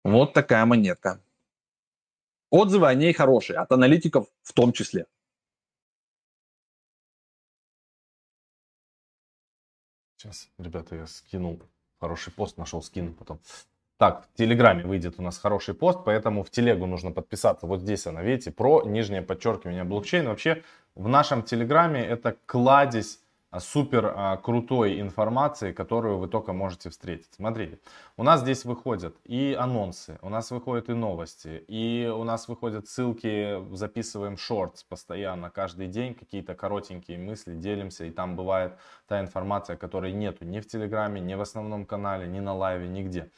Вот 0.04 0.34
такая 0.34 0.66
монетка. 0.66 1.22
Отзывы 2.50 2.88
о 2.88 2.94
ней 2.94 3.14
хорошие, 3.14 3.60
от 3.60 3.72
аналитиков 3.72 4.28
в 4.42 4.54
том 4.54 4.74
числе. 4.74 5.06
Сейчас, 10.18 10.50
ребята, 10.58 10.96
я 10.96 11.08
скинул 11.08 11.62
хороший 12.00 12.34
пост, 12.34 12.58
нашел, 12.58 12.82
скину 12.82 13.14
потом. 13.14 13.40
Так, 14.02 14.26
в 14.34 14.36
Телеграме 14.36 14.84
выйдет 14.84 15.20
у 15.20 15.22
нас 15.22 15.38
хороший 15.38 15.76
пост, 15.76 16.00
поэтому 16.04 16.42
в 16.42 16.50
Телегу 16.50 16.88
нужно 16.88 17.12
подписаться. 17.12 17.68
Вот 17.68 17.82
здесь 17.82 18.08
она, 18.08 18.24
видите, 18.24 18.50
про 18.50 18.82
нижнее 18.82 19.22
подчеркивание 19.22 19.84
блокчейн. 19.84 20.28
Вообще 20.28 20.64
в 20.96 21.08
нашем 21.08 21.44
Телеграме 21.44 22.04
это 22.04 22.36
кладезь 22.48 23.20
а, 23.52 23.60
супер 23.60 24.12
а, 24.16 24.38
крутой 24.38 25.00
информации, 25.00 25.72
которую 25.72 26.18
вы 26.18 26.28
только 26.28 26.52
можете 26.52 26.90
встретить. 26.90 27.30
Смотрите, 27.36 27.78
у 28.18 28.24
нас 28.24 28.42
здесь 28.42 28.66
выходят 28.66 29.16
и 29.24 29.56
анонсы, 29.60 30.18
у 30.24 30.30
нас 30.30 30.50
выходят 30.50 30.90
и 30.90 30.94
новости, 30.94 31.64
и 31.68 32.08
у 32.12 32.24
нас 32.24 32.48
выходят 32.48 32.88
ссылки, 32.88 33.64
записываем 33.76 34.36
шортс 34.36 34.82
постоянно, 34.82 35.52
каждый 35.52 35.86
день 35.86 36.16
какие-то 36.16 36.56
коротенькие 36.56 37.20
мысли 37.20 37.54
делимся, 37.54 38.06
и 38.06 38.10
там 38.10 38.36
бывает 38.36 38.78
та 39.08 39.22
информация, 39.22 39.76
которой 39.76 40.12
нету 40.12 40.44
ни 40.44 40.60
в 40.60 40.68
Телеграме, 40.68 41.22
ни 41.22 41.36
в 41.36 41.42
основном 41.42 41.86
канале, 41.86 42.26
ни 42.26 42.40
на 42.40 42.56
лайве, 42.56 42.88
нигде. 42.88 43.30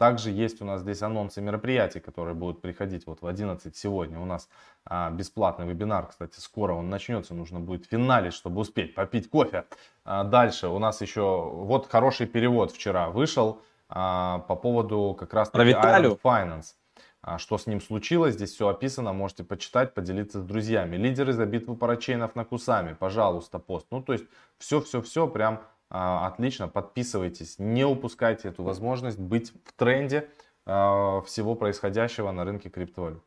Также 0.00 0.30
есть 0.30 0.62
у 0.62 0.64
нас 0.64 0.80
здесь 0.80 1.02
анонсы 1.02 1.42
мероприятий, 1.42 2.00
которые 2.00 2.34
будут 2.34 2.62
приходить 2.62 3.06
вот 3.06 3.20
в 3.20 3.26
11 3.26 3.76
сегодня. 3.76 4.18
У 4.18 4.24
нас 4.24 4.48
а, 4.86 5.10
бесплатный 5.10 5.66
вебинар, 5.66 6.06
кстати, 6.06 6.40
скоро 6.40 6.72
он 6.72 6.88
начнется. 6.88 7.34
Нужно 7.34 7.60
будет 7.60 7.84
финалить, 7.84 8.32
чтобы 8.32 8.62
успеть 8.62 8.94
попить 8.94 9.28
кофе. 9.28 9.66
А, 10.06 10.24
дальше 10.24 10.68
у 10.68 10.78
нас 10.78 11.02
еще 11.02 11.50
вот 11.52 11.86
хороший 11.90 12.26
перевод 12.26 12.72
вчера 12.72 13.10
вышел 13.10 13.60
а, 13.90 14.38
по 14.48 14.56
поводу 14.56 15.14
как 15.20 15.34
раз 15.34 15.50
таки 15.50 15.72
Island 15.72 16.18
Finance. 16.24 16.76
А, 17.20 17.36
что 17.36 17.58
с 17.58 17.66
ним 17.66 17.82
случилось, 17.82 18.36
здесь 18.36 18.54
все 18.54 18.68
описано, 18.68 19.12
можете 19.12 19.44
почитать, 19.44 19.92
поделиться 19.92 20.40
с 20.40 20.44
друзьями. 20.44 20.96
Лидеры 20.96 21.34
за 21.34 21.44
битву 21.44 21.76
парачейнов 21.76 22.34
на 22.34 22.46
Кусами, 22.46 22.94
пожалуйста, 22.94 23.58
пост. 23.58 23.86
Ну, 23.90 24.02
то 24.02 24.14
есть, 24.14 24.24
все-все-все 24.56 25.26
прям 25.26 25.60
отлично, 25.90 26.68
подписывайтесь, 26.68 27.58
не 27.58 27.84
упускайте 27.84 28.48
эту 28.48 28.62
возможность 28.62 29.18
быть 29.18 29.52
в 29.64 29.72
тренде 29.72 30.30
а, 30.64 31.20
всего 31.22 31.56
происходящего 31.56 32.30
на 32.30 32.44
рынке 32.44 32.70
криптовалют. 32.70 33.24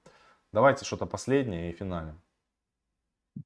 Давайте 0.53 0.85
что-то 0.85 1.05
последнее 1.05 1.71
и 1.71 1.73
финальное. 1.73 2.15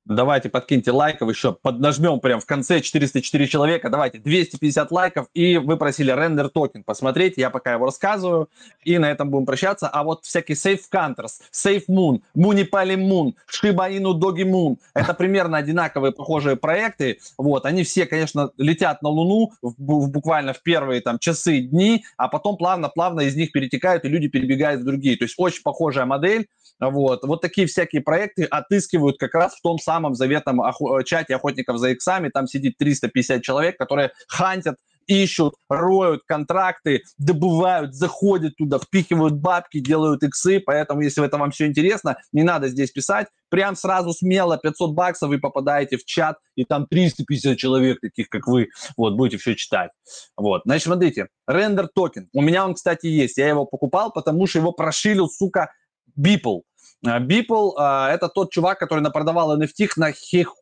Давайте 0.03 0.49
подкиньте 0.49 0.91
лайков 0.91 1.29
еще, 1.29 1.53
поднажмем 1.53 2.19
прям 2.19 2.39
в 2.39 2.45
конце 2.45 2.81
404 2.81 3.47
человека, 3.47 3.89
давайте 3.89 4.19
250 4.19 4.91
лайков, 4.91 5.27
и 5.33 5.57
вы 5.57 5.77
просили 5.77 6.11
рендер 6.11 6.49
токен 6.49 6.83
посмотреть, 6.83 7.37
я 7.37 7.49
пока 7.49 7.73
его 7.73 7.85
рассказываю, 7.85 8.49
и 8.83 8.97
на 8.97 9.09
этом 9.11 9.29
будем 9.29 9.45
прощаться, 9.45 9.87
а 9.87 10.03
вот 10.03 10.25
всякие 10.25 10.55
Safe 10.55 10.81
Counters, 10.91 11.41
Safe 11.53 11.83
Moon, 11.89 12.21
Munipali 12.35 12.95
Moon, 12.95 13.33
Shiba 13.49 13.89
Inu 13.97 14.13
Dogi 14.13 14.43
Moon, 14.43 14.77
это 14.93 15.13
примерно 15.13 15.57
одинаковые 15.57 16.11
похожие 16.11 16.57
проекты, 16.57 17.19
вот, 17.37 17.65
они 17.65 17.83
все, 17.83 18.05
конечно, 18.05 18.51
летят 18.57 19.01
на 19.01 19.09
Луну 19.09 19.51
в, 19.61 19.73
в, 19.77 20.09
буквально 20.09 20.53
в 20.53 20.63
первые 20.63 21.01
там 21.01 21.19
часы, 21.19 21.59
дни, 21.59 22.05
а 22.17 22.27
потом 22.27 22.57
плавно-плавно 22.57 23.21
из 23.21 23.35
них 23.35 23.51
перетекают, 23.51 24.03
и 24.03 24.09
люди 24.09 24.27
перебегают 24.27 24.81
в 24.81 24.85
другие, 24.85 25.17
то 25.17 25.23
есть 25.23 25.35
очень 25.37 25.63
похожая 25.63 26.05
модель, 26.05 26.47
вот, 26.79 27.23
вот 27.23 27.41
такие 27.41 27.67
всякие 27.67 28.01
проекты 28.01 28.43
отыскивают 28.43 29.17
как 29.17 29.33
раз 29.33 29.55
в 29.55 29.61
том 29.61 29.76
самом 29.81 30.15
заветном 30.15 30.61
охо- 30.61 31.03
чате 31.03 31.35
охотников 31.35 31.77
за 31.77 31.89
иксами, 31.89 32.29
там 32.29 32.47
сидит 32.47 32.77
350 32.77 33.41
человек, 33.41 33.77
которые 33.77 34.11
хантят 34.27 34.75
ищут, 35.07 35.55
роют 35.69 36.21
контракты, 36.27 37.03
добывают, 37.17 37.95
заходят 37.95 38.55
туда, 38.57 38.77
впихивают 38.77 39.35
бабки, 39.35 39.79
делают 39.79 40.23
иксы. 40.23 40.59
Поэтому, 40.59 41.01
если 41.01 41.25
это 41.25 41.37
вам 41.37 41.51
все 41.51 41.65
интересно, 41.65 42.17
не 42.31 42.43
надо 42.43 42.67
здесь 42.67 42.91
писать. 42.91 43.27
Прям 43.49 43.75
сразу 43.75 44.13
смело 44.13 44.57
500 44.57 44.93
баксов 44.93 45.29
вы 45.29 45.39
попадаете 45.39 45.97
в 45.97 46.05
чат, 46.05 46.37
и 46.55 46.65
там 46.65 46.85
350 46.85 47.57
человек, 47.57 48.01
таких 48.01 48.29
как 48.29 48.47
вы, 48.47 48.67
вот, 48.97 49.15
будете 49.15 49.37
все 49.37 49.55
читать. 49.55 49.91
Вот, 50.35 50.63
значит, 50.65 50.85
смотрите, 50.85 51.27
рендер 51.47 51.87
токен. 51.87 52.29
У 52.33 52.41
меня 52.41 52.65
он, 52.65 52.73
кстати, 52.73 53.07
есть. 53.07 53.37
Я 53.37 53.47
его 53.47 53.65
покупал, 53.65 54.11
потому 54.11 54.45
что 54.47 54.59
его 54.59 54.73
прошилил, 54.73 55.29
сука, 55.29 55.71
Beeple. 56.19 56.61
Beeple 57.05 57.73
uh, 57.77 58.09
это 58.09 58.27
тот 58.27 58.51
чувак, 58.51 58.79
который 58.79 59.01
напродавал 59.01 59.59
NFT 59.61 59.89
на 59.97 60.11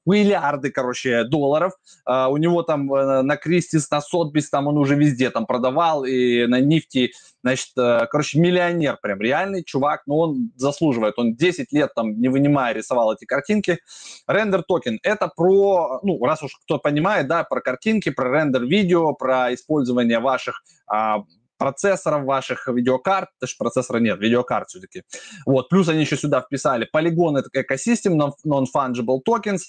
миллиарды, 0.06 0.70
короче, 0.70 1.24
долларов. 1.24 1.74
Uh, 2.08 2.30
у 2.30 2.38
него 2.38 2.62
там 2.64 2.92
uh, 2.94 3.22
на 3.22 3.38
Кристис, 3.38 3.90
на 3.90 4.02
Сотбис, 4.02 4.50
там 4.50 4.68
он 4.68 4.78
уже 4.78 4.96
везде 4.96 5.30
там 5.30 5.46
продавал, 5.46 6.04
и 6.04 6.46
на 6.46 6.60
Nifty, 6.60 7.14
значит, 7.42 7.70
uh, 7.78 8.06
короче, 8.08 8.40
миллионер 8.40 8.98
прям, 9.02 9.22
реальный 9.22 9.64
чувак, 9.64 10.04
но 10.08 10.18
он 10.18 10.52
заслуживает. 10.56 11.18
Он 11.18 11.36
10 11.36 11.72
лет 11.72 11.94
там, 11.96 12.20
не 12.20 12.28
вынимая, 12.28 12.74
рисовал 12.74 13.14
эти 13.14 13.26
картинки. 13.26 13.80
Render 14.28 14.64
Token– 14.64 15.00
это 15.04 15.32
про, 15.34 16.00
ну, 16.04 16.24
раз 16.26 16.44
уж 16.44 16.56
кто 16.66 16.80
понимает, 16.80 17.28
да, 17.28 17.44
про 17.46 17.62
картинки, 17.62 18.10
про 18.10 18.30
рендер 18.30 18.66
видео, 18.66 19.14
про 19.14 19.54
использование 19.54 20.20
ваших 20.20 20.64
uh, 20.94 21.24
процессоров 21.58 22.26
ваших 22.26 22.68
видеокарт, 22.68 23.30
даже 23.40 23.56
процессора 23.58 24.00
нет, 24.00 24.20
видеокарт 24.20 24.70
все-таки. 24.70 25.04
Вот, 25.46 25.70
плюс 25.70 25.88
они 25.90 26.02
еще 26.02 26.18
сюда 26.18 26.42
вписали 26.42 26.88
полигон, 26.92 27.38
это 27.38 27.50
экосистем, 27.54 28.22
non-fungible 28.22 29.20
tokens, 29.28 29.62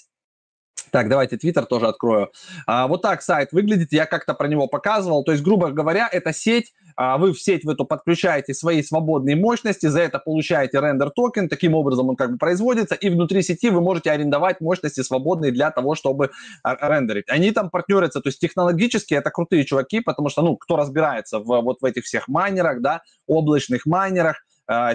так, 0.91 1.09
давайте 1.09 1.37
Твиттер 1.37 1.65
тоже 1.65 1.87
открою. 1.87 2.31
А, 2.65 2.87
вот 2.87 3.01
так 3.01 3.21
сайт 3.21 3.51
выглядит, 3.51 3.91
я 3.91 4.05
как-то 4.05 4.33
про 4.33 4.47
него 4.47 4.67
показывал. 4.67 5.23
То 5.23 5.31
есть, 5.31 5.43
грубо 5.43 5.71
говоря, 5.71 6.09
это 6.11 6.33
сеть, 6.33 6.73
а, 6.95 7.17
вы 7.17 7.33
в 7.33 7.41
сеть 7.41 7.63
в 7.63 7.69
эту 7.69 7.85
подключаете 7.85 8.53
свои 8.53 8.81
свободные 8.81 9.35
мощности, 9.35 9.87
за 9.87 10.01
это 10.01 10.19
получаете 10.19 10.79
рендер 10.79 11.11
токен, 11.11 11.49
таким 11.49 11.73
образом 11.73 12.09
он 12.09 12.15
как 12.15 12.31
бы 12.31 12.37
производится, 12.37 12.95
и 12.95 13.09
внутри 13.09 13.41
сети 13.41 13.69
вы 13.69 13.81
можете 13.81 14.11
арендовать 14.11 14.61
мощности 14.61 15.01
свободные 15.01 15.51
для 15.51 15.71
того, 15.71 15.95
чтобы 15.95 16.31
а, 16.63 16.75
рендерить. 16.87 17.29
Они 17.29 17.51
там 17.51 17.69
партнерятся, 17.69 18.21
то 18.21 18.29
есть 18.29 18.39
технологически 18.39 19.13
это 19.13 19.29
крутые 19.29 19.65
чуваки, 19.65 19.99
потому 19.99 20.29
что, 20.29 20.41
ну, 20.41 20.55
кто 20.57 20.77
разбирается 20.77 21.39
в, 21.39 21.61
вот 21.61 21.81
в 21.81 21.85
этих 21.85 22.05
всех 22.05 22.27
майнерах, 22.27 22.81
да, 22.81 23.01
облачных 23.27 23.85
майнерах, 23.85 24.43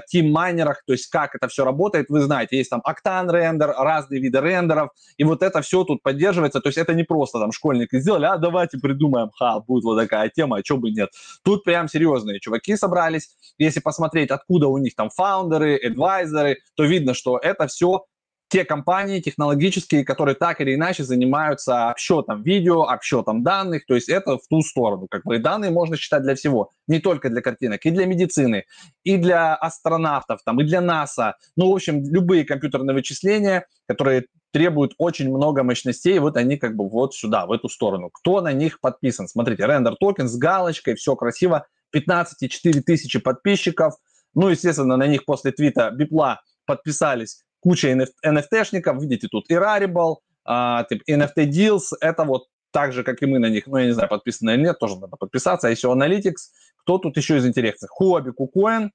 тим-майнерах, 0.08 0.82
то 0.86 0.92
есть 0.92 1.08
как 1.08 1.34
это 1.34 1.48
все 1.48 1.64
работает, 1.64 2.06
вы 2.08 2.20
знаете, 2.20 2.56
есть 2.56 2.70
там 2.70 2.82
Octane 2.86 3.30
рендер, 3.30 3.70
разные 3.70 4.20
виды 4.20 4.40
рендеров, 4.40 4.90
и 5.16 5.24
вот 5.24 5.42
это 5.42 5.62
все 5.62 5.84
тут 5.84 6.02
поддерживается, 6.02 6.60
то 6.60 6.68
есть 6.68 6.78
это 6.78 6.94
не 6.94 7.04
просто 7.04 7.38
там 7.38 7.52
школьники 7.52 7.98
сделали, 7.98 8.26
а 8.26 8.36
давайте 8.36 8.78
придумаем, 8.78 9.30
ха, 9.38 9.60
будет 9.60 9.84
вот 9.84 9.98
такая 9.98 10.28
тема, 10.28 10.58
а 10.58 10.64
что 10.64 10.76
бы 10.76 10.90
нет. 10.90 11.10
Тут 11.42 11.64
прям 11.64 11.88
серьезные 11.88 12.40
чуваки 12.40 12.76
собрались, 12.76 13.30
если 13.58 13.80
посмотреть, 13.80 14.30
откуда 14.30 14.68
у 14.68 14.78
них 14.78 14.94
там 14.94 15.10
фаундеры, 15.10 15.76
адвайзеры, 15.76 16.58
то 16.74 16.84
видно, 16.84 17.14
что 17.14 17.38
это 17.38 17.66
все 17.66 18.04
те 18.52 18.66
компании 18.66 19.20
технологические, 19.20 20.04
которые 20.04 20.34
так 20.34 20.60
или 20.60 20.74
иначе 20.74 21.04
занимаются 21.04 21.88
обсчетом 21.88 22.42
видео, 22.42 22.82
обсчетом 22.82 23.42
данных, 23.42 23.86
то 23.86 23.94
есть 23.94 24.10
это 24.10 24.36
в 24.36 24.46
ту 24.46 24.60
сторону. 24.60 25.06
Как 25.10 25.24
бы 25.24 25.38
данные 25.38 25.70
можно 25.70 25.96
считать 25.96 26.22
для 26.22 26.34
всего, 26.34 26.70
не 26.86 26.98
только 26.98 27.30
для 27.30 27.40
картинок, 27.40 27.86
и 27.86 27.90
для 27.90 28.04
медицины, 28.04 28.66
и 29.04 29.16
для 29.16 29.54
астронавтов, 29.54 30.42
там, 30.44 30.60
и 30.60 30.64
для 30.64 30.82
НАСА. 30.82 31.36
Ну, 31.56 31.70
в 31.70 31.74
общем, 31.74 32.04
любые 32.04 32.44
компьютерные 32.44 32.94
вычисления, 32.94 33.66
которые 33.88 34.26
требуют 34.50 34.92
очень 34.98 35.30
много 35.30 35.62
мощностей, 35.62 36.18
вот 36.18 36.36
они 36.36 36.58
как 36.58 36.76
бы 36.76 36.86
вот 36.90 37.14
сюда, 37.14 37.46
в 37.46 37.52
эту 37.52 37.70
сторону. 37.70 38.10
Кто 38.12 38.42
на 38.42 38.52
них 38.52 38.80
подписан? 38.80 39.28
Смотрите, 39.28 39.64
рендер 39.64 39.96
токен 39.98 40.28
с 40.28 40.36
галочкой, 40.36 40.96
все 40.96 41.16
красиво, 41.16 41.66
15,4 41.96 42.82
тысячи 42.82 43.18
подписчиков. 43.18 43.94
Ну, 44.34 44.50
естественно, 44.50 44.98
на 44.98 45.06
них 45.06 45.24
после 45.24 45.52
твита 45.52 45.90
Бипла 45.90 46.42
подписались 46.66 47.44
куча 47.62 47.92
NFT-шников, 48.26 49.00
видите, 49.00 49.28
тут 49.28 49.48
и 49.48 49.54
Rarible, 49.54 50.16
а, 50.44 50.84
NFT 51.08 51.46
Deals, 51.46 51.94
это 52.00 52.24
вот 52.24 52.46
так 52.72 52.92
же, 52.92 53.04
как 53.04 53.22
и 53.22 53.26
мы 53.26 53.38
на 53.38 53.48
них, 53.48 53.66
ну, 53.66 53.76
я 53.76 53.86
не 53.86 53.92
знаю, 53.92 54.08
подписаны 54.08 54.52
или 54.52 54.62
нет, 54.62 54.78
тоже 54.78 54.98
надо 54.98 55.16
подписаться. 55.16 55.68
А 55.68 55.70
еще 55.70 55.92
Analytics, 55.92 56.50
кто 56.78 56.98
тут 56.98 57.16
еще 57.16 57.36
из 57.36 57.46
интересных? 57.46 57.90
KuCoin, 58.00 58.90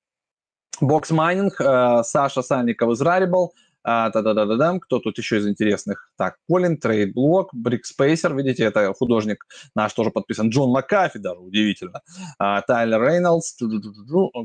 Box 0.82 1.11
Mining, 1.11 1.51
э, 1.59 2.03
Саша 2.03 2.41
Сальников 2.41 2.91
из 2.91 3.01
Rarible, 3.01 3.49
а, 3.89 4.09
да 4.09 4.21
да 4.21 4.33
да 4.33 4.45
да 4.45 4.57
да 4.57 4.79
Кто 4.79 4.99
тут 4.99 5.17
еще 5.17 5.38
из 5.38 5.47
интересных? 5.47 6.09
Так, 6.17 6.35
Колин, 6.49 6.77
TradeBlock, 6.78 7.53
Брикспейсер, 7.53 8.35
видите, 8.35 8.65
это 8.65 8.93
художник 8.93 9.45
наш 9.75 9.93
тоже 9.93 10.11
подписан. 10.11 10.49
Джон 10.49 10.71
Макафи 10.71 11.19
даже, 11.19 11.39
удивительно. 11.39 12.01
А, 12.38 12.61
Тайлер 12.63 13.01
Рейнольдс, 13.01 13.55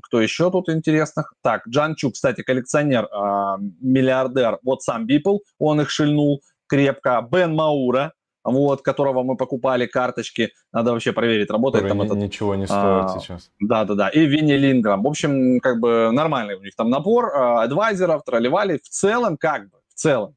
кто 0.04 0.20
еще 0.20 0.52
тут 0.52 0.68
интересных? 0.68 1.34
Так, 1.42 1.66
Джан 1.68 1.96
Чу, 1.96 2.12
кстати, 2.12 2.42
коллекционер, 2.42 3.08
а, 3.12 3.56
миллиардер, 3.80 4.60
вот 4.62 4.82
сам 4.82 5.06
Бипл, 5.06 5.38
он 5.58 5.80
их 5.80 5.90
шильнул 5.90 6.40
крепко. 6.68 7.26
Бен 7.28 7.56
Маура, 7.56 8.12
вот, 8.44 8.82
которого 8.82 9.22
мы 9.22 9.36
покупали 9.36 9.86
карточки. 9.86 10.52
Надо 10.72 10.92
вообще 10.92 11.12
проверить, 11.12 11.50
работает 11.50 11.88
там 11.88 12.02
этот... 12.02 12.16
Ничего 12.18 12.54
не 12.54 12.66
стоит 12.66 12.78
а, 12.78 13.18
сейчас. 13.20 13.50
Да-да-да. 13.60 14.08
И 14.08 14.26
Винни 14.26 14.54
Линграм. 14.54 15.02
В 15.02 15.06
общем, 15.06 15.60
как 15.60 15.80
бы 15.80 16.10
нормальный 16.12 16.56
у 16.56 16.62
них 16.62 16.74
там 16.74 16.90
набор 16.90 17.26
а, 17.34 17.62
адвайзеров, 17.62 18.24
тролливали. 18.24 18.78
В 18.78 18.88
целом, 18.88 19.36
как 19.36 19.70
бы, 19.70 19.78
в 19.88 19.94
целом, 19.94 20.34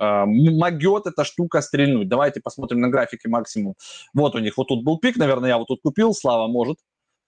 а, 0.00 0.24
могет 0.26 1.06
эта 1.06 1.24
штука 1.24 1.60
стрельнуть. 1.60 2.08
Давайте 2.08 2.40
посмотрим 2.40 2.80
на 2.80 2.88
графике 2.88 3.28
максимум. 3.28 3.74
Вот 4.14 4.34
у 4.34 4.38
них, 4.38 4.56
вот 4.56 4.68
тут 4.68 4.84
был 4.84 4.98
пик, 4.98 5.16
наверное, 5.16 5.50
я 5.50 5.58
вот 5.58 5.68
тут 5.68 5.80
купил, 5.82 6.14
Слава 6.14 6.46
может. 6.48 6.78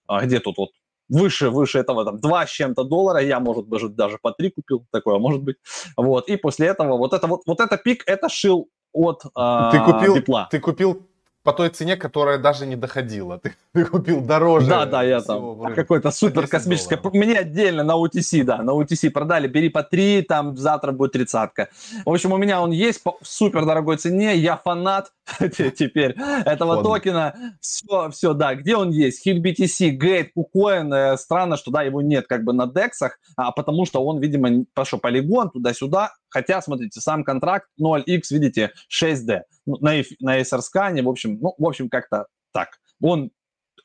А 0.06 0.24
где 0.24 0.38
тут 0.38 0.58
вот 0.58 0.70
выше, 1.08 1.50
выше 1.50 1.78
этого, 1.78 2.04
там, 2.04 2.18
2 2.18 2.46
с 2.46 2.50
чем-то 2.50 2.84
доллара, 2.84 3.20
я, 3.20 3.40
может, 3.40 3.68
даже, 3.68 3.88
даже 3.88 4.18
по 4.20 4.32
3 4.32 4.50
купил, 4.50 4.86
такое 4.90 5.18
может 5.18 5.42
быть. 5.42 5.56
Вот, 5.96 6.28
и 6.28 6.36
после 6.36 6.68
этого, 6.68 6.96
вот 6.96 7.12
это 7.12 7.26
вот, 7.26 7.42
вот 7.46 7.60
это 7.60 7.76
пик, 7.76 8.02
это 8.06 8.28
шил 8.28 8.68
от 8.94 9.24
э, 9.36 9.68
ты 9.72 9.80
купил, 9.80 10.14
Дипла. 10.14 10.48
Ты 10.50 10.60
купил 10.60 11.02
по 11.44 11.52
той 11.52 11.68
цене, 11.68 11.96
которая 11.96 12.38
даже 12.38 12.66
не 12.66 12.74
доходила. 12.74 13.38
Ты, 13.42 13.54
ты 13.74 13.84
купил 13.84 14.22
дороже. 14.22 14.66
Да, 14.66 14.86
да, 14.86 15.02
я 15.02 15.20
там 15.20 15.74
какой-то 15.74 16.10
супер 16.10 16.48
космическое. 16.48 16.98
Мне 17.12 17.38
отдельно 17.38 17.84
на 17.84 17.92
UTC, 17.92 18.44
да, 18.44 18.62
на 18.62 18.70
UTC 18.70 19.10
продали, 19.10 19.46
бери 19.46 19.68
по 19.68 19.82
3, 19.82 20.22
там 20.22 20.56
завтра 20.56 20.92
будет 20.92 21.12
тридцатка. 21.12 21.68
В 22.06 22.10
общем, 22.10 22.32
у 22.32 22.38
меня 22.38 22.62
он 22.62 22.70
есть 22.70 23.02
по 23.02 23.18
супер 23.22 23.66
дорогой 23.66 23.98
цене, 23.98 24.36
я 24.36 24.56
фанат 24.56 25.12
теперь 25.38 26.16
этого 26.46 26.82
токена. 26.82 27.34
Все, 27.60 28.10
все, 28.10 28.32
да, 28.32 28.54
где 28.54 28.76
он 28.76 28.90
есть? 28.90 29.26
Hit 29.26 29.42
BTC, 29.42 29.98
Gate, 29.98 30.30
KuCoin, 30.34 30.94
э, 30.94 31.16
странно, 31.18 31.58
что 31.58 31.70
да, 31.70 31.82
его 31.82 32.00
нет 32.00 32.26
как 32.26 32.44
бы 32.44 32.54
на 32.54 32.66
дексах, 32.66 33.18
а 33.36 33.52
потому 33.52 33.84
что 33.84 34.02
он, 34.02 34.18
видимо, 34.18 34.64
пошел 34.72 34.98
полигон 34.98 35.50
туда-сюда, 35.50 36.12
Хотя, 36.34 36.60
смотрите, 36.60 37.00
сам 37.00 37.22
контракт 37.22 37.68
0x, 37.80 38.22
видите, 38.30 38.72
6D. 38.90 39.42
Ну, 39.66 39.76
на, 39.80 39.92
на 40.18 40.40
SR 40.40 41.02
в 41.02 41.08
общем, 41.08 41.38
ну, 41.40 41.54
в 41.56 41.64
общем, 41.64 41.88
как-то 41.88 42.26
так. 42.52 42.80
Он 43.00 43.30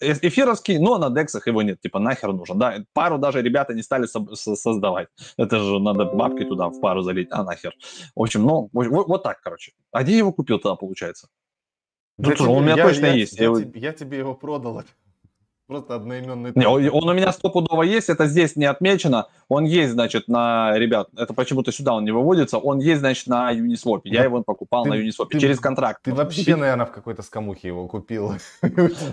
э, 0.02 0.14
эфировский, 0.14 0.80
но 0.80 0.98
на 0.98 1.12
дексах 1.12 1.46
его 1.46 1.62
нет, 1.62 1.80
типа 1.80 2.00
нахер 2.00 2.34
нужен, 2.34 2.58
да, 2.58 2.84
пару 2.94 3.20
даже 3.20 3.44
ребята 3.44 3.76
не 3.76 3.84
стали 3.84 4.08
со- 4.08 4.34
со- 4.34 4.56
создавать, 4.56 5.10
это 5.38 5.60
же 5.60 5.80
надо 5.80 6.06
бабки 6.06 6.44
туда 6.44 6.70
в 6.70 6.80
пару 6.82 7.04
залить, 7.04 7.28
а 7.30 7.44
нахер. 7.44 7.76
В 8.16 8.22
общем, 8.24 8.42
ну, 8.42 8.70
вот, 8.74 9.08
вот 9.08 9.22
так, 9.22 9.40
короче. 9.42 9.74
А 9.92 10.02
где 10.02 10.18
его 10.18 10.34
купил 10.34 10.58
тогда, 10.58 10.76
получается? 10.76 11.28
Тут 12.22 12.38
тебе, 12.38 12.48
у 12.48 12.60
меня 12.62 12.76
я, 12.78 12.84
точно 12.84 13.06
я, 13.06 13.14
есть. 13.14 13.34
Я, 13.40 13.52
я, 13.52 13.72
я 13.76 13.94
тебе 13.94 14.18
его 14.18 14.34
продал. 14.34 14.84
Просто 15.70 15.94
одноименный. 15.94 16.52
Не, 16.56 16.68
он, 16.68 16.90
он 16.92 17.10
у 17.10 17.14
меня 17.14 17.32
стопудово 17.32 17.84
есть, 17.84 18.10
это 18.10 18.26
здесь 18.26 18.56
не 18.56 18.66
отмечено. 18.66 19.28
Он 19.50 19.66
есть, 19.66 19.92
значит, 19.94 20.28
на, 20.28 20.76
ребят, 20.76 21.10
это 21.16 21.32
почему-то 21.36 21.72
сюда 21.72 21.94
он 21.94 22.06
не 22.06 22.12
выводится, 22.12 22.58
он 22.58 22.80
есть, 22.80 23.02
значит, 23.02 23.28
на 23.28 23.54
Uniswap. 23.54 24.02
Я 24.04 24.24
его 24.24 24.42
покупал 24.42 24.86
ты, 24.86 24.90
на 24.90 24.94
Uniswap 24.96 25.28
ты, 25.30 25.40
через 25.40 25.60
контракт. 25.60 26.02
Ты 26.02 26.16
вообще, 26.16 26.56
наверное, 26.56 26.88
в 26.88 26.92
какой-то 26.92 27.22
скамухе 27.22 27.68
его 27.68 27.88
купил. 27.88 28.34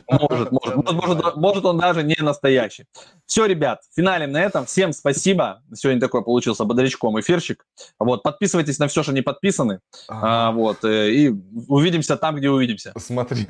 Может, 0.09 0.51
может, 0.51 0.93
может, 0.93 1.37
может, 1.37 1.65
он 1.67 1.77
даже 1.77 2.03
не 2.03 2.17
настоящий. 2.21 2.87
Все, 3.27 3.45
ребят, 3.45 3.81
финалем 3.95 4.33
на 4.33 4.43
этом. 4.43 4.65
Всем 4.65 4.95
спасибо. 4.95 5.61
Сегодня 5.75 6.01
такой 6.01 6.25
получился 6.25 6.65
бодрячком 6.65 7.21
эфирчик. 7.21 7.67
Вот, 7.99 8.23
подписывайтесь 8.23 8.79
на 8.79 8.89
все, 8.89 9.03
что 9.03 9.13
не 9.13 9.21
подписаны. 9.21 9.81
А, 10.09 10.53
вот, 10.53 10.85
э, 10.85 11.11
и 11.11 11.35
увидимся 11.69 12.17
там, 12.17 12.37
где 12.37 12.49
увидимся. 12.49 12.95
Смотри. 12.97 13.47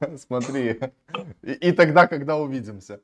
Смотри. 0.16 0.80
И, 1.42 1.52
и 1.52 1.72
тогда, 1.72 2.06
когда 2.06 2.36
увидимся. 2.36 3.00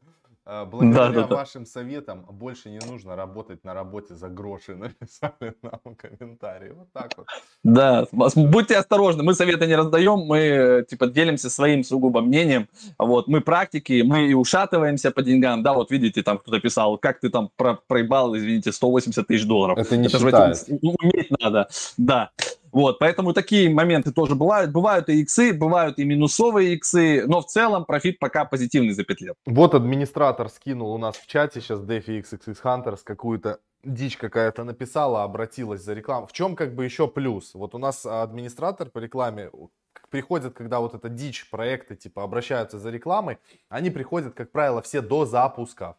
А, 0.53 0.65
благодаря 0.65 1.13
да, 1.13 1.27
да, 1.29 1.37
вашим 1.37 1.63
да. 1.63 1.71
советам 1.71 2.27
больше 2.29 2.71
не 2.71 2.81
нужно 2.85 3.15
работать 3.15 3.63
на 3.63 3.73
работе 3.73 4.15
за 4.15 4.29
гроши, 4.29 4.75
написали 4.75 5.55
нам 5.63 5.95
комментарии. 5.95 6.71
Вот 6.71 6.89
так 6.93 7.13
вот. 7.17 7.27
Да, 7.63 8.07
будьте 8.35 8.77
осторожны, 8.77 9.23
мы 9.23 9.35
советы 9.35 9.67
не 9.67 9.77
раздаем, 9.77 10.19
мы 10.21 10.85
типа 10.89 11.07
делимся 11.07 11.51
своим 11.51 11.85
сугубо 11.85 12.21
мнением. 12.21 12.69
Вот, 12.99 13.29
мы 13.29 13.43
практики, 13.43 14.03
мы 14.05 14.29
и 14.29 14.35
ушатываемся 14.35 15.13
по 15.13 15.23
деньгам. 15.23 15.63
Да, 15.63 15.73
вот 15.75 15.93
видите, 15.93 16.23
там 16.23 16.39
кто-то 16.39 16.59
писал, 16.59 16.99
как 16.99 17.21
ты 17.21 17.29
там 17.29 17.51
про 17.57 17.79
проебал, 17.87 18.37
извините, 18.37 18.73
180 18.73 19.27
тысяч 19.27 19.47
долларов. 19.47 19.79
Это 19.79 19.97
не 19.97 20.09
Это 20.09 20.19
считается. 20.19 20.67
Уметь 20.83 21.31
надо, 21.39 21.69
да. 21.97 22.31
Вот, 22.73 22.99
поэтому 22.99 23.33
такие 23.33 23.69
моменты 23.71 24.13
тоже 24.13 24.35
бывают. 24.35 24.73
Бывают 24.73 25.09
и 25.09 25.21
иксы, 25.21 25.53
бывают 25.53 25.99
и 25.99 26.05
минусовые 26.05 26.75
иксы, 26.75 27.25
но 27.27 27.41
в 27.41 27.47
целом 27.47 27.85
профит 27.85 28.19
пока 28.19 28.45
позитивный 28.45 28.93
за 28.93 29.05
5 29.05 29.21
лет. 29.21 29.37
Вот 29.47 29.75
администратор 29.75 30.49
скинул 30.49 30.93
у 30.93 30.99
нас 30.99 31.17
в 31.17 31.27
чате 31.27 31.61
сейчас 31.61 31.81
DeFi 31.81 32.23
XXX 32.23 32.57
Hunters 32.63 33.01
какую-то 33.05 33.59
дичь 33.83 34.17
какая-то 34.17 34.65
написала, 34.65 35.23
обратилась 35.23 35.83
за 35.83 35.95
рекламу. 35.95 36.27
В 36.27 36.33
чем 36.33 36.55
как 36.55 36.75
бы 36.75 36.85
еще 36.85 37.09
плюс? 37.09 37.55
Вот 37.55 37.75
у 37.75 37.79
нас 37.79 38.05
администратор 38.07 38.91
по 38.91 38.99
рекламе 38.99 39.51
приходят, 40.11 40.55
когда 40.55 40.81
вот 40.81 40.95
эта 40.95 41.09
дичь 41.09 41.49
проекты 41.51 41.97
типа 41.97 42.23
обращаются 42.23 42.79
за 42.79 42.91
рекламой, 42.91 43.39
они 43.69 43.91
приходят, 43.91 44.35
как 44.35 44.53
правило, 44.53 44.83
все 44.83 45.01
до 45.01 45.25
запуска. 45.25 45.97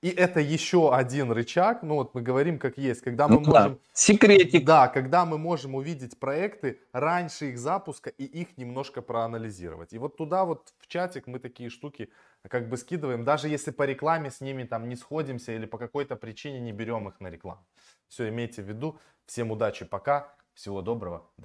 И 0.00 0.10
это 0.10 0.38
еще 0.38 0.94
один 0.94 1.32
рычаг, 1.32 1.82
ну 1.82 1.96
вот 1.96 2.14
мы 2.14 2.22
говорим 2.22 2.60
как 2.60 2.78
есть, 2.78 3.00
когда 3.00 3.26
мы 3.26 3.34
ну, 3.34 3.40
можем... 3.40 3.74
Да. 3.74 3.78
Секретик. 3.92 4.64
Да, 4.64 4.86
когда 4.86 5.24
мы 5.24 5.38
можем 5.38 5.74
увидеть 5.74 6.20
проекты 6.20 6.78
раньше 6.92 7.46
их 7.46 7.58
запуска 7.58 8.10
и 8.10 8.24
их 8.24 8.56
немножко 8.56 9.02
проанализировать. 9.02 9.92
И 9.92 9.98
вот 9.98 10.16
туда 10.16 10.44
вот 10.44 10.72
в 10.78 10.86
чатик 10.86 11.26
мы 11.26 11.40
такие 11.40 11.68
штуки 11.68 12.10
как 12.48 12.68
бы 12.68 12.76
скидываем, 12.76 13.24
даже 13.24 13.48
если 13.48 13.72
по 13.72 13.82
рекламе 13.82 14.30
с 14.30 14.40
ними 14.40 14.62
там 14.62 14.88
не 14.88 14.94
сходимся 14.94 15.52
или 15.52 15.66
по 15.66 15.78
какой-то 15.78 16.14
причине 16.14 16.60
не 16.60 16.72
берем 16.72 17.08
их 17.08 17.18
на 17.20 17.28
рекламу. 17.28 17.66
Все, 18.06 18.28
имейте 18.28 18.62
в 18.62 18.68
виду. 18.68 19.00
Всем 19.26 19.50
удачи, 19.50 19.84
пока, 19.84 20.32
всего 20.54 20.80
доброго. 20.80 21.28